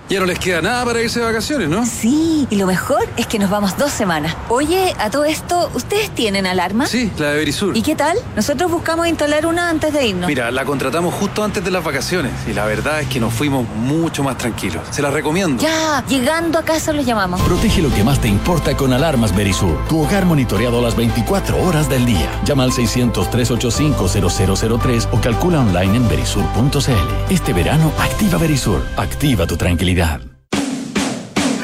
Ya 0.09 0.19
no 0.19 0.25
les 0.25 0.39
queda 0.39 0.59
nada 0.59 0.83
para 0.85 1.03
irse 1.03 1.19
de 1.19 1.25
vacaciones, 1.25 1.69
¿no? 1.69 1.85
Sí, 1.85 2.47
y 2.49 2.55
lo 2.55 2.65
mejor 2.65 3.07
es 3.15 3.27
que 3.27 3.37
nos 3.37 3.51
vamos 3.51 3.77
dos 3.77 3.91
semanas. 3.91 4.35
Oye, 4.49 4.95
a 4.97 5.11
todo 5.11 5.23
esto, 5.23 5.69
¿ustedes 5.75 6.09
tienen 6.15 6.47
alarma? 6.47 6.87
Sí, 6.87 7.11
la 7.19 7.29
de 7.29 7.37
Verisur. 7.37 7.77
¿Y 7.77 7.83
qué 7.83 7.95
tal? 7.95 8.17
Nosotros 8.35 8.71
buscamos 8.71 9.07
instalar 9.07 9.45
una 9.45 9.69
antes 9.69 9.93
de 9.93 10.07
irnos. 10.07 10.27
Mira, 10.27 10.49
la 10.49 10.65
contratamos 10.65 11.13
justo 11.13 11.43
antes 11.43 11.63
de 11.63 11.69
las 11.69 11.83
vacaciones 11.83 12.31
y 12.49 12.53
la 12.53 12.65
verdad 12.65 13.01
es 13.01 13.07
que 13.07 13.19
nos 13.19 13.31
fuimos 13.35 13.67
mucho 13.75 14.23
más 14.23 14.35
tranquilos. 14.39 14.81
Se 14.89 15.03
la 15.03 15.11
recomiendo. 15.11 15.61
Ya, 15.61 16.03
llegando 16.07 16.57
a 16.57 16.63
casa 16.63 16.91
los 16.91 17.05
llamamos. 17.05 17.39
Protege 17.41 17.83
lo 17.83 17.93
que 17.93 18.03
más 18.03 18.19
te 18.19 18.29
importa 18.29 18.75
con 18.75 18.91
alarmas 18.93 19.35
Verisur. 19.35 19.77
Tu 19.87 20.01
hogar 20.01 20.25
monitoreado 20.25 20.81
las 20.81 20.95
24 20.95 21.63
horas 21.63 21.87
del 21.87 22.07
día. 22.07 22.31
Llama 22.45 22.63
al 22.63 22.71
600-385-0003 22.71 25.07
o 25.11 25.21
calcula 25.21 25.59
online 25.59 25.97
en 25.97 26.09
verisur.cl. 26.09 27.31
Este 27.31 27.53
verano, 27.53 27.91
activa 27.99 28.39
Verisur. 28.39 28.83
Activa 28.97 29.45
tu 29.45 29.55
tranquilidad. 29.55 29.98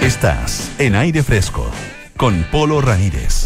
Estás 0.02 0.70
en 0.78 0.94
aire 0.96 1.24
fresco 1.24 1.72
con 2.18 2.44
Polo 2.52 2.82
Ramírez. 2.82 3.46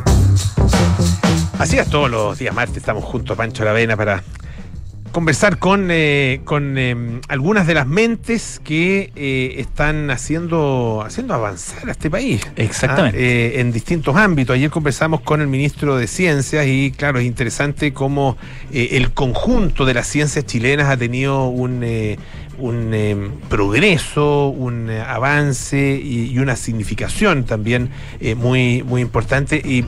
Así 1.59 1.77
es, 1.77 1.89
todos 1.89 2.11
los 2.11 2.37
días 2.37 2.53
martes 2.53 2.77
estamos 2.77 3.03
junto 3.03 3.33
a 3.33 3.35
Pancho 3.35 3.63
Aravena 3.63 3.95
para 3.95 4.23
conversar 5.15 5.59
con, 5.59 5.91
eh, 5.91 6.41
con 6.43 6.77
eh, 6.77 7.21
algunas 7.29 7.67
de 7.67 7.73
las 7.73 7.87
mentes 7.87 8.59
que 8.65 9.13
eh, 9.15 9.55
están 9.59 10.11
haciendo, 10.11 11.03
haciendo 11.05 11.33
avanzar 11.33 11.87
a 11.87 11.93
este 11.93 12.09
país. 12.09 12.45
Exactamente. 12.57 13.17
Ah, 13.17 13.21
eh, 13.21 13.61
en 13.61 13.71
distintos 13.71 14.17
ámbitos. 14.17 14.55
Ayer 14.55 14.69
conversamos 14.69 15.21
con 15.21 15.39
el 15.39 15.47
ministro 15.47 15.95
de 15.95 16.07
Ciencias 16.07 16.67
y 16.67 16.91
claro, 16.91 17.19
es 17.19 17.25
interesante 17.25 17.93
cómo 17.93 18.35
eh, 18.73 18.89
el 18.91 19.13
conjunto 19.13 19.85
de 19.85 19.93
las 19.93 20.05
ciencias 20.05 20.45
chilenas 20.45 20.89
ha 20.89 20.97
tenido 20.97 21.47
un, 21.47 21.81
un 22.57 22.91
eh, 22.93 23.15
progreso, 23.49 24.47
un 24.47 24.89
eh, 24.89 25.01
avance 25.01 25.99
y, 26.01 26.31
y 26.31 26.39
una 26.39 26.55
significación 26.55 27.43
también 27.45 27.89
eh, 28.19 28.35
muy, 28.35 28.83
muy 28.83 29.01
importante 29.01 29.57
y 29.57 29.85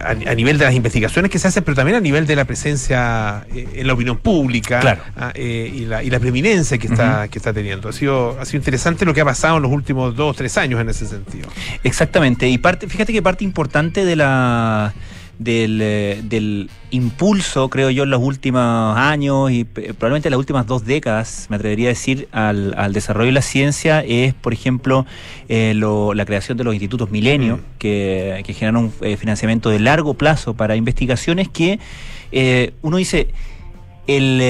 a, 0.00 0.10
a 0.10 0.34
nivel 0.34 0.58
de 0.58 0.64
las 0.64 0.74
investigaciones 0.74 1.30
que 1.30 1.38
se 1.38 1.48
hacen, 1.48 1.64
pero 1.64 1.74
también 1.74 1.96
a 1.96 2.00
nivel 2.00 2.26
de 2.26 2.36
la 2.36 2.44
presencia 2.44 3.46
en 3.54 3.86
la 3.86 3.92
opinión 3.92 4.18
pública 4.18 4.80
Claro. 4.80 5.02
ah, 5.16 5.32
y, 5.36 5.86
la, 5.86 6.02
y 6.02 6.10
la 6.10 6.20
preeminencia 6.20 6.78
que 6.78 6.86
está, 6.86 7.28
que 7.28 7.38
está 7.38 7.52
teniendo. 7.52 7.88
Ha 7.88 7.92
sido, 7.92 8.38
ha 8.40 8.44
sido 8.44 8.58
interesante 8.58 9.04
lo 9.04 9.14
que 9.14 9.20
ha 9.20 9.24
pasado 9.24 9.56
en 9.56 9.62
los 9.62 9.72
últimos 9.72 10.14
dos, 10.14 10.36
tres 10.36 10.56
años 10.58 10.80
en 10.80 10.88
ese 10.88 11.06
sentido. 11.06 11.48
Exactamente. 11.84 12.48
Y 12.48 12.58
parte, 12.58 12.88
fíjate 12.88 13.12
que 13.12 13.22
parte 13.22 13.44
importante 13.44 14.04
de 14.04 14.16
la 14.16 14.92
del, 15.42 15.80
eh, 15.82 16.20
del 16.24 16.70
impulso, 16.90 17.68
creo 17.68 17.90
yo, 17.90 18.02
en 18.04 18.10
los 18.10 18.20
últimos 18.22 18.96
años 18.96 19.50
y 19.50 19.60
eh, 19.60 19.94
probablemente 19.94 20.28
en 20.28 20.32
las 20.32 20.38
últimas 20.38 20.66
dos 20.66 20.84
décadas, 20.84 21.46
me 21.50 21.56
atrevería 21.56 21.86
a 21.88 21.90
decir, 21.90 22.28
al, 22.32 22.74
al 22.76 22.92
desarrollo 22.92 23.26
de 23.26 23.32
la 23.32 23.42
ciencia 23.42 24.00
es, 24.06 24.34
por 24.34 24.52
ejemplo, 24.52 25.06
eh, 25.48 25.72
lo- 25.74 26.14
la 26.14 26.24
creación 26.24 26.58
de 26.58 26.64
los 26.64 26.74
institutos 26.74 27.10
Milenio, 27.10 27.56
Mm. 27.56 27.60
que, 27.78 28.42
que 28.46 28.54
generan 28.54 28.76
un 28.76 28.92
eh, 29.00 29.16
financiamiento 29.16 29.70
de 29.70 29.80
largo 29.80 30.14
plazo 30.14 30.54
para 30.54 30.76
investigaciones 30.76 31.48
que 31.48 31.78
eh, 32.32 32.72
uno 32.82 32.96
dice, 32.96 33.28
el, 34.06 34.40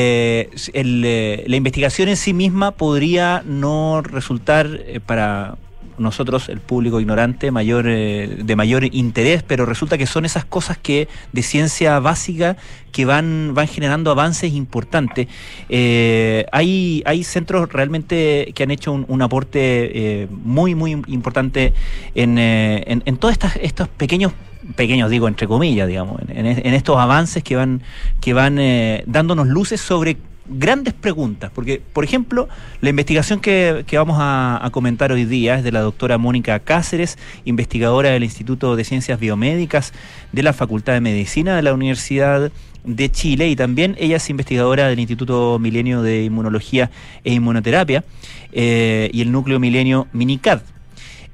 el, 0.72 1.01
la 1.47 1.57
investigación 1.57 2.09
en 2.09 2.16
sí 2.16 2.32
misma 2.32 2.70
podría 2.72 3.43
no 3.47 4.01
resultar 4.03 4.68
para 5.07 5.57
nosotros, 6.03 6.48
el 6.48 6.61
público 6.61 7.00
ignorante, 7.00 7.50
mayor, 7.50 7.86
eh, 7.88 8.38
de 8.44 8.57
mayor 8.57 8.84
interés, 8.84 9.42
pero 9.42 9.64
resulta 9.66 9.96
que 9.98 10.07
son 10.07 10.24
esas 10.24 10.44
cosas 10.44 10.78
que 10.78 11.09
de 11.32 11.42
ciencia 11.42 11.98
básica 12.00 12.57
que 12.92 13.05
van, 13.05 13.53
van 13.55 13.68
generando 13.68 14.11
avances 14.11 14.53
importantes. 14.53 15.28
Eh, 15.68 16.44
hay, 16.53 17.03
hay 17.07 17.24
centros 17.24 17.72
realmente 17.72 18.53
que 18.55 18.62
han 18.62 18.70
hecho 18.70 18.92
un, 18.92 19.22
aporte 19.22 19.61
eh, 20.22 20.28
muy, 20.30 20.74
muy 20.74 20.92
importante 21.07 21.72
en, 22.14 22.38
eh, 22.38 22.84
en, 22.86 23.03
en 23.07 23.16
todos 23.16 23.36
estos 23.61 23.88
pequeños 23.88 24.32
pequeños 24.76 25.11
digo 25.11 25.26
entre 25.26 25.48
comillas 25.48 25.88
digamos 25.88 26.22
en, 26.28 26.46
en- 26.46 26.74
estos 26.74 26.96
avances 26.96 27.42
que 27.42 27.57
van 27.57 27.82
que 28.20 28.32
van 28.32 28.61
dándonos 29.07 29.48
luces 29.48 29.80
sobre 29.80 30.16
grandes 30.47 30.95
preguntas 30.95 31.51
porque 31.55 31.80
por 31.93 32.05
ejemplo 32.05 32.49
la 32.80 32.90
investigación 32.90 33.40
que, 33.40 33.84
vamos 33.93 34.16
a, 34.20 34.64
a 34.64 34.70
comentar 34.70 35.12
hoy 35.12 35.24
día 35.24 35.57
es 35.57 35.64
de 35.64 35.72
la 35.72 35.80
doctora 35.80 36.18
Mónica 36.18 36.59
Cáceres 36.61 37.18
investigadora 37.45 38.11
del 38.11 38.24
Instituto 38.24 38.76
de 38.76 38.84
Ciencias 38.84 39.20
Biomédicas 39.20 39.93
de 40.32 40.43
la 40.43 40.53
Facultad 40.53 40.95
de 40.95 41.01
Medicina 41.01 41.57
de 41.57 41.62
la 41.62 41.72
Universidad 41.72 42.51
de 42.84 43.11
Chile 43.11 43.49
y 43.49 43.57
también 43.57 43.97
ella 43.99 44.16
es 44.16 44.30
investigadora 44.30 44.88
del 44.88 44.99
Instituto 44.99 45.59
Milenio 45.59 46.03
de 46.03 46.24
Inmunología 46.24 46.90
e 47.24 47.32
Inmunoterapia 47.32 48.05
eh, 48.53 49.11
y 49.12 49.20
el 49.20 49.30
Núcleo 49.30 49.61
Milenio 49.61 50.09
Minicad 50.12 50.62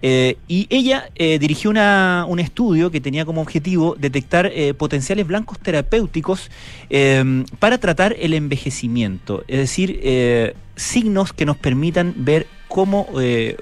Eh, 0.01 0.37
y 0.47 0.69
ella 0.71 1.11
eh, 1.17 1.39
dirigió 1.41 1.71
una- 1.71 2.25
un 2.29 2.39
estudio 2.39 2.91
que 2.93 3.01
tenía 3.01 3.25
como 3.25 3.41
objetivo 3.41 3.97
detectar 3.99 4.47
eh, 4.47 4.73
potenciales 4.73 5.27
blancos 5.27 5.59
terapéuticos 5.59 6.51
eh, 6.89 7.45
para 7.59 7.79
tratar 7.79 8.15
el 8.21 8.33
envejecimiento, 8.35 9.43
es 9.49 9.59
decir, 9.59 10.55
signos 10.77 11.33
que 11.33 11.45
nos 11.45 11.57
permitan 11.57 12.15
ver 12.17 12.47
cómo, 12.69 13.09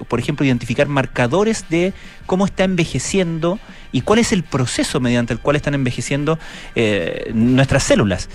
por 0.09 0.19
ejemplo, 0.19 0.45
identificar 0.45 0.87
marcadores 0.87 1.65
de 1.69 1.93
cómo 2.25 2.45
está 2.45 2.65
envejeciendo 2.65 3.57
y 3.91 4.01
cuál 4.01 4.19
es 4.19 4.31
el 4.31 4.43
proceso 4.43 4.99
mediante 4.99 5.33
el 5.33 5.39
cual 5.39 5.55
están 5.55 5.73
envejeciendo 5.73 6.37
nuestras 7.33 7.83
células. 7.83 8.29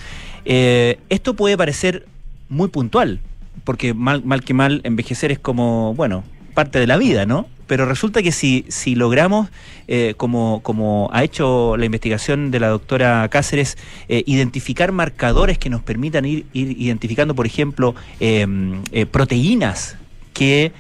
Esto 0.45 1.35
puede 1.35 1.57
parecer 1.57 2.07
muy 2.49 2.69
puntual, 2.69 3.21
porque 3.65 3.95
mal, 3.95 4.25
mal 4.25 4.43
que 4.43 4.55
mal 4.55 4.81
envejecer 4.85 5.31
es 5.31 5.39
como, 5.39 5.95
bueno, 5.95 6.25
parte 6.55 6.81
de 6.81 6.87
la 6.87 6.97
vida, 6.97 7.27
¿no? 7.27 7.47
Pero 7.73 7.87
resulta 7.87 8.23
que 8.23 8.33
si, 8.33 8.67
si 8.69 8.95
logramos, 8.95 9.49
eh, 9.89 10.13
como, 10.19 10.61
como 10.63 11.09
ha 11.11 11.25
hecho 11.25 11.79
la 11.79 11.87
investigación 11.87 12.51
de 12.51 12.61
la 12.61 12.69
doctora 12.69 13.27
Cáceres, 13.31 13.79
eh, 14.11 14.23
identificar 14.27 14.93
marcadores 14.93 15.57
que 15.57 15.71
nos 15.71 15.81
permitan 15.83 16.27
ir, 16.27 16.45
identificando, 16.53 17.35
por 17.35 17.47
ejemplo, 17.47 17.95
eh, 18.21 18.47
eh, 18.93 19.07
proteínas 19.07 19.97
que 20.35 20.73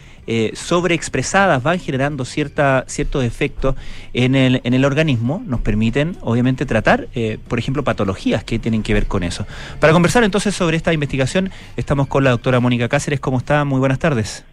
sobreexpresadas 0.53 1.63
van 1.63 1.79
generando 1.79 2.27
cierta, 2.27 2.85
ciertos 2.89 3.25
efectos 3.25 3.75
en 4.13 4.35
el, 4.35 4.61
en 4.63 4.75
el 4.75 4.85
organismo, 4.85 5.43
nos 5.47 5.61
permiten 5.61 6.19
obviamente 6.21 6.67
tratar, 6.67 7.09
por 7.49 7.59
ejemplo, 7.59 7.85
patologías 7.85 8.45
que 8.45 8.59
tienen 8.59 8.83
que 8.83 8.93
ver 8.93 9.07
con 9.07 9.25
eso. 9.25 9.47
Para 9.81 9.95
conversar 9.95 10.25
entonces 10.25 10.55
sobre 10.55 10.77
esta 10.77 10.93
investigación, 10.93 11.51
estamos 11.79 12.07
con 12.07 12.23
la 12.23 12.31
doctora 12.31 12.61
Mónica 12.61 12.89
Cáceres. 12.89 13.19
¿Cómo 13.19 13.39
está? 13.39 13.65
Muy 13.65 13.79
buenas 13.81 13.99
tardes. 13.99 14.45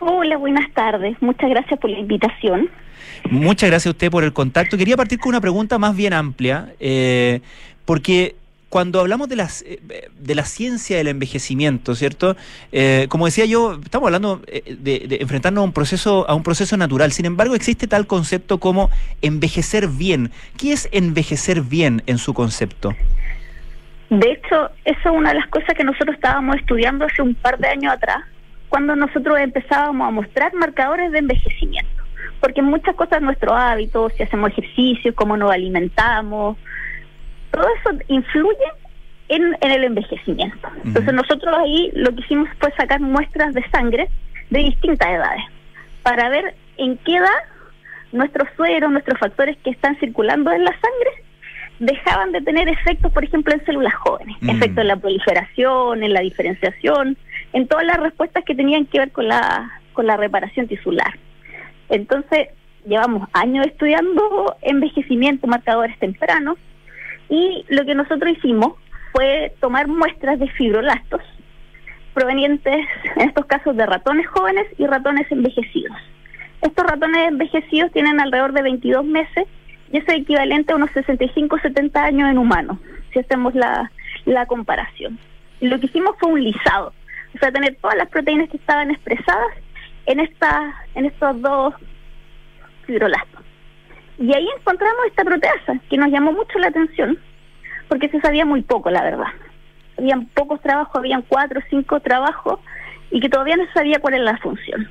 Hola, 0.00 0.36
buenas 0.36 0.72
tardes. 0.72 1.16
Muchas 1.20 1.50
gracias 1.50 1.78
por 1.80 1.90
la 1.90 1.98
invitación. 1.98 2.70
Muchas 3.30 3.68
gracias 3.68 3.86
a 3.86 3.90
usted 3.90 4.10
por 4.10 4.24
el 4.24 4.32
contacto. 4.32 4.76
Quería 4.76 4.96
partir 4.96 5.18
con 5.18 5.30
una 5.30 5.40
pregunta 5.40 5.78
más 5.78 5.96
bien 5.96 6.12
amplia, 6.12 6.72
eh, 6.78 7.40
porque 7.84 8.36
cuando 8.68 9.00
hablamos 9.00 9.28
de, 9.28 9.36
las, 9.36 9.62
eh, 9.62 9.80
de 10.18 10.34
la 10.34 10.44
ciencia 10.44 10.98
del 10.98 11.08
envejecimiento, 11.08 11.94
¿cierto? 11.94 12.36
Eh, 12.70 13.06
como 13.08 13.26
decía 13.26 13.46
yo, 13.46 13.78
estamos 13.82 14.06
hablando 14.06 14.42
eh, 14.46 14.76
de, 14.78 15.06
de 15.08 15.16
enfrentarnos 15.20 15.62
a 15.62 15.64
un 15.64 15.72
proceso, 15.72 16.28
a 16.28 16.34
un 16.34 16.42
proceso 16.42 16.76
natural. 16.76 17.12
Sin 17.12 17.24
embargo, 17.24 17.54
existe 17.54 17.86
tal 17.86 18.06
concepto 18.06 18.58
como 18.58 18.90
envejecer 19.22 19.88
bien. 19.88 20.30
¿Qué 20.56 20.72
es 20.72 20.88
envejecer 20.92 21.62
bien 21.62 22.02
en 22.06 22.18
su 22.18 22.34
concepto? 22.34 22.94
De 24.10 24.32
hecho, 24.32 24.70
eso 24.84 25.08
es 25.10 25.16
una 25.16 25.30
de 25.30 25.36
las 25.36 25.48
cosas 25.48 25.74
que 25.74 25.84
nosotros 25.84 26.14
estábamos 26.14 26.56
estudiando 26.56 27.04
hace 27.04 27.22
un 27.22 27.34
par 27.34 27.58
de 27.58 27.68
años 27.68 27.92
atrás, 27.92 28.22
cuando 28.68 28.96
nosotros 28.96 29.38
empezábamos 29.38 30.08
a 30.08 30.10
mostrar 30.10 30.54
marcadores 30.54 31.12
de 31.12 31.18
envejecimiento. 31.18 32.02
Porque 32.40 32.62
muchas 32.62 32.94
cosas, 32.94 33.20
nuestros 33.20 33.52
hábitos, 33.52 34.12
si 34.14 34.22
hacemos 34.22 34.50
ejercicio, 34.50 35.14
cómo 35.14 35.36
nos 35.36 35.50
alimentamos, 35.50 36.56
todo 37.50 37.66
eso 37.80 37.98
influye 38.08 38.56
en, 39.28 39.56
en 39.60 39.70
el 39.70 39.84
envejecimiento. 39.84 40.68
Entonces 40.84 41.12
nosotros 41.12 41.54
ahí 41.58 41.90
lo 41.94 42.14
que 42.14 42.20
hicimos 42.20 42.48
fue 42.60 42.72
sacar 42.72 43.00
muestras 43.00 43.54
de 43.54 43.68
sangre 43.70 44.08
de 44.50 44.60
distintas 44.60 45.08
edades 45.08 45.44
para 46.02 46.28
ver 46.28 46.54
en 46.76 46.96
qué 46.98 47.16
edad 47.16 47.42
nuestros 48.12 48.48
sueros, 48.56 48.90
nuestros 48.90 49.18
factores 49.18 49.56
que 49.58 49.70
están 49.70 49.98
circulando 49.98 50.50
en 50.52 50.64
la 50.64 50.72
sangre 50.72 51.24
dejaban 51.78 52.32
de 52.32 52.40
tener 52.40 52.68
efectos, 52.68 53.12
por 53.12 53.24
ejemplo, 53.24 53.54
en 53.54 53.64
células 53.64 53.94
jóvenes, 53.94 54.36
efectos 54.42 54.78
en 54.78 54.88
la 54.88 54.96
proliferación, 54.96 56.02
en 56.02 56.12
la 56.12 56.20
diferenciación, 56.20 57.16
en 57.52 57.66
todas 57.68 57.84
las 57.84 57.98
respuestas 57.98 58.44
que 58.44 58.54
tenían 58.54 58.86
que 58.86 58.98
ver 58.98 59.12
con 59.12 59.28
la, 59.28 59.80
con 59.92 60.06
la 60.06 60.16
reparación 60.16 60.68
tisular. 60.68 61.18
Entonces, 61.88 62.48
llevamos 62.86 63.28
años 63.32 63.66
estudiando 63.66 64.56
envejecimiento, 64.62 65.46
marcadores 65.46 65.98
tempranos, 65.98 66.58
y 67.28 67.64
lo 67.68 67.84
que 67.84 67.94
nosotros 67.94 68.32
hicimos 68.36 68.74
fue 69.12 69.54
tomar 69.60 69.88
muestras 69.88 70.38
de 70.38 70.48
fibrolastos 70.48 71.20
provenientes, 72.14 72.86
en 73.16 73.28
estos 73.28 73.46
casos, 73.46 73.76
de 73.76 73.86
ratones 73.86 74.26
jóvenes 74.28 74.66
y 74.76 74.86
ratones 74.86 75.30
envejecidos. 75.30 75.96
Estos 76.62 76.84
ratones 76.84 77.28
envejecidos 77.28 77.92
tienen 77.92 78.20
alrededor 78.20 78.52
de 78.52 78.62
22 78.62 79.04
meses 79.04 79.46
y 79.92 79.98
es 79.98 80.08
equivalente 80.08 80.72
a 80.72 80.76
unos 80.76 80.90
65-70 80.90 81.96
años 81.96 82.30
en 82.30 82.38
humanos, 82.38 82.78
si 83.12 83.20
hacemos 83.20 83.54
la, 83.54 83.90
la 84.24 84.46
comparación. 84.46 85.18
Lo 85.60 85.78
que 85.78 85.86
hicimos 85.86 86.16
fue 86.18 86.32
un 86.32 86.42
lisado, 86.42 86.92
o 87.38 87.40
sea, 87.40 87.52
tener 87.52 87.76
todas 87.80 87.96
las 87.96 88.08
proteínas 88.08 88.50
que 88.50 88.56
estaban 88.56 88.90
expresadas 88.90 89.52
en, 90.06 90.18
esta, 90.18 90.74
en 90.96 91.06
estos 91.06 91.40
dos 91.40 91.74
fibrolastos. 92.84 93.42
Y 94.18 94.34
ahí 94.34 94.48
encontramos 94.58 95.06
esta 95.06 95.22
proteasa, 95.22 95.78
que 95.88 95.96
nos 95.96 96.10
llamó 96.10 96.32
mucho 96.32 96.58
la 96.58 96.66
atención, 96.68 97.16
porque 97.86 98.08
se 98.08 98.20
sabía 98.20 98.44
muy 98.44 98.62
poco, 98.62 98.90
la 98.90 99.04
verdad. 99.04 99.28
Habían 99.96 100.26
pocos 100.26 100.60
trabajos, 100.60 100.96
habían 100.96 101.22
cuatro 101.22 101.60
o 101.60 101.68
cinco 101.70 102.00
trabajos, 102.00 102.58
y 103.12 103.20
que 103.20 103.28
todavía 103.28 103.56
no 103.56 103.66
se 103.66 103.72
sabía 103.72 104.00
cuál 104.00 104.14
era 104.14 104.24
la 104.24 104.38
función. 104.38 104.88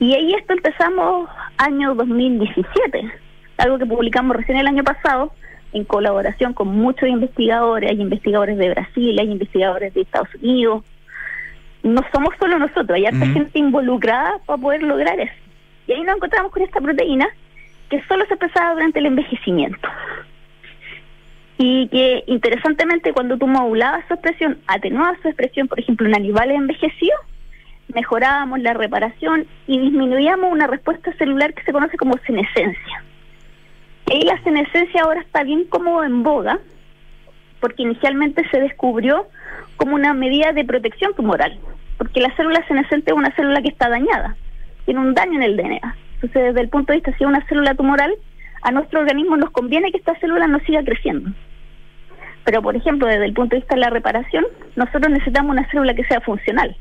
Y 0.00 0.14
ahí 0.14 0.32
esto 0.32 0.54
empezamos 0.54 1.28
año 1.58 1.94
2017, 1.94 3.12
algo 3.58 3.78
que 3.78 3.86
publicamos 3.86 4.36
recién 4.36 4.56
el 4.56 4.66
año 4.66 4.82
pasado, 4.82 5.32
en 5.74 5.84
colaboración 5.84 6.54
con 6.54 6.68
muchos 6.68 7.08
investigadores, 7.08 7.90
hay 7.90 8.00
investigadores 8.00 8.56
de 8.56 8.70
Brasil, 8.70 9.18
hay 9.18 9.30
investigadores 9.30 9.92
de 9.92 10.02
Estados 10.02 10.32
Unidos. 10.36 10.84
No 11.84 12.00
somos 12.10 12.34
solo 12.40 12.58
nosotros, 12.58 12.90
hay 12.96 13.06
harta 13.06 13.26
gente 13.26 13.58
involucrada 13.58 14.38
para 14.46 14.60
poder 14.60 14.82
lograr 14.82 15.20
eso. 15.20 15.34
Y 15.86 15.92
ahí 15.92 16.02
nos 16.02 16.16
encontramos 16.16 16.50
con 16.50 16.62
esta 16.62 16.80
proteína 16.80 17.28
que 17.90 18.02
solo 18.04 18.24
se 18.24 18.34
expresaba 18.34 18.72
durante 18.72 19.00
el 19.00 19.06
envejecimiento. 19.06 19.86
Y 21.58 21.88
que 21.88 22.24
interesantemente 22.26 23.12
cuando 23.12 23.36
tú 23.36 23.46
modulabas 23.46 24.04
su 24.08 24.14
expresión, 24.14 24.58
atenuabas 24.66 25.20
su 25.20 25.28
expresión, 25.28 25.68
por 25.68 25.78
ejemplo, 25.78 26.08
en 26.08 26.14
animales 26.14 26.56
envejecidos, 26.56 27.20
mejorábamos 27.94 28.60
la 28.60 28.72
reparación 28.72 29.46
y 29.66 29.78
disminuíamos 29.78 30.50
una 30.50 30.66
respuesta 30.66 31.12
celular 31.18 31.52
que 31.52 31.64
se 31.64 31.72
conoce 31.72 31.98
como 31.98 32.16
senescencia. 32.26 33.04
Y 34.10 34.24
la 34.24 34.42
senescencia 34.42 35.02
ahora 35.02 35.20
está 35.20 35.44
bien 35.44 35.64
como 35.64 36.02
en 36.02 36.22
boga, 36.22 36.58
porque 37.60 37.82
inicialmente 37.82 38.42
se 38.50 38.60
descubrió 38.60 39.26
como 39.76 39.94
una 39.94 40.14
medida 40.14 40.52
de 40.52 40.64
protección 40.64 41.14
tumoral, 41.14 41.58
porque 41.98 42.20
la 42.20 42.34
célula 42.36 42.66
senescente 42.66 43.10
es 43.10 43.16
una 43.16 43.34
célula 43.34 43.62
que 43.62 43.68
está 43.68 43.88
dañada, 43.88 44.36
tiene 44.84 45.00
un 45.00 45.14
daño 45.14 45.34
en 45.34 45.42
el 45.42 45.56
DNA. 45.56 45.96
Entonces, 46.14 46.42
desde 46.42 46.60
el 46.60 46.68
punto 46.68 46.92
de 46.92 46.98
vista, 46.98 47.16
si 47.16 47.24
es 47.24 47.28
una 47.28 47.46
célula 47.46 47.74
tumoral, 47.74 48.14
a 48.62 48.70
nuestro 48.70 49.00
organismo 49.00 49.36
nos 49.36 49.50
conviene 49.50 49.90
que 49.90 49.98
esta 49.98 50.18
célula 50.20 50.46
no 50.46 50.58
siga 50.60 50.82
creciendo. 50.82 51.30
Pero, 52.44 52.62
por 52.62 52.76
ejemplo, 52.76 53.06
desde 53.06 53.24
el 53.24 53.32
punto 53.32 53.54
de 53.54 53.60
vista 53.60 53.74
de 53.74 53.80
la 53.80 53.90
reparación, 53.90 54.44
nosotros 54.76 55.10
necesitamos 55.10 55.52
una 55.52 55.68
célula 55.70 55.94
que 55.94 56.04
sea 56.04 56.20
funcional. 56.20 56.76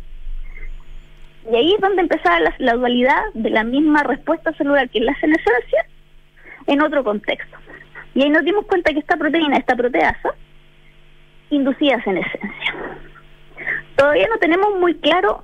Y 1.52 1.56
ahí 1.56 1.74
es 1.74 1.82
donde 1.82 2.02
empezaba 2.02 2.40
la, 2.40 2.56
la 2.58 2.74
dualidad 2.74 3.22
de 3.34 3.50
la 3.50 3.64
misma 3.64 4.04
respuesta 4.04 4.54
celular 4.54 4.90
que 4.90 5.00
es 5.00 5.06
la 5.06 5.20
senescencia 5.20 5.86
en 6.68 6.82
otro 6.82 7.04
contexto. 7.04 7.58
Y 8.16 8.24
ahí 8.24 8.30
nos 8.30 8.46
dimos 8.46 8.66
cuenta 8.66 8.94
que 8.94 9.00
esta 9.00 9.18
proteína, 9.18 9.58
esta 9.58 9.76
proteasa, 9.76 10.30
inducía 11.50 12.02
senescencia. 12.04 12.74
Todavía 13.96 14.28
no 14.28 14.38
tenemos 14.38 14.80
muy 14.80 14.96
claro 14.96 15.44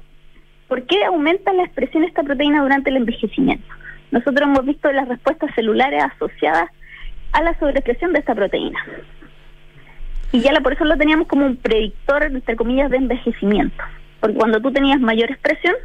por 0.67 0.83
qué 0.83 1.03
aumenta 1.05 1.53
la 1.53 1.63
expresión 1.63 2.03
de 2.03 2.09
esta 2.09 2.23
proteína 2.23 2.61
durante 2.61 2.89
el 2.89 2.97
envejecimiento. 2.97 3.67
Nosotros 4.11 4.41
hemos 4.41 4.65
visto 4.65 4.91
las 4.91 5.07
respuestas 5.07 5.53
celulares 5.55 6.03
asociadas 6.03 6.69
a 7.31 7.43
la 7.43 7.57
sobreexpresión 7.59 8.13
de 8.13 8.19
esta 8.19 8.35
proteína. 8.35 8.79
Y 10.31 10.41
ya 10.41 10.51
la, 10.51 10.61
por 10.61 10.73
eso 10.73 10.85
lo 10.85 10.97
teníamos 10.97 11.27
como 11.27 11.45
un 11.45 11.57
predictor, 11.57 12.23
entre 12.23 12.55
comillas, 12.55 12.91
de 12.91 12.97
envejecimiento. 12.97 13.83
Porque 14.19 14.37
cuando 14.37 14.61
tú 14.61 14.71
tenías 14.71 14.99
mayor 14.99 15.31
expresión, 15.31 15.75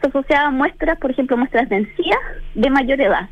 se 0.00 0.08
asociaba 0.08 0.50
muestras, 0.50 0.98
por 0.98 1.10
ejemplo, 1.10 1.36
muestras 1.36 1.68
de 1.68 1.76
encía 1.76 2.16
de 2.54 2.70
mayor 2.70 3.00
edad. 3.00 3.28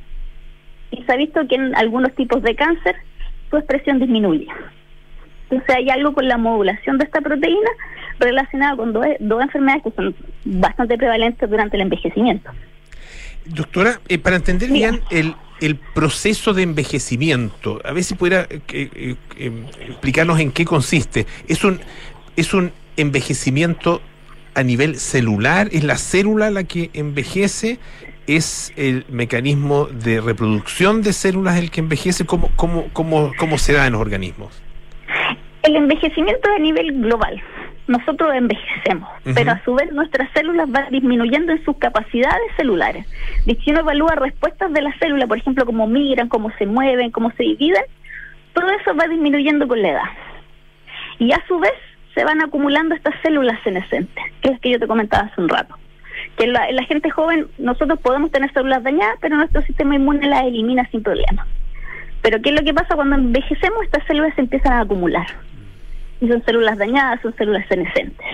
Y 0.91 1.03
se 1.05 1.13
ha 1.13 1.17
visto 1.17 1.47
que 1.49 1.55
en 1.55 1.75
algunos 1.75 2.15
tipos 2.15 2.43
de 2.43 2.55
cáncer 2.55 2.97
su 3.51 3.57
expresión 3.57 3.99
disminuye. 3.99 4.47
Entonces 5.53 5.77
hay 5.77 5.91
algo 5.91 6.15
con 6.15 6.27
la 6.27 6.39
modulación 6.39 6.97
de 6.97 7.05
esta 7.05 7.21
proteína 7.21 7.71
relacionada 8.19 8.75
con 8.75 8.95
dos, 8.95 9.05
dos 9.21 9.43
enfermedades 9.43 9.83
que 9.83 9.91
son 9.91 10.15
bastante 10.45 10.97
prevalentes 10.97 11.49
durante 11.49 11.77
el 11.77 11.83
envejecimiento. 11.83 12.51
Doctora, 13.45 14.01
eh, 14.09 14.19
para 14.19 14.37
entender 14.37 14.71
bien 14.71 15.03
el, 15.11 15.35
el 15.61 15.77
proceso 15.77 16.55
de 16.55 16.63
envejecimiento, 16.63 17.83
a 17.85 17.93
ver 17.93 18.03
si 18.03 18.15
pudiera 18.15 18.47
eh, 18.49 18.61
eh, 18.73 19.17
eh, 19.37 19.53
explicarnos 19.89 20.41
en 20.41 20.53
qué 20.53 20.65
consiste. 20.65 21.27
¿Es 21.49 21.65
un, 21.65 21.81
¿Es 22.35 22.55
un 22.55 22.73
envejecimiento 22.97 24.01
a 24.55 24.63
nivel 24.63 24.97
celular? 24.97 25.69
¿Es 25.71 25.85
la 25.85 25.99
célula 25.99 26.51
la 26.51 26.65
que 26.65 26.89
envejece? 26.95 27.79
¿Es 28.27 28.73
el 28.77 29.05
mecanismo 29.11 29.85
de 29.87 30.23
reproducción 30.23 31.03
de 31.03 31.13
células 31.13 31.59
el 31.59 31.71
que 31.71 31.81
envejece? 31.81 32.25
¿Cómo, 32.25 32.51
cómo, 32.57 32.89
cómo, 32.95 33.33
cómo 33.37 33.59
se 33.59 33.75
da 33.75 33.87
en 33.87 33.93
los 33.93 34.01
organismos? 34.01 34.63
El 35.63 35.77
envejecimiento 35.77 36.51
es 36.51 36.57
a 36.57 36.59
nivel 36.59 36.93
global. 37.01 37.41
nosotros 37.87 38.35
envejecemos, 38.35 39.09
pero 39.35 39.53
a 39.53 39.63
su 39.65 39.75
vez 39.75 39.93
nuestras 39.93 40.31
células 40.33 40.71
van 40.71 40.91
disminuyendo 40.91 41.53
en 41.53 41.65
sus 41.65 41.77
capacidades 41.77 42.51
celulares. 42.57 43.07
Y 43.47 43.55
si 43.57 43.71
uno 43.71 43.81
evalúa 43.81 44.15
respuestas 44.15 44.73
de 44.73 44.83
las 44.83 44.97
células, 44.99 45.29
por 45.29 45.39
ejemplo, 45.39 45.67
cómo 45.67 45.87
migran, 45.87 46.29
cómo 46.29 46.51
se 46.59 46.67
mueven, 46.67 47.11
cómo 47.11 47.31
se 47.33 47.43
dividen, 47.43 47.85
todo 48.55 48.69
eso 48.71 48.95
va 48.95 49.07
disminuyendo 49.07 49.69
con 49.69 49.83
la 49.83 49.91
edad. 49.91 50.11
Y 51.19 51.33
a 51.33 51.43
su 51.47 51.59
vez 51.59 51.73
se 52.15 52.25
van 52.25 52.43
acumulando 52.43 52.95
estas 52.95 53.15
células 53.23 53.59
senescentes, 53.63 54.25
que 54.41 54.49
es 54.49 54.53
las 54.53 54.61
que 54.61 54.71
yo 54.71 54.79
te 54.79 54.87
comentaba 54.87 55.25
hace 55.25 55.41
un 55.41 55.49
rato. 55.49 55.77
Que 56.37 56.47
la, 56.47 56.71
la 56.73 56.85
gente 56.85 57.11
joven 57.11 57.47
nosotros 57.59 58.01
podemos 58.01 58.31
tener 58.31 58.53
células 58.53 58.83
dañadas, 58.83 59.17
pero 59.21 59.37
nuestro 59.37 59.63
sistema 59.63 59.95
inmune 59.95 60.27
las 60.29 60.45
elimina 60.45 60.89
sin 60.91 61.03
problema. 61.03 61.47
Pero 62.23 62.41
¿qué 62.41 62.51
es 62.51 62.57
lo 62.59 62.65
que 62.65 62.75
pasa 62.75 62.95
cuando 62.95 63.17
envejecemos? 63.17 63.83
Estas 63.83 64.07
células 64.07 64.35
se 64.35 64.43
empiezan 64.43 64.75
a 64.75 64.81
acumular. 64.81 65.27
Y 66.23 66.29
son 66.29 66.43
células 66.45 66.79
dañadas, 66.79 67.21
son 67.21 67.35
células 67.37 67.67
senescentes. 67.69 68.27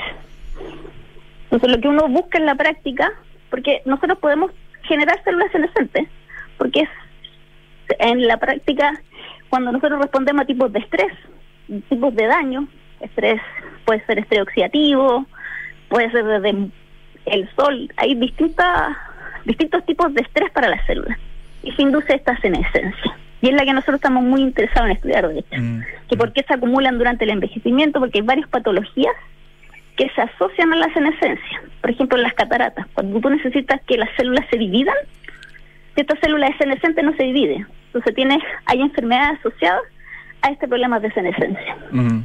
Entonces 1.44 1.70
lo 1.70 1.80
que 1.80 1.88
uno 1.88 2.06
busca 2.08 2.38
en 2.38 2.46
la 2.46 2.54
práctica, 2.54 3.10
porque 3.50 3.82
nosotros 3.84 4.18
podemos 4.18 4.52
generar 4.82 5.20
células 5.24 5.50
senescentes, 5.50 6.06
porque 6.56 6.82
es 6.82 6.88
en 7.98 8.26
la 8.28 8.36
práctica 8.36 8.92
cuando 9.48 9.72
nosotros 9.72 10.00
respondemos 10.00 10.42
a 10.42 10.46
tipos 10.46 10.72
de 10.72 10.80
estrés, 10.80 11.12
tipos 11.88 12.14
de 12.14 12.26
daño, 12.26 12.68
estrés 13.00 13.40
puede 13.84 14.04
ser 14.04 14.18
estrés 14.18 14.42
oxidativo, 14.42 15.26
puede 15.88 16.10
ser 16.10 16.24
desde 16.24 16.70
el 17.26 17.48
sol, 17.56 17.90
hay 17.96 18.14
distintas 18.14 18.96
distintos 19.44 19.84
tipos 19.86 20.12
de 20.12 20.20
estrés 20.20 20.50
para 20.50 20.68
las 20.68 20.84
células 20.86 21.18
y 21.62 21.72
se 21.72 21.82
induce 21.82 22.14
esta 22.14 22.38
senescencia. 22.40 23.16
Y 23.40 23.48
es 23.48 23.54
la 23.54 23.64
que 23.64 23.72
nosotros 23.72 23.96
estamos 23.96 24.24
muy 24.24 24.40
interesados 24.42 24.90
en 24.90 24.96
estudiar, 24.96 25.28
de 25.28 25.38
hecho. 25.40 25.62
Que 26.08 26.16
por 26.16 26.32
qué 26.32 26.44
se 26.46 26.54
acumulan 26.54 26.98
durante 26.98 27.24
el 27.24 27.30
envejecimiento, 27.30 28.00
porque 28.00 28.18
hay 28.18 28.24
varias 28.24 28.48
patologías 28.48 29.14
que 29.96 30.08
se 30.10 30.20
asocian 30.22 30.72
a 30.72 30.76
la 30.76 30.92
senescencia. 30.92 31.62
Por 31.80 31.90
ejemplo, 31.90 32.18
las 32.18 32.34
cataratas. 32.34 32.86
Cuando 32.94 33.20
tú 33.20 33.30
necesitas 33.30 33.80
que 33.86 33.96
las 33.96 34.08
células 34.16 34.44
se 34.50 34.58
dividan, 34.58 34.94
si 35.94 36.00
esta 36.00 36.16
célula 36.20 36.48
es 36.48 36.56
senescente 36.56 37.02
no 37.02 37.14
se 37.16 37.24
divide. 37.24 37.64
Entonces 37.86 38.14
tiene, 38.14 38.38
hay 38.66 38.80
enfermedades 38.80 39.38
asociadas 39.40 39.82
a 40.42 40.50
este 40.50 40.68
problema 40.68 41.00
de 41.00 41.10
senescencia. 41.12 41.76
Ujú. 41.92 42.22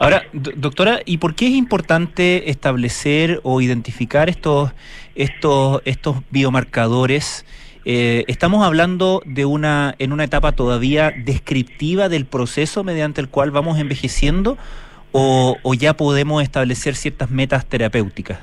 Ahora, 0.00 0.22
do- 0.32 0.52
doctora, 0.56 1.00
¿y 1.04 1.18
por 1.18 1.34
qué 1.34 1.46
es 1.46 1.52
importante 1.52 2.50
establecer 2.50 3.40
o 3.42 3.60
identificar 3.60 4.28
estos, 4.28 4.72
estos, 5.14 5.80
estos 5.84 6.16
biomarcadores? 6.30 7.46
Eh, 7.84 8.24
¿Estamos 8.28 8.64
hablando 8.64 9.22
de 9.24 9.44
una, 9.44 9.94
en 9.98 10.12
una 10.12 10.24
etapa 10.24 10.52
todavía 10.52 11.12
descriptiva 11.16 12.08
del 12.08 12.26
proceso 12.26 12.84
mediante 12.84 13.20
el 13.20 13.28
cual 13.28 13.50
vamos 13.50 13.78
envejeciendo 13.78 14.56
o, 15.10 15.56
o 15.62 15.74
ya 15.74 15.94
podemos 15.94 16.42
establecer 16.42 16.94
ciertas 16.94 17.30
metas 17.30 17.66
terapéuticas? 17.66 18.38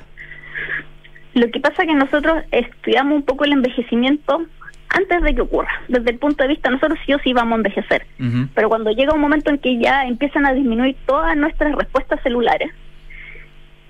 Lo 1.34 1.50
que 1.50 1.60
pasa 1.60 1.82
es 1.82 1.88
que 1.88 1.94
nosotros 1.94 2.42
estudiamos 2.50 3.16
un 3.16 3.22
poco 3.22 3.44
el 3.44 3.52
envejecimiento 3.52 4.46
antes 4.88 5.22
de 5.22 5.34
que 5.34 5.40
ocurra. 5.40 5.70
Desde 5.88 6.10
el 6.10 6.18
punto 6.18 6.42
de 6.42 6.48
vista, 6.48 6.68
nosotros 6.68 6.98
sí 7.06 7.14
o 7.14 7.18
sí 7.20 7.32
vamos 7.32 7.52
a 7.52 7.56
envejecer. 7.56 8.06
Pero 8.54 8.68
cuando 8.68 8.90
llega 8.90 9.14
un 9.14 9.20
momento 9.20 9.50
en 9.50 9.58
que 9.58 9.78
ya 9.78 10.04
empiezan 10.04 10.46
a 10.46 10.52
disminuir 10.52 10.96
todas 11.06 11.36
nuestras 11.36 11.74
respuestas 11.74 12.20
celulares, 12.22 12.70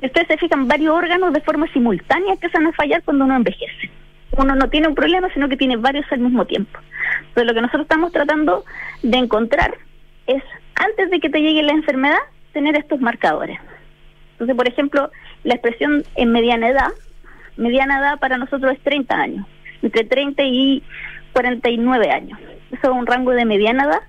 ustedes 0.03 0.29
se 0.29 0.37
fijan, 0.37 0.69
varios 0.69 0.95
órganos 0.95 1.33
de 1.33 1.41
forma 1.41 1.67
simultánea 1.73 2.35
empiezan 2.35 2.67
a 2.67 2.73
fallar 2.73 3.03
cuando 3.03 3.25
uno 3.25 3.37
envejece. 3.37 3.91
Uno 4.37 4.55
no 4.55 4.69
tiene 4.71 4.89
un 4.89 4.95
problema, 4.95 5.29
sino 5.35 5.49
que 5.49 5.57
tiene 5.57 5.77
varios 5.77 6.07
al 6.11 6.21
mismo 6.21 6.45
tiempo. 6.45 6.79
Entonces, 7.21 7.47
lo 7.47 7.55
que 7.55 7.61
nosotros 7.61 7.83
estamos 7.83 8.13
tratando 8.13 8.65
de 9.03 9.19
encontrar 9.19 9.75
es, 10.27 10.43
antes 10.75 11.11
de 11.11 11.21
que 11.21 11.31
te 11.31 11.41
llegue 11.41 11.63
la 11.63 11.73
enfermedad, 11.73 12.19
tener 12.53 12.77
estos 12.77 13.01
marcadores. 13.01 13.59
Entonces, 14.33 14.57
por 14.57 14.69
ejemplo, 14.69 15.11
la 15.45 15.55
expresión 15.55 16.05
en 16.17 16.33
mediana 16.33 16.69
edad, 16.69 16.91
mediana 17.57 17.99
edad 17.99 18.19
para 18.19 18.39
nosotros 18.39 18.73
es 18.73 18.81
30 18.81 19.15
años, 19.15 19.47
entre 19.83 20.05
30 20.05 20.43
y 20.45 20.83
49 21.33 22.11
años. 22.11 22.39
Eso 22.71 22.91
es 22.91 22.97
un 22.97 23.07
rango 23.07 23.33
de 23.33 23.45
mediana 23.45 23.85
edad. 23.85 24.01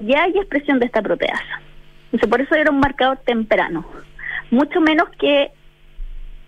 Ya 0.00 0.24
hay 0.24 0.32
expresión 0.32 0.78
de 0.78 0.86
esta 0.86 1.02
proteasa. 1.02 1.60
Entonces, 2.06 2.28
por 2.28 2.40
eso 2.40 2.54
era 2.54 2.70
un 2.70 2.80
marcador 2.80 3.18
temprano, 3.24 3.86
mucho 4.50 4.80
menos 4.80 5.08
que 5.18 5.50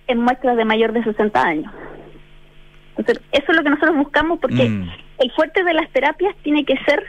en 0.06 0.20
muestras 0.20 0.56
de 0.56 0.64
mayor 0.64 0.92
de 0.92 1.02
60 1.02 1.42
años. 1.42 1.72
Entonces, 2.96 3.20
eso 3.32 3.44
es 3.48 3.56
lo 3.56 3.62
que 3.62 3.70
nosotros 3.70 3.96
buscamos 3.96 4.38
porque 4.40 4.68
Mm. 4.68 4.88
el 5.18 5.30
fuerte 5.32 5.64
de 5.64 5.74
las 5.74 5.90
terapias 5.90 6.34
tiene 6.42 6.64
que 6.64 6.76
ser 6.86 7.04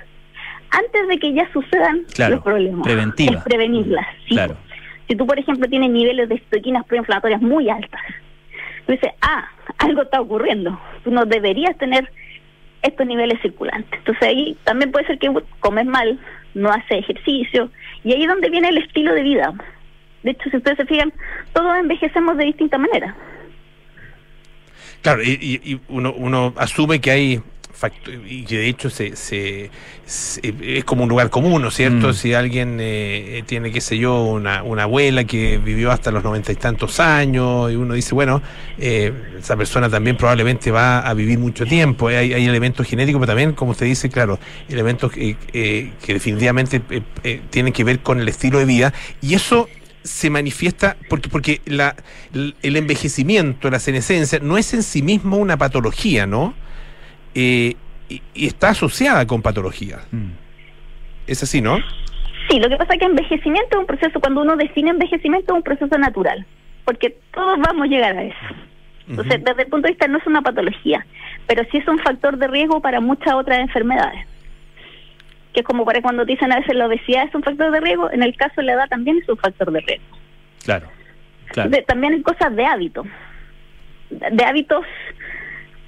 antes 0.71 1.07
de 1.07 1.19
que 1.19 1.33
ya 1.33 1.47
sucedan 1.53 2.01
Claro, 2.13 2.35
los 2.35 2.43
problemas. 2.43 2.81
preventiva. 2.83 3.37
Es 3.37 3.43
prevenirlas. 3.43 4.05
sí. 4.27 4.35
Claro. 4.35 4.57
Si 5.07 5.15
tú, 5.15 5.27
por 5.27 5.37
ejemplo, 5.37 5.67
tienes 5.69 5.91
niveles 5.91 6.27
de 6.27 6.39
citoquinas 6.39 6.83
proinflamatorias 6.85 7.39
muy 7.39 7.69
altas, 7.69 8.01
tú 8.87 8.93
dices, 8.93 9.11
ah, 9.21 9.45
algo 9.77 10.01
está 10.01 10.19
ocurriendo. 10.19 10.79
Tú 11.03 11.11
no 11.11 11.25
deberías 11.25 11.77
tener 11.77 12.11
estos 12.81 13.05
niveles 13.05 13.39
circulantes. 13.41 13.99
Entonces 13.99 14.27
ahí 14.27 14.57
también 14.63 14.91
puede 14.91 15.05
ser 15.05 15.19
que 15.19 15.31
comes 15.59 15.85
mal, 15.85 16.19
no 16.55 16.69
haces 16.71 16.99
ejercicio, 16.99 17.69
y 18.03 18.13
ahí 18.13 18.23
es 18.23 18.27
donde 18.27 18.49
viene 18.49 18.69
el 18.69 18.79
estilo 18.79 19.13
de 19.13 19.21
vida. 19.21 19.53
De 20.23 20.31
hecho, 20.31 20.49
si 20.49 20.57
ustedes 20.57 20.77
se 20.77 20.85
fijan, 20.85 21.13
todos 21.53 21.77
envejecemos 21.77 22.35
de 22.37 22.45
distinta 22.45 22.79
manera. 22.79 23.15
Claro, 25.05 25.21
y, 25.21 25.61
y- 25.63 25.79
uno, 25.89 26.11
uno 26.17 26.51
asume 26.57 26.99
que 26.99 27.11
hay 27.11 27.41
y 28.27 28.43
que 28.45 28.57
de 28.57 28.67
hecho 28.69 28.89
se, 28.89 29.15
se- 29.15 29.69
se- 30.07 30.55
es 30.63 30.83
como 30.83 31.03
un 31.03 31.09
lugar 31.09 31.29
común, 31.29 31.61
¿no 31.61 31.67
es 31.67 31.75
cierto? 31.75 32.07
Mm. 32.07 32.13
Si 32.15 32.33
alguien 32.33 32.77
eh, 32.81 33.43
tiene, 33.45 33.71
qué 33.71 33.81
sé 33.81 33.99
yo, 33.99 34.23
una, 34.23 34.63
una 34.63 34.83
abuela 34.83 35.25
que 35.25 35.59
vivió 35.59 35.91
hasta 35.91 36.09
los 36.09 36.23
noventa 36.23 36.51
y 36.51 36.55
tantos 36.55 36.99
años, 36.99 37.71
y 37.71 37.75
uno 37.75 37.93
dice, 37.93 38.15
bueno, 38.15 38.41
eh, 38.79 39.13
esa 39.37 39.55
persona 39.55 39.87
también 39.89 40.17
probablemente 40.17 40.71
va 40.71 41.01
a 41.01 41.13
vivir 41.13 41.37
mucho 41.37 41.65
tiempo. 41.67 42.09
Eh, 42.09 42.17
Hay, 42.17 42.33
hay 42.33 42.45
elementos 42.47 42.87
genéticos, 42.87 43.19
pero 43.19 43.27
también, 43.27 43.53
como 43.53 43.71
usted 43.71 43.85
dice, 43.85 44.09
claro, 44.09 44.39
elementos 44.67 45.11
que, 45.11 45.35
eh, 45.53 45.91
que 46.03 46.13
definitivamente 46.13 46.81
eh, 46.89 47.01
eh, 47.23 47.41
tienen 47.51 47.73
que 47.73 47.83
ver 47.83 47.99
con 47.99 48.19
el 48.19 48.27
estilo 48.27 48.57
de 48.57 48.65
vida. 48.65 48.91
Y 49.21 49.35
eso 49.35 49.69
se 50.05 50.29
manifiesta 50.29 50.95
porque 51.09 51.29
porque 51.29 51.61
la, 51.65 51.95
el 52.33 52.75
envejecimiento, 52.75 53.69
la 53.69 53.79
senescencia, 53.79 54.39
no 54.39 54.57
es 54.57 54.73
en 54.73 54.83
sí 54.83 55.01
mismo 55.01 55.37
una 55.37 55.57
patología, 55.57 56.25
¿no? 56.25 56.53
Eh, 57.33 57.75
y, 58.07 58.21
y 58.33 58.45
está 58.45 58.69
asociada 58.69 59.25
con 59.25 59.41
patologías. 59.41 60.01
Es 61.27 61.41
así, 61.43 61.59
¿no? 61.59 61.79
Sí, 62.49 62.59
lo 62.59 62.69
que 62.69 62.77
pasa 62.77 62.93
es 62.93 62.99
que 62.99 63.05
envejecimiento 63.05 63.75
es 63.75 63.79
un 63.79 63.87
proceso, 63.87 64.19
cuando 64.19 64.41
uno 64.41 64.55
define 64.55 64.91
envejecimiento 64.91 65.53
es 65.53 65.57
un 65.57 65.63
proceso 65.63 65.97
natural, 65.97 66.45
porque 66.85 67.17
todos 67.33 67.57
vamos 67.59 67.85
a 67.85 67.87
llegar 67.87 68.15
a 68.15 68.23
eso. 68.23 68.55
Entonces, 69.07 69.43
desde 69.43 69.63
el 69.63 69.69
punto 69.69 69.87
de 69.87 69.93
vista 69.93 70.07
no 70.07 70.19
es 70.19 70.27
una 70.27 70.41
patología, 70.41 71.05
pero 71.47 71.63
sí 71.71 71.77
es 71.77 71.87
un 71.87 71.99
factor 71.99 72.37
de 72.37 72.47
riesgo 72.47 72.81
para 72.81 72.99
muchas 73.01 73.33
otras 73.33 73.59
enfermedades. 73.59 74.25
Que 75.55 75.61
es 75.61 75.65
como 75.65 75.85
para 75.85 76.01
cuando 76.01 76.25
te 76.25 76.33
dicen 76.33 76.51
a 76.51 76.59
veces 76.59 76.75
la 76.75 76.85
obesidad 76.85 77.23
es 77.27 77.33
un 77.33 77.41
factor 77.41 77.71
de 77.71 77.79
riesgo, 77.79 78.11
en 78.11 78.21
el 78.21 78.35
caso 78.35 78.55
de 78.57 78.63
la 78.63 78.73
edad 78.73 78.89
también 78.89 79.17
es 79.23 79.29
un 79.29 79.37
factor 79.37 79.71
de 79.71 79.79
riesgo. 79.79 80.17
Claro. 80.65 80.87
Claro. 81.47 81.69
De- 81.69 81.81
también 81.83 82.13
hay 82.13 82.21
cosas 82.21 82.53
de 82.53 82.65
hábito, 82.65 83.03
de 84.09 84.31
de 84.31 84.43
hábitos 84.43 84.85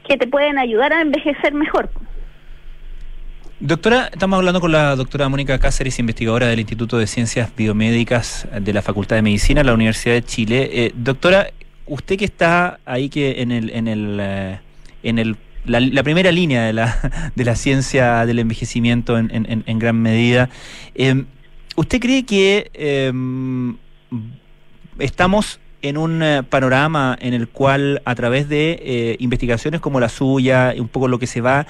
que 0.08 0.16
te 0.16 0.26
pueden 0.26 0.58
ayudar 0.58 0.94
a 0.94 1.02
envejecer 1.02 1.54
mejor. 1.54 1.90
Doctora, 3.60 4.10
estamos 4.14 4.38
hablando 4.38 4.62
con 4.62 4.72
la 4.72 4.96
doctora 4.96 5.28
Mónica 5.30 5.60
Cáceres, 5.60 5.98
investigadora 6.00 6.48
del 6.48 6.60
Instituto 6.60 6.98
de 6.98 7.08
Ciencias 7.08 7.54
Biomédicas 7.56 8.48
de 8.62 8.72
la 8.72 8.82
Facultad 8.82 9.16
de 9.18 9.24
Medicina 9.24 9.62
de 9.62 9.66
la 9.66 9.74
Universidad 9.74 10.14
de 10.14 10.22
Chile. 10.24 10.70
Eh, 10.72 10.92
doctora, 10.96 11.48
usted 11.88 12.18
que 12.18 12.26
está 12.26 12.80
ahí 12.86 13.10
que 13.10 13.42
en 13.42 13.52
el, 13.52 13.72
en 13.72 13.88
el, 13.88 14.18
eh, 14.22 14.60
en 15.04 15.18
el 15.20 15.36
la, 15.68 16.04
primera 16.04 16.32
línea 16.32 16.64
de 16.64 16.74
la, 16.74 17.32
de 17.36 17.46
la 17.46 17.56
ciencia 17.56 18.26
del 18.26 18.40
envejecimiento 18.40 19.18
en, 19.18 19.80
gran 19.80 20.02
medida, 20.02 20.50
eh, 20.96 21.26
¿usted 21.76 22.00
cree 22.00 22.26
que 22.26 22.72
eh, 22.74 23.12
estamos 25.00 25.60
en 25.82 25.98
un 25.98 26.24
eh, 26.24 26.44
panorama 26.44 27.18
en 27.22 27.34
el 27.34 27.48
cual 27.48 28.02
a 28.06 28.16
través 28.16 28.50
de 28.50 29.16
investigaciones 29.20 29.80
como 29.80 30.00
la 30.00 30.10
suya, 30.10 30.74
un 30.78 30.88
poco 30.88 31.08
lo 31.08 31.20
que 31.20 31.28
se 31.28 31.42
va 31.42 31.68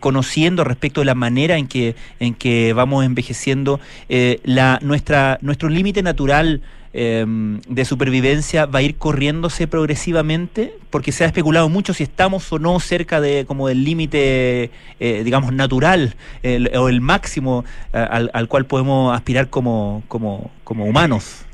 conociendo 0.00 0.64
respecto 0.64 1.02
de 1.02 1.04
la 1.04 1.14
manera 1.14 1.58
en 1.58 1.68
que, 1.68 1.96
en 2.18 2.34
que 2.34 2.72
vamos 2.72 3.04
envejeciendo, 3.04 3.78
la, 4.08 4.78
nuestra, 4.82 5.38
nuestro 5.42 5.68
límite 5.68 6.02
natural 6.02 6.62
eh, 6.98 7.24
de 7.68 7.84
supervivencia 7.84 8.64
va 8.64 8.78
a 8.78 8.82
ir 8.82 8.96
corriéndose 8.96 9.66
progresivamente, 9.68 10.72
porque 10.88 11.12
se 11.12 11.24
ha 11.24 11.26
especulado 11.26 11.68
mucho 11.68 11.92
si 11.92 12.02
estamos 12.04 12.50
o 12.52 12.58
no 12.58 12.80
cerca 12.80 13.20
de 13.20 13.44
como 13.46 13.68
del 13.68 13.84
límite, 13.84 14.70
eh, 14.98 15.22
digamos, 15.22 15.52
natural 15.52 16.14
el- 16.42 16.70
o 16.74 16.88
el 16.88 17.02
máximo 17.02 17.64
eh, 17.92 17.98
al, 18.10 18.30
al 18.32 18.48
cual 18.48 18.64
podemos 18.64 19.14
aspirar 19.14 19.48
como, 19.50 20.02
como, 20.08 20.50
como 20.64 20.86
humanos. 20.86 21.44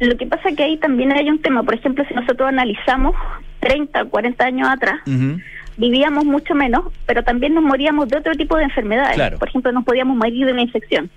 Lo 0.00 0.16
que 0.16 0.26
pasa 0.26 0.50
es 0.50 0.56
que 0.56 0.64
ahí 0.64 0.76
también 0.76 1.12
hay 1.12 1.28
un 1.28 1.40
tema, 1.40 1.62
por 1.62 1.74
ejemplo, 1.74 2.04
si 2.08 2.14
nosotros 2.14 2.48
analizamos 2.48 3.14
30 3.60 4.02
o 4.02 4.08
40 4.08 4.44
años 4.44 4.68
atrás, 4.68 5.00
vivíamos 5.76 6.24
mucho 6.26 6.54
menos, 6.54 6.84
pero 7.06 7.22
también 7.22 7.54
nos 7.54 7.62
moríamos 7.64 8.08
de 8.08 8.18
otro 8.18 8.34
tipo 8.34 8.56
de 8.56 8.64
enfermedades. 8.64 9.14
Claro. 9.14 9.38
Por 9.38 9.48
ejemplo, 9.48 9.72
nos 9.72 9.84
podíamos 9.84 10.16
morir 10.16 10.44
de 10.46 10.52
una 10.52 10.62
infección. 10.62 11.10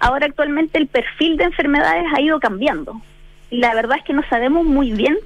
Ahora 0.00 0.26
actualmente 0.26 0.78
el 0.78 0.86
perfil 0.86 1.36
de 1.36 1.44
enfermedades 1.44 2.04
ha 2.14 2.20
ido 2.20 2.38
cambiando. 2.40 3.00
y 3.50 3.58
la 3.58 3.74
verdad 3.74 3.98
es 3.98 4.04
que 4.04 4.12
no 4.12 4.22
sabemos 4.28 4.64
muy 4.64 4.92
bien 4.92 5.16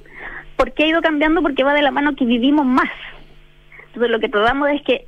por 0.55 0.73
qué 0.73 0.83
ha 0.83 0.87
ido 0.87 1.01
cambiando, 1.01 1.41
porque 1.41 1.63
va 1.63 1.73
de 1.73 1.81
la 1.81 1.89
mano 1.91 2.15
que 2.15 2.25
vivimos 2.25 2.65
más. 2.65 2.89
Entonces 3.87 4.11
lo 4.11 4.19
que 4.19 4.29
tratamos 4.29 4.69
es 4.69 4.81
que 4.83 5.05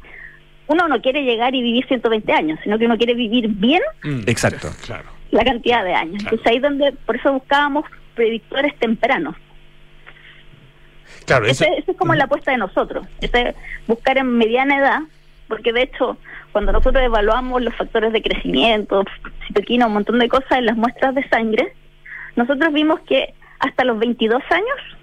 uno 0.68 0.88
no 0.88 1.02
quiere 1.02 1.24
llegar 1.24 1.54
y 1.54 1.62
vivir 1.62 1.86
120 1.88 2.32
años, 2.34 2.60
sino 2.64 2.80
que 2.80 2.86
uno 2.86 2.98
quiere 2.98 3.14
vivir 3.14 3.48
bien 3.50 3.82
Mm, 4.04 4.22
Exacto. 4.28 4.70
Claro. 4.86 5.10
la 5.32 5.44
cantidad 5.44 5.84
de 5.84 5.94
años. 5.94 6.24
Entonces 6.24 6.48
ahí 6.48 6.60
donde, 6.60 6.94
por 7.06 7.16
eso 7.18 7.32
buscábamos 7.34 7.86
predictores 8.16 8.76
tempranos. 8.80 9.36
Claro, 11.26 11.46
eso, 11.46 11.66
Esa 11.66 11.92
es 11.92 11.98
como 11.98 12.16
la 12.16 12.24
apuesta 12.26 12.52
de 12.52 12.58
nosotros, 12.58 13.06
ese 13.22 13.54
buscar 13.88 14.18
en 14.18 14.38
mediana 14.38 14.78
edad, 14.78 15.00
porque 15.52 15.74
de 15.74 15.82
hecho 15.82 16.18
cuando 16.54 16.72
nosotros 16.72 17.04
evaluamos 17.04 17.62
los 17.62 17.76
factores 17.76 18.14
de 18.14 18.22
crecimiento, 18.22 19.04
citoquina, 19.46 19.88
un 19.88 19.94
montón 19.96 20.18
de 20.20 20.30
cosas 20.30 20.60
en 20.60 20.66
las 20.66 20.78
muestras 20.78 21.14
de 21.14 21.28
sangre, 21.28 21.74
nosotros 22.38 22.72
vimos 22.72 23.02
que 23.02 23.34
hasta 23.60 23.84
los 23.84 24.00
22 24.00 24.42
años 24.50 24.98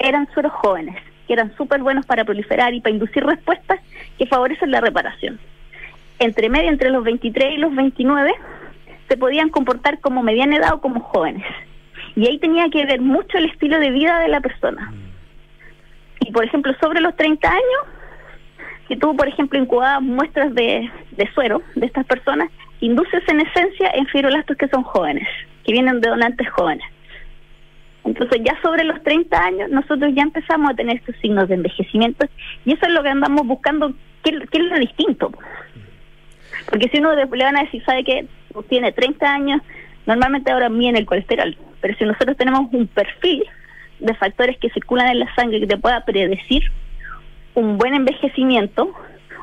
eran 0.00 0.28
sueros 0.34 0.50
jóvenes, 0.54 1.00
que 1.28 1.34
eran 1.34 1.56
súper 1.56 1.82
buenos 1.82 2.04
para 2.04 2.24
proliferar 2.24 2.74
y 2.74 2.80
para 2.80 2.94
inducir 2.94 3.24
respuestas 3.24 3.78
que 4.18 4.26
favorecen 4.26 4.72
la 4.72 4.80
reparación. 4.80 5.38
Entre 6.18 6.48
medio, 6.48 6.70
entre 6.70 6.90
los 6.90 7.04
23 7.04 7.54
y 7.54 7.58
los 7.58 7.72
29, 7.72 8.34
se 9.08 9.16
podían 9.16 9.50
comportar 9.50 10.00
como 10.00 10.24
mediana 10.24 10.56
edad 10.56 10.74
o 10.74 10.80
como 10.80 10.98
jóvenes. 10.98 11.46
Y 12.16 12.26
ahí 12.26 12.38
tenía 12.38 12.68
que 12.70 12.84
ver 12.86 13.00
mucho 13.00 13.38
el 13.38 13.44
estilo 13.44 13.78
de 13.78 13.92
vida 13.92 14.18
de 14.18 14.26
la 14.26 14.40
persona. 14.40 14.92
Y 16.18 16.32
por 16.32 16.44
ejemplo, 16.44 16.74
sobre 16.80 17.00
los 17.00 17.14
30 17.14 17.48
años, 17.48 18.01
si 18.92 18.98
tú, 18.98 19.16
por 19.16 19.26
ejemplo, 19.26 19.58
incubabas 19.58 20.02
muestras 20.02 20.54
de, 20.54 20.90
de 21.12 21.30
suero 21.32 21.62
de 21.74 21.86
estas 21.86 22.04
personas, 22.04 22.50
induces 22.80 23.22
en 23.26 23.40
esencia 23.40 23.90
en 23.94 24.06
fibroblastos 24.06 24.54
que 24.58 24.68
son 24.68 24.82
jóvenes, 24.82 25.26
que 25.64 25.72
vienen 25.72 26.02
de 26.02 26.10
donantes 26.10 26.46
jóvenes. 26.50 26.84
Entonces 28.04 28.42
ya 28.44 28.60
sobre 28.60 28.84
los 28.84 29.02
30 29.02 29.42
años 29.42 29.70
nosotros 29.70 30.12
ya 30.14 30.22
empezamos 30.22 30.70
a 30.70 30.74
tener 30.74 30.96
estos 30.96 31.16
signos 31.22 31.48
de 31.48 31.54
envejecimiento 31.54 32.26
y 32.66 32.74
eso 32.74 32.84
es 32.84 32.92
lo 32.92 33.02
que 33.02 33.08
andamos 33.08 33.46
buscando, 33.46 33.94
¿qué, 34.22 34.30
es 34.30 34.62
lo 34.62 34.78
distinto? 34.78 35.32
Porque 36.68 36.90
si 36.90 36.98
uno 36.98 37.14
le 37.14 37.44
van 37.44 37.56
a 37.56 37.62
decir, 37.62 37.82
¿sabe 37.86 38.04
que 38.04 38.26
Tiene 38.68 38.92
30 38.92 39.26
años, 39.26 39.62
normalmente 40.04 40.50
ahora 40.50 40.68
miden 40.68 40.96
el 40.96 41.06
colesterol, 41.06 41.56
pero 41.80 41.96
si 41.96 42.04
nosotros 42.04 42.36
tenemos 42.36 42.70
un 42.72 42.88
perfil 42.88 43.42
de 44.00 44.14
factores 44.16 44.58
que 44.58 44.68
circulan 44.68 45.08
en 45.08 45.20
la 45.20 45.34
sangre 45.34 45.60
que 45.60 45.66
te 45.66 45.78
pueda 45.78 46.04
predecir 46.04 46.70
un 47.54 47.78
buen 47.78 47.94
envejecimiento, 47.94 48.92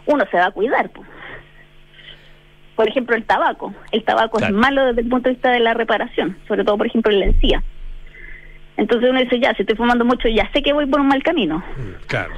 uno 0.06 0.24
se 0.32 0.38
va 0.38 0.48
a 0.48 0.52
cuidar. 0.52 0.90
po. 0.90 1.04
Por 2.76 2.88
ejemplo, 2.88 3.16
el 3.16 3.26
tabaco. 3.26 3.74
El 3.92 4.04
tabaco 4.04 4.38
Claro. 4.38 4.56
es 4.56 4.60
malo 4.60 4.86
desde 4.86 5.02
el 5.02 5.10
punto 5.10 5.30
de 5.30 5.36
vista 5.36 5.52
de 5.52 5.60
la 5.60 5.74
reparación, 5.74 6.38
sobre 6.48 6.64
todo, 6.64 6.78
por 6.78 6.88
ejemplo, 6.88 7.12
en 7.12 7.20
la 7.20 7.26
encía. 7.26 7.64
Entonces 8.78 9.10
uno 9.10 9.20
dice, 9.20 9.40
ya, 9.40 9.54
si 9.56 9.64
estoy 9.64 9.76
fumando 9.76 10.06
mucho, 10.06 10.30
ya 10.30 10.50
sé 10.54 10.62
que 10.64 10.72
voy 10.72 10.86
por 10.86 11.02
un 11.02 11.08
mal 11.10 11.22
camino. 11.22 11.62
Claro. 12.08 12.34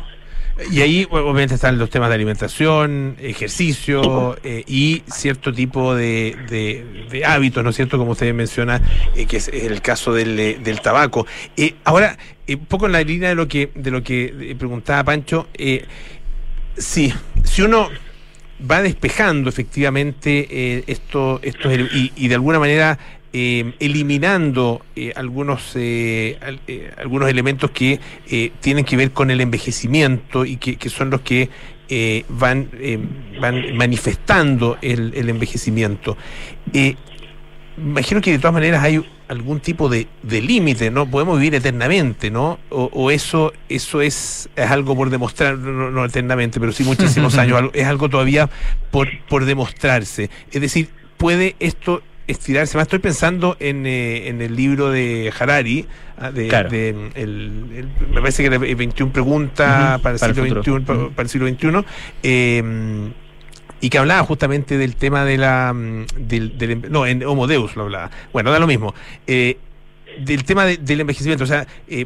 Y 0.70 0.82
ahí 0.82 1.07
obviamente 1.09 1.55
están 1.55 1.78
los 1.78 1.89
temas 1.89 2.09
de 2.09 2.16
alimentación, 2.16 3.16
ejercicio 3.20 4.38
eh, 4.43 4.64
y 4.68 5.01
cierto 5.07 5.51
tipo 5.53 5.95
de, 5.95 6.36
de- 6.49 7.05
de 7.09 7.26
hábitos, 7.26 7.64
¿no 7.64 7.72
es 7.72 7.76
cierto? 7.76 7.97
Como 7.97 8.12
usted 8.12 8.34
menciona, 8.34 8.82
eh, 9.16 9.26
que 9.26 9.38
es 9.38 9.47
el 9.47 9.82
caso 9.82 10.14
del, 10.14 10.39
eh, 10.39 10.59
del 10.64 10.82
tabaco. 10.82 11.26
Eh, 11.57 11.76
ahora, 11.84 12.18
un 12.47 12.66
poco 12.66 12.86
en 12.86 12.91
la 12.91 13.01
línea 13.01 13.30
de 13.30 13.36
lo 13.36 13.47
que 13.47 13.72
de 13.74 13.91
lo 13.91 14.03
que 14.03 14.55
preguntaba 14.59 15.03
Pancho, 15.05 15.47
eh, 15.53 15.86
sí, 16.78 17.14
si 17.43 17.62
uno 17.62 17.89
va 18.70 18.82
despejando 18.82 19.49
efectivamente 19.49 20.47
eh, 20.51 20.84
esto, 20.88 21.39
estos 21.43 21.74
y, 21.74 22.12
y 22.16 22.28
de 22.28 22.36
alguna 22.36 22.59
manera 22.59 22.99
eh, 23.34 23.74
eliminando 23.80 24.82
eh, 24.96 25.14
algunos 25.16 25.72
eh, 25.76 26.38
al- 26.42 26.60
algunos 26.98 27.30
elementos 27.30 27.72
que 27.72 28.00
tienen 28.60 28.84
que 28.86 28.98
ver 28.98 29.12
con 29.12 29.32
el 29.32 29.40
envejecimiento 29.42 30.46
y 30.46 30.58
que, 30.58 30.76
que 30.78 30.90
son 30.90 31.10
los 31.10 31.22
que 31.22 31.50
van 32.30 32.70
van 33.42 33.76
manifestando 33.76 34.78
el, 34.82 35.14
el 35.14 35.28
envejecimiento. 35.30 36.18
Imagino 37.78 38.22
que 38.22 38.32
de 38.32 38.38
todas 38.40 38.54
maneras 38.54 38.84
hay 38.84 39.04
algún 39.30 39.62
tipo 39.62 39.88
de, 39.88 40.08
de 40.24 40.42
límite, 40.42 40.92
¿no? 40.92 41.10
Podemos 41.10 41.38
vivir 41.40 41.56
eternamente, 41.56 42.30
¿no? 42.30 42.60
O, 42.70 42.90
o 42.94 43.12
eso 43.12 43.54
eso 43.70 44.02
es, 44.02 44.50
es 44.58 44.70
algo 44.70 44.94
por 44.96 45.10
demostrar, 45.10 45.58
no, 45.58 45.90
no- 45.90 46.04
eternamente, 46.06 46.60
pero 46.60 46.74
sí 46.74 46.84
muchísimos 46.84 47.38
años, 47.38 47.70
es 47.74 47.88
algo 47.88 48.10
todavía 48.10 48.50
por, 48.92 49.08
por 49.30 49.46
demostrarse. 49.46 50.30
Es 50.52 50.60
decir, 50.62 50.90
¿puede 51.18 51.56
esto 51.60 52.04
estirarse 52.32 52.78
más? 52.78 52.86
Estoy 52.86 53.00
pensando 53.00 53.56
en, 53.60 53.86
eh, 53.86 54.28
en 54.30 54.42
el 54.42 54.56
libro 54.56 54.90
de 54.90 55.32
Harari, 55.38 55.86
ah, 56.18 56.32
de, 56.32 56.48
Claro. 56.48 56.70
de, 56.70 56.90
el- 57.16 57.66
el- 57.76 57.90
me 58.14 58.20
parece 58.22 58.44
que 58.44 58.48
era 58.48 58.58
21 58.58 59.12
preguntas 59.14 60.00
para, 60.02 60.16
el 60.16 60.20
para 60.20 60.30
el 60.32 60.36
siglo 60.36 60.56
futuro. 60.62 60.78
XXI, 60.80 60.86
pa- 60.86 60.94
Ujú. 60.96 61.12
para 61.12 61.24
el 61.24 61.30
siglo 61.30 61.48
XXI. 61.48 61.86
eh, 62.24 63.12
y 63.84 63.90
que 63.90 63.98
hablaba 63.98 64.22
justamente 64.24 64.78
del 64.78 64.96
tema 64.96 65.26
de 65.26 65.38
la 65.40 65.74
mm, 65.74 66.06
del, 66.28 66.56
del 66.58 66.82
enve- 66.82 66.90
no 66.90 67.08
en 67.08 67.24
Homo 67.24 67.48
Deus 67.48 67.76
lo 67.76 67.82
hablaba 67.84 68.12
bueno 68.32 68.52
da 68.52 68.60
lo 68.60 68.68
mismo 68.68 68.94
Eh, 69.26 69.58
del 70.20 70.44
tema 70.44 70.66
de- 70.66 70.78
del 70.78 71.02
envejecimiento 71.02 71.46
o 71.46 71.48
sea 71.48 71.66
eh, 71.88 72.06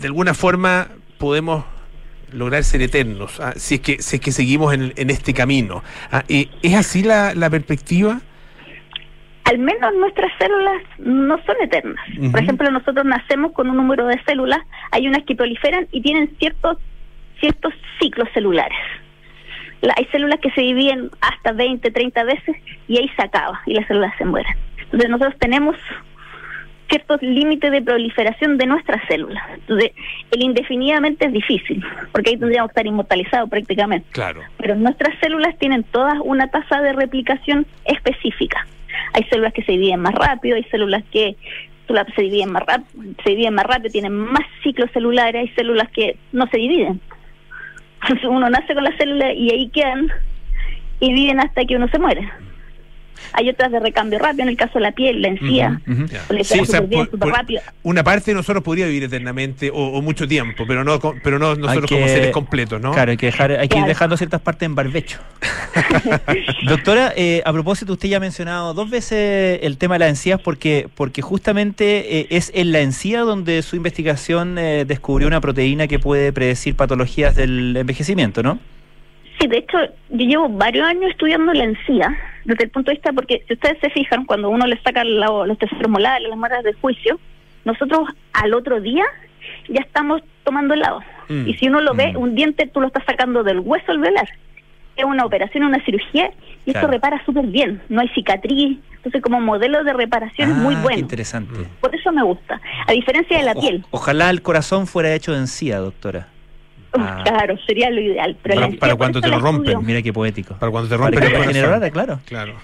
de 0.00 0.06
alguna 0.06 0.34
forma 0.34 0.88
podemos 1.16 1.64
lograr 2.30 2.62
ser 2.62 2.82
eternos 2.82 3.40
ah, 3.40 3.54
si 3.56 3.76
es 3.76 3.80
que 3.80 4.02
si 4.02 4.16
es 4.16 4.20
que 4.22 4.32
seguimos 4.32 4.74
en, 4.74 4.92
en 4.96 5.08
este 5.08 5.32
camino 5.32 5.82
Ah, 6.12 6.24
es 6.28 6.74
así 6.74 7.02
la, 7.02 7.32
la 7.34 7.48
perspectiva 7.48 8.20
al 9.44 9.58
menos 9.58 9.94
nuestras 9.94 10.30
células 10.38 10.82
no 10.98 11.36
son 11.44 11.56
eternas. 11.62 12.04
Por 12.30 12.40
ejemplo, 12.40 12.70
nosotros 12.70 13.04
nacemos 13.04 13.52
con 13.52 13.68
un 13.68 13.76
número 13.76 14.06
de 14.06 14.18
células, 14.24 14.60
hay 14.90 15.06
unas 15.06 15.22
que 15.24 15.34
proliferan 15.36 15.86
y 15.92 16.00
tienen 16.00 16.30
ciertos 16.38 16.78
ciertos 17.40 17.74
ciclos 18.00 18.28
celulares. 18.32 18.78
La- 19.82 19.92
hay 19.98 20.06
células 20.06 20.40
que 20.40 20.50
se 20.52 20.62
dividen 20.62 21.10
hasta 21.20 21.52
20, 21.52 21.90
30 21.90 22.24
veces 22.24 22.56
y 22.88 22.98
ahí 22.98 23.10
se 23.16 23.22
acaba 23.22 23.60
y 23.66 23.74
las 23.74 23.86
células 23.86 24.12
se 24.16 24.24
mueren. 24.24 24.54
Entonces 24.84 25.10
nosotros 25.10 25.34
tenemos 25.38 25.76
ciertos 26.88 27.20
límites 27.22 27.70
de 27.72 27.82
proliferación 27.82 28.56
de 28.56 28.66
nuestras 28.66 29.02
células. 29.08 29.42
Entonces, 29.54 29.90
el 30.30 30.42
indefinidamente 30.42 31.26
es 31.26 31.32
difícil, 31.32 31.82
porque 32.12 32.30
ahí 32.30 32.36
tendríamos 32.36 32.68
que 32.70 32.72
estar 32.72 32.86
inmortalizados 32.86 33.48
prácticamente 33.50 34.06
claro 34.12 34.42
pero 34.58 34.74
nuestras 34.76 35.18
células 35.18 35.58
tienen 35.58 35.82
todas 35.84 36.14
una 36.22 36.48
tasa 36.48 36.80
de 36.82 36.92
replicación 36.92 37.66
específica. 37.84 38.66
Hay 39.12 39.24
células 39.24 39.52
que 39.52 39.62
se 39.62 39.72
dividen 39.72 40.00
más 40.00 40.14
rápido, 40.14 40.56
hay 40.56 40.64
células 40.64 41.02
que 41.10 41.36
se 42.16 42.22
dividen 42.22 42.52
más 42.52 42.64
rápido, 42.64 43.14
se 43.22 43.30
dividen 43.30 43.54
más 43.54 43.66
rápido, 43.66 43.90
tienen 43.90 44.14
más 44.14 44.44
ciclos 44.62 44.90
celulares, 44.92 45.42
hay 45.42 45.48
células 45.54 45.88
que 45.90 46.16
no 46.32 46.46
se 46.48 46.56
dividen. 46.56 47.00
Uno 48.28 48.48
nace 48.50 48.74
con 48.74 48.84
las 48.84 48.96
células 48.96 49.32
y 49.36 49.50
ahí 49.50 49.68
quedan 49.68 50.08
y 51.00 51.12
viven 51.12 51.40
hasta 51.40 51.64
que 51.64 51.76
uno 51.76 51.88
se 51.88 51.98
muere. 51.98 52.28
Hay 53.32 53.48
otras 53.48 53.72
de 53.72 53.80
recambio 53.80 54.18
rápido, 54.18 54.42
en 54.44 54.48
el 54.50 54.56
caso 54.56 54.74
de 54.74 54.80
la 54.82 54.92
piel, 54.92 55.20
la 55.22 55.28
encía, 55.28 55.80
Sí, 56.42 56.60
o 56.60 56.64
sea, 56.64 56.80
bien, 56.80 57.06
por- 57.06 57.32
una 57.82 58.04
parte 58.04 58.30
de 58.30 58.34
nosotros 58.34 58.62
podría 58.62 58.86
vivir 58.86 59.04
eternamente 59.04 59.70
o, 59.70 59.76
o 59.76 60.02
mucho 60.02 60.26
tiempo 60.28 60.64
pero 60.66 60.84
no 60.84 60.98
pero 61.22 61.38
no 61.38 61.54
nosotros 61.54 61.90
como 61.90 62.04
que- 62.06 62.08
seres 62.12 62.30
completos 62.30 62.80
no 62.80 62.92
Claro, 62.92 63.10
hay 63.10 63.16
que, 63.16 63.26
dejar, 63.26 63.50
hay 63.52 63.58
que 63.58 63.64
ir 63.64 63.68
Claro. 63.80 63.88
dejando 63.88 64.16
ciertas 64.16 64.40
partes 64.40 64.66
en 64.66 64.74
barbecho. 64.74 65.18
Doctora, 66.66 67.12
eh, 67.16 67.42
a 67.44 67.52
propósito, 67.52 67.92
usted 67.94 68.08
ya 68.08 68.16
ha 68.18 68.20
mencionado 68.20 68.74
dos 68.74 68.88
veces 68.90 69.58
el 69.62 69.76
tema 69.78 69.94
de 69.96 70.00
las 70.00 70.08
encías 70.10 70.40
porque, 70.40 70.88
porque 70.94 71.22
justamente 71.22 72.20
eh, 72.20 72.26
es 72.30 72.50
en 72.54 72.72
la 72.72 72.80
encía 72.80 73.20
donde 73.20 73.62
su 73.62 73.76
investigación 73.76 74.58
eh, 74.58 74.84
descubrió 74.86 75.26
una 75.28 75.40
proteína 75.40 75.86
que 75.86 75.98
puede 75.98 76.32
predecir 76.32 76.74
patologías 76.76 77.34
del 77.36 77.76
envejecimiento, 77.76 78.42
¿no? 78.42 78.58
Sí, 79.40 79.48
de 79.48 79.58
hecho, 79.58 79.78
yo 80.10 80.26
llevo 80.26 80.48
varios 80.48 80.86
años 80.86 81.10
estudiando 81.10 81.52
la 81.52 81.64
encía, 81.64 82.16
desde 82.44 82.64
el 82.64 82.70
punto 82.70 82.90
de 82.90 82.96
vista, 82.96 83.12
porque 83.12 83.42
si 83.46 83.54
ustedes 83.54 83.78
se 83.80 83.90
fijan, 83.90 84.24
cuando 84.26 84.50
uno 84.50 84.66
le 84.66 84.80
saca 84.82 85.02
la- 85.04 85.46
los 85.46 85.58
tesoros 85.58 85.88
molares, 85.88 86.28
las 86.28 86.38
muelas 86.38 86.62
de 86.64 86.72
juicio, 86.74 87.18
nosotros 87.64 88.08
al 88.32 88.54
otro 88.54 88.80
día 88.80 89.04
ya 89.68 89.80
estamos 89.80 90.22
tomando 90.44 90.74
helado. 90.74 91.00
Mm, 91.28 91.48
Y 91.48 91.54
si 91.54 91.68
uno 91.68 91.80
lo 91.80 91.94
ve, 91.94 92.12
mm. 92.12 92.16
un 92.18 92.34
diente 92.34 92.66
tú 92.66 92.80
lo 92.80 92.88
estás 92.88 93.04
sacando 93.06 93.42
del 93.42 93.60
hueso 93.60 93.92
alveolar. 93.92 94.28
Es 94.96 95.04
una 95.04 95.24
operación, 95.24 95.64
una 95.64 95.82
cirugía, 95.84 96.30
y 96.66 96.70
Claro. 96.72 96.86
esto 96.86 96.92
repara 96.92 97.24
súper 97.24 97.46
bien. 97.46 97.80
No 97.88 98.00
hay 98.00 98.08
cicatriz. 98.10 98.78
Entonces, 98.96 99.20
como 99.22 99.40
modelo 99.40 99.82
de 99.84 99.92
reparación 99.92 100.50
es 100.50 100.56
muy 100.56 100.74
Ah, 100.76 100.80
bueno. 100.82 100.98
interesante. 100.98 101.66
Por 101.80 101.94
eso 101.94 102.12
me 102.12 102.22
gusta. 102.22 102.60
A 102.86 102.92
diferencia 102.92 103.36
de 103.38 103.44
la 103.44 103.52
O- 103.52 103.60
piel. 103.60 103.84
ojalá 103.90 104.30
el 104.30 104.40
corazón 104.40 104.86
fuera 104.86 105.12
hecho 105.14 105.32
de 105.32 105.38
encía, 105.38 105.78
doctora. 105.78 106.28
Ah. 106.96 107.22
Claro, 107.26 107.56
sería 107.66 107.90
lo 107.90 108.00
ideal. 108.00 108.36
Pero 108.42 108.54
Para- 108.60 108.72
para 108.78 108.94
cuando 108.96 109.20
te 109.20 109.28
lo 109.28 109.38
rompen. 109.38 109.70
estudio. 109.72 109.80
Mira 109.86 110.02
qué 110.02 110.12
poético. 110.12 110.54
para 110.56 110.70
cuando 110.70 110.88
te 110.88 110.96
Para 110.96 111.10
rompen 111.10 111.20
le 111.24 111.30
corazón. 111.30 111.48
regenerara, 111.54 111.90
claro. 111.90 112.20
claro 112.26 112.54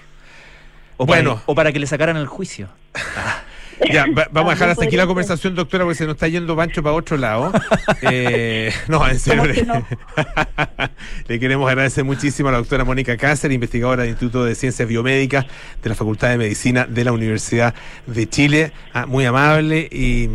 O 0.97 1.05
Bueno. 1.05 1.33
para, 1.35 1.43
o 1.47 1.55
para 1.55 1.71
que 1.71 1.79
le 1.79 1.87
sacaran 1.87 2.15
el 2.17 2.27
juicio. 2.27 2.69
Ya, 3.89 4.05
va- 4.07 4.27
vamos 4.31 4.51
a 4.51 4.55
dejar 4.55 4.69
hasta 4.69 4.85
aquí 4.85 4.95
la 4.95 5.07
conversación, 5.07 5.55
doctora, 5.55 5.83
porque 5.85 5.95
se 5.97 6.05
nos 6.05 6.15
está 6.15 6.27
yendo 6.27 6.55
Pancho 6.55 6.83
para 6.83 6.95
otro 6.95 7.17
lado. 7.17 7.51
Eh, 8.03 8.71
no, 8.87 9.07
en 9.07 9.19
serio. 9.19 9.41
¿Cómo 9.43 9.53
que 9.53 9.61
Le, 9.61 9.65
no? 9.67 9.85
le 11.27 11.39
queremos 11.39 11.69
agradecer 11.69 12.03
muchísimo 12.03 12.49
a 12.49 12.51
la 12.53 12.57
doctora 12.59 12.83
Mónica 12.83 13.15
Cáceres, 13.17 13.53
investigadora 13.55 14.01
del 14.03 14.11
Instituto 14.11 14.43
de 14.43 14.55
Ciencias 14.55 14.87
Biomédicas 14.87 15.45
de 15.81 15.89
la 15.89 15.95
Facultad 15.95 16.29
de 16.29 16.37
Medicina 16.37 16.85
de 16.87 17.03
la 17.03 17.11
Universidad 17.11 17.73
de 18.07 18.27
Chile. 18.27 18.71
Ah, 18.93 19.05
muy 19.05 19.25
amable 19.25 19.87
y, 19.91 20.27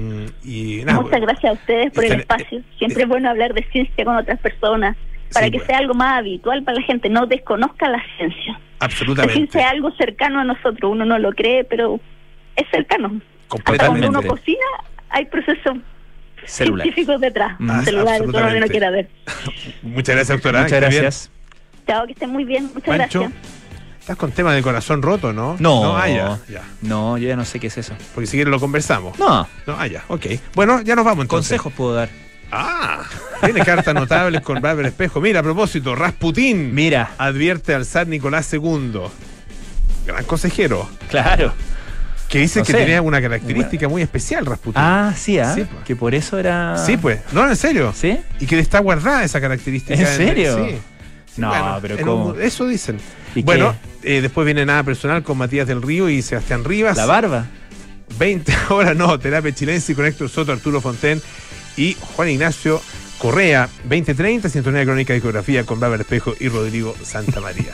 y 0.44 0.82
nada. 0.84 1.01
Muchas 1.01 1.20
gracias 1.20 1.51
a 1.51 1.53
ustedes 1.55 1.92
por 1.92 2.05
el 2.05 2.20
espacio. 2.20 2.62
Siempre 2.78 3.03
es 3.03 3.09
bueno 3.09 3.30
hablar 3.30 3.53
de 3.55 3.64
ciencia 3.70 4.05
con 4.05 4.16
otras 4.16 4.38
personas 4.40 4.97
para 5.32 5.47
Sí, 5.47 5.53
que 5.53 5.61
sea 5.61 5.78
algo 5.78 5.94
más 5.94 6.18
habitual 6.18 6.62
para 6.62 6.78
la 6.80 6.86
gente, 6.86 7.09
no 7.09 7.26
desconozca 7.26 7.88
la 7.88 8.03
ciencia. 8.16 8.53
La 8.80 8.86
Absolutamente. 8.86 9.34
ciencia 9.34 9.61
es 9.62 9.72
algo 9.72 9.90
cercano 9.92 10.40
a 10.40 10.44
nosotros, 10.44 10.92
uno 10.92 11.05
no 11.05 11.18
lo 11.18 11.32
cree, 11.32 11.64
pero 11.64 11.99
es 12.55 12.64
cercano. 12.70 13.20
Completamente. 13.49 14.07
cuando 14.09 14.20
uno 14.20 14.28
cocina, 14.28 14.64
hay 15.11 15.24
procesos 15.26 15.76
Celular. 16.47 16.84
científicos 16.84 17.20
detrás, 17.20 17.57
celulares, 17.84 17.86
todo 17.86 18.26
lo 18.26 18.32
que 18.32 18.38
Absolutamente. 18.38 18.70
quiera 18.70 18.90
ver. 18.90 19.09
Muchas 19.82 20.14
gracias, 20.14 20.28
doctora. 20.36 20.62
Muchas 20.62 20.72
esté 20.72 20.88
bien. 20.90 21.03
gracias. 21.03 21.30
Chao, 21.86 22.07
que 22.07 22.12
estén 22.12 22.30
muy 22.30 22.44
bien. 22.44 22.64
Muchas 22.74 22.97
Pancho, 22.97 23.20
gracias. 23.20 23.40
estás 24.01 24.16
con 24.16 24.32
tema 24.32 24.53
de 24.55 24.62
corazón 24.62 25.03
roto, 25.03 25.32
¿no? 25.32 25.57
No. 25.61 25.97
ah, 25.97 26.09
ya, 26.09 26.38
ya. 26.49 26.62
No, 26.82 27.16
yo 27.18 27.28
ya 27.28 27.36
no 27.36 27.44
sé 27.44 27.61
qué 27.61 27.68
es 27.68 27.78
eso. 27.78 27.94
Porque 28.14 28.26
si 28.26 28.36
quieres 28.36 28.51
lo 28.51 28.59
conversamos. 28.61 29.18
No. 29.18 29.47
No, 29.66 29.76
ah, 29.78 29.86
ya, 29.86 30.05
ok. 30.09 30.26
Bueno, 30.55 30.80
ya 30.82 30.94
nos 30.97 31.05
vamos 31.05 31.24
entonces. 31.24 31.51
Consejos 31.51 31.72
puedo 31.72 31.94
dar. 31.94 32.09
Ah, 32.53 33.03
tiene 33.44 33.61
cartas 33.64 33.92
notables 33.92 34.40
con 34.40 34.61
Bárbara 34.61 34.86
Espejo. 34.88 35.20
Mira, 35.20 35.40
a 35.40 35.42
propósito, 35.42 35.97
Rasputín 35.97 36.74
Mira, 36.74 37.11
advierte 37.18 37.74
al 37.74 37.84
zar 37.84 38.07
Nicolás 38.07 38.53
II. 38.53 39.01
Gran 40.07 40.24
consejero. 40.24 40.88
claro. 41.11 41.53
Que 42.29 42.41
dice 42.41 42.59
No 42.61 42.64
que 42.64 42.72
sé. 42.72 42.79
tenía 42.79 43.03
una 43.03 43.20
característica 43.22 43.89
muy 43.89 44.03
especial, 44.03 44.45
Rasputín. 44.47 44.83
Ah, 44.83 45.14
sí, 45.16 45.39
¿ah? 45.39 45.55
Sí, 45.55 45.64
pues. 45.70 45.85
Que 45.85 45.95
por 45.95 46.14
eso 46.14 46.39
era. 46.39 46.77
Sí, 46.85 46.97
pues. 46.97 47.20
No, 47.33 47.49
en 47.49 47.57
serio. 47.57 47.93
¿Sí? 47.97 48.18
Y 48.41 48.47
que 48.47 48.59
está 48.59 48.81
guardada 48.81 49.22
esa 49.24 49.41
característica. 49.41 49.95
¿En 49.99 50.07
serio? 50.07 50.57
Sí. 50.66 50.79
Sí, 51.35 51.41
No, 51.41 51.49
bueno, 51.51 51.79
pero 51.83 51.99
en 51.99 52.05
¿cómo? 52.05 52.27
un- 52.29 52.43
eso 52.43 52.66
dicen. 52.66 52.99
¿Y 53.35 53.43
Bueno, 53.43 53.74
eh, 54.03 54.20
después 54.22 54.45
viene 54.45 54.64
nada 54.66 54.83
personal 54.83 55.22
con 55.22 55.37
Matías 55.39 55.66
del 55.68 55.83
Río 55.83 56.09
y 56.09 56.22
Sebastián 56.22 56.64
Rivas. 56.64 56.97
La 56.97 57.07
barba. 57.07 57.47
20 58.18 58.53
horas, 58.70 58.97
no, 58.97 59.18
terapia 59.18 59.53
chilense 59.55 59.95
con 59.95 60.07
Héctor 60.07 60.29
Soto, 60.29 60.53
Arturo 60.53 60.81
Fonten 60.81 61.20
y 61.77 61.97
Juan 62.01 62.31
Ignacio 62.31 62.81
Correa. 63.18 63.68
2030, 63.85 64.49
109 64.49 64.85
crónica 64.87 65.12
de 65.12 65.20
discografía 65.20 65.64
con 65.64 65.79
Bárbara 65.79 66.03
Espejo 66.03 66.35
y 66.41 66.49
Rodrigo 66.49 66.95
Santa 67.03 67.41
María. 67.41 67.72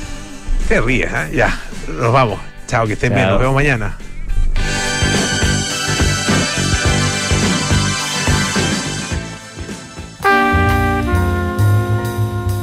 Te 0.68 0.80
ríes, 0.80 1.10
¿eh? 1.12 1.30
Ya, 1.34 1.60
nos 1.88 2.12
vamos. 2.12 2.38
Chao, 2.72 2.86
que 2.86 2.94
estén 2.94 3.14
bien, 3.14 3.28
nos 3.28 3.38
vemos 3.38 3.54
mañana. 3.54 3.98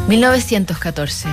...1914... 0.08 1.28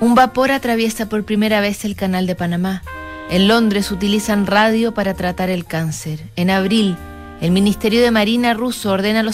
Un 0.00 0.14
vapor 0.14 0.52
atraviesa 0.52 1.10
por 1.10 1.24
primera 1.24 1.60
vez 1.60 1.84
el 1.84 1.96
canal 1.96 2.26
de 2.26 2.34
Panamá. 2.34 2.82
En 3.28 3.46
Londres 3.46 3.90
utilizan 3.90 4.46
radio 4.46 4.94
para 4.94 5.12
tratar 5.12 5.50
el 5.50 5.66
cáncer. 5.66 6.20
En 6.34 6.48
abril, 6.48 6.96
el 7.42 7.50
Ministerio 7.50 8.00
de 8.00 8.10
Marina 8.10 8.54
ruso 8.54 8.90
ordena 8.90 9.20
a 9.20 9.22
los 9.22 9.26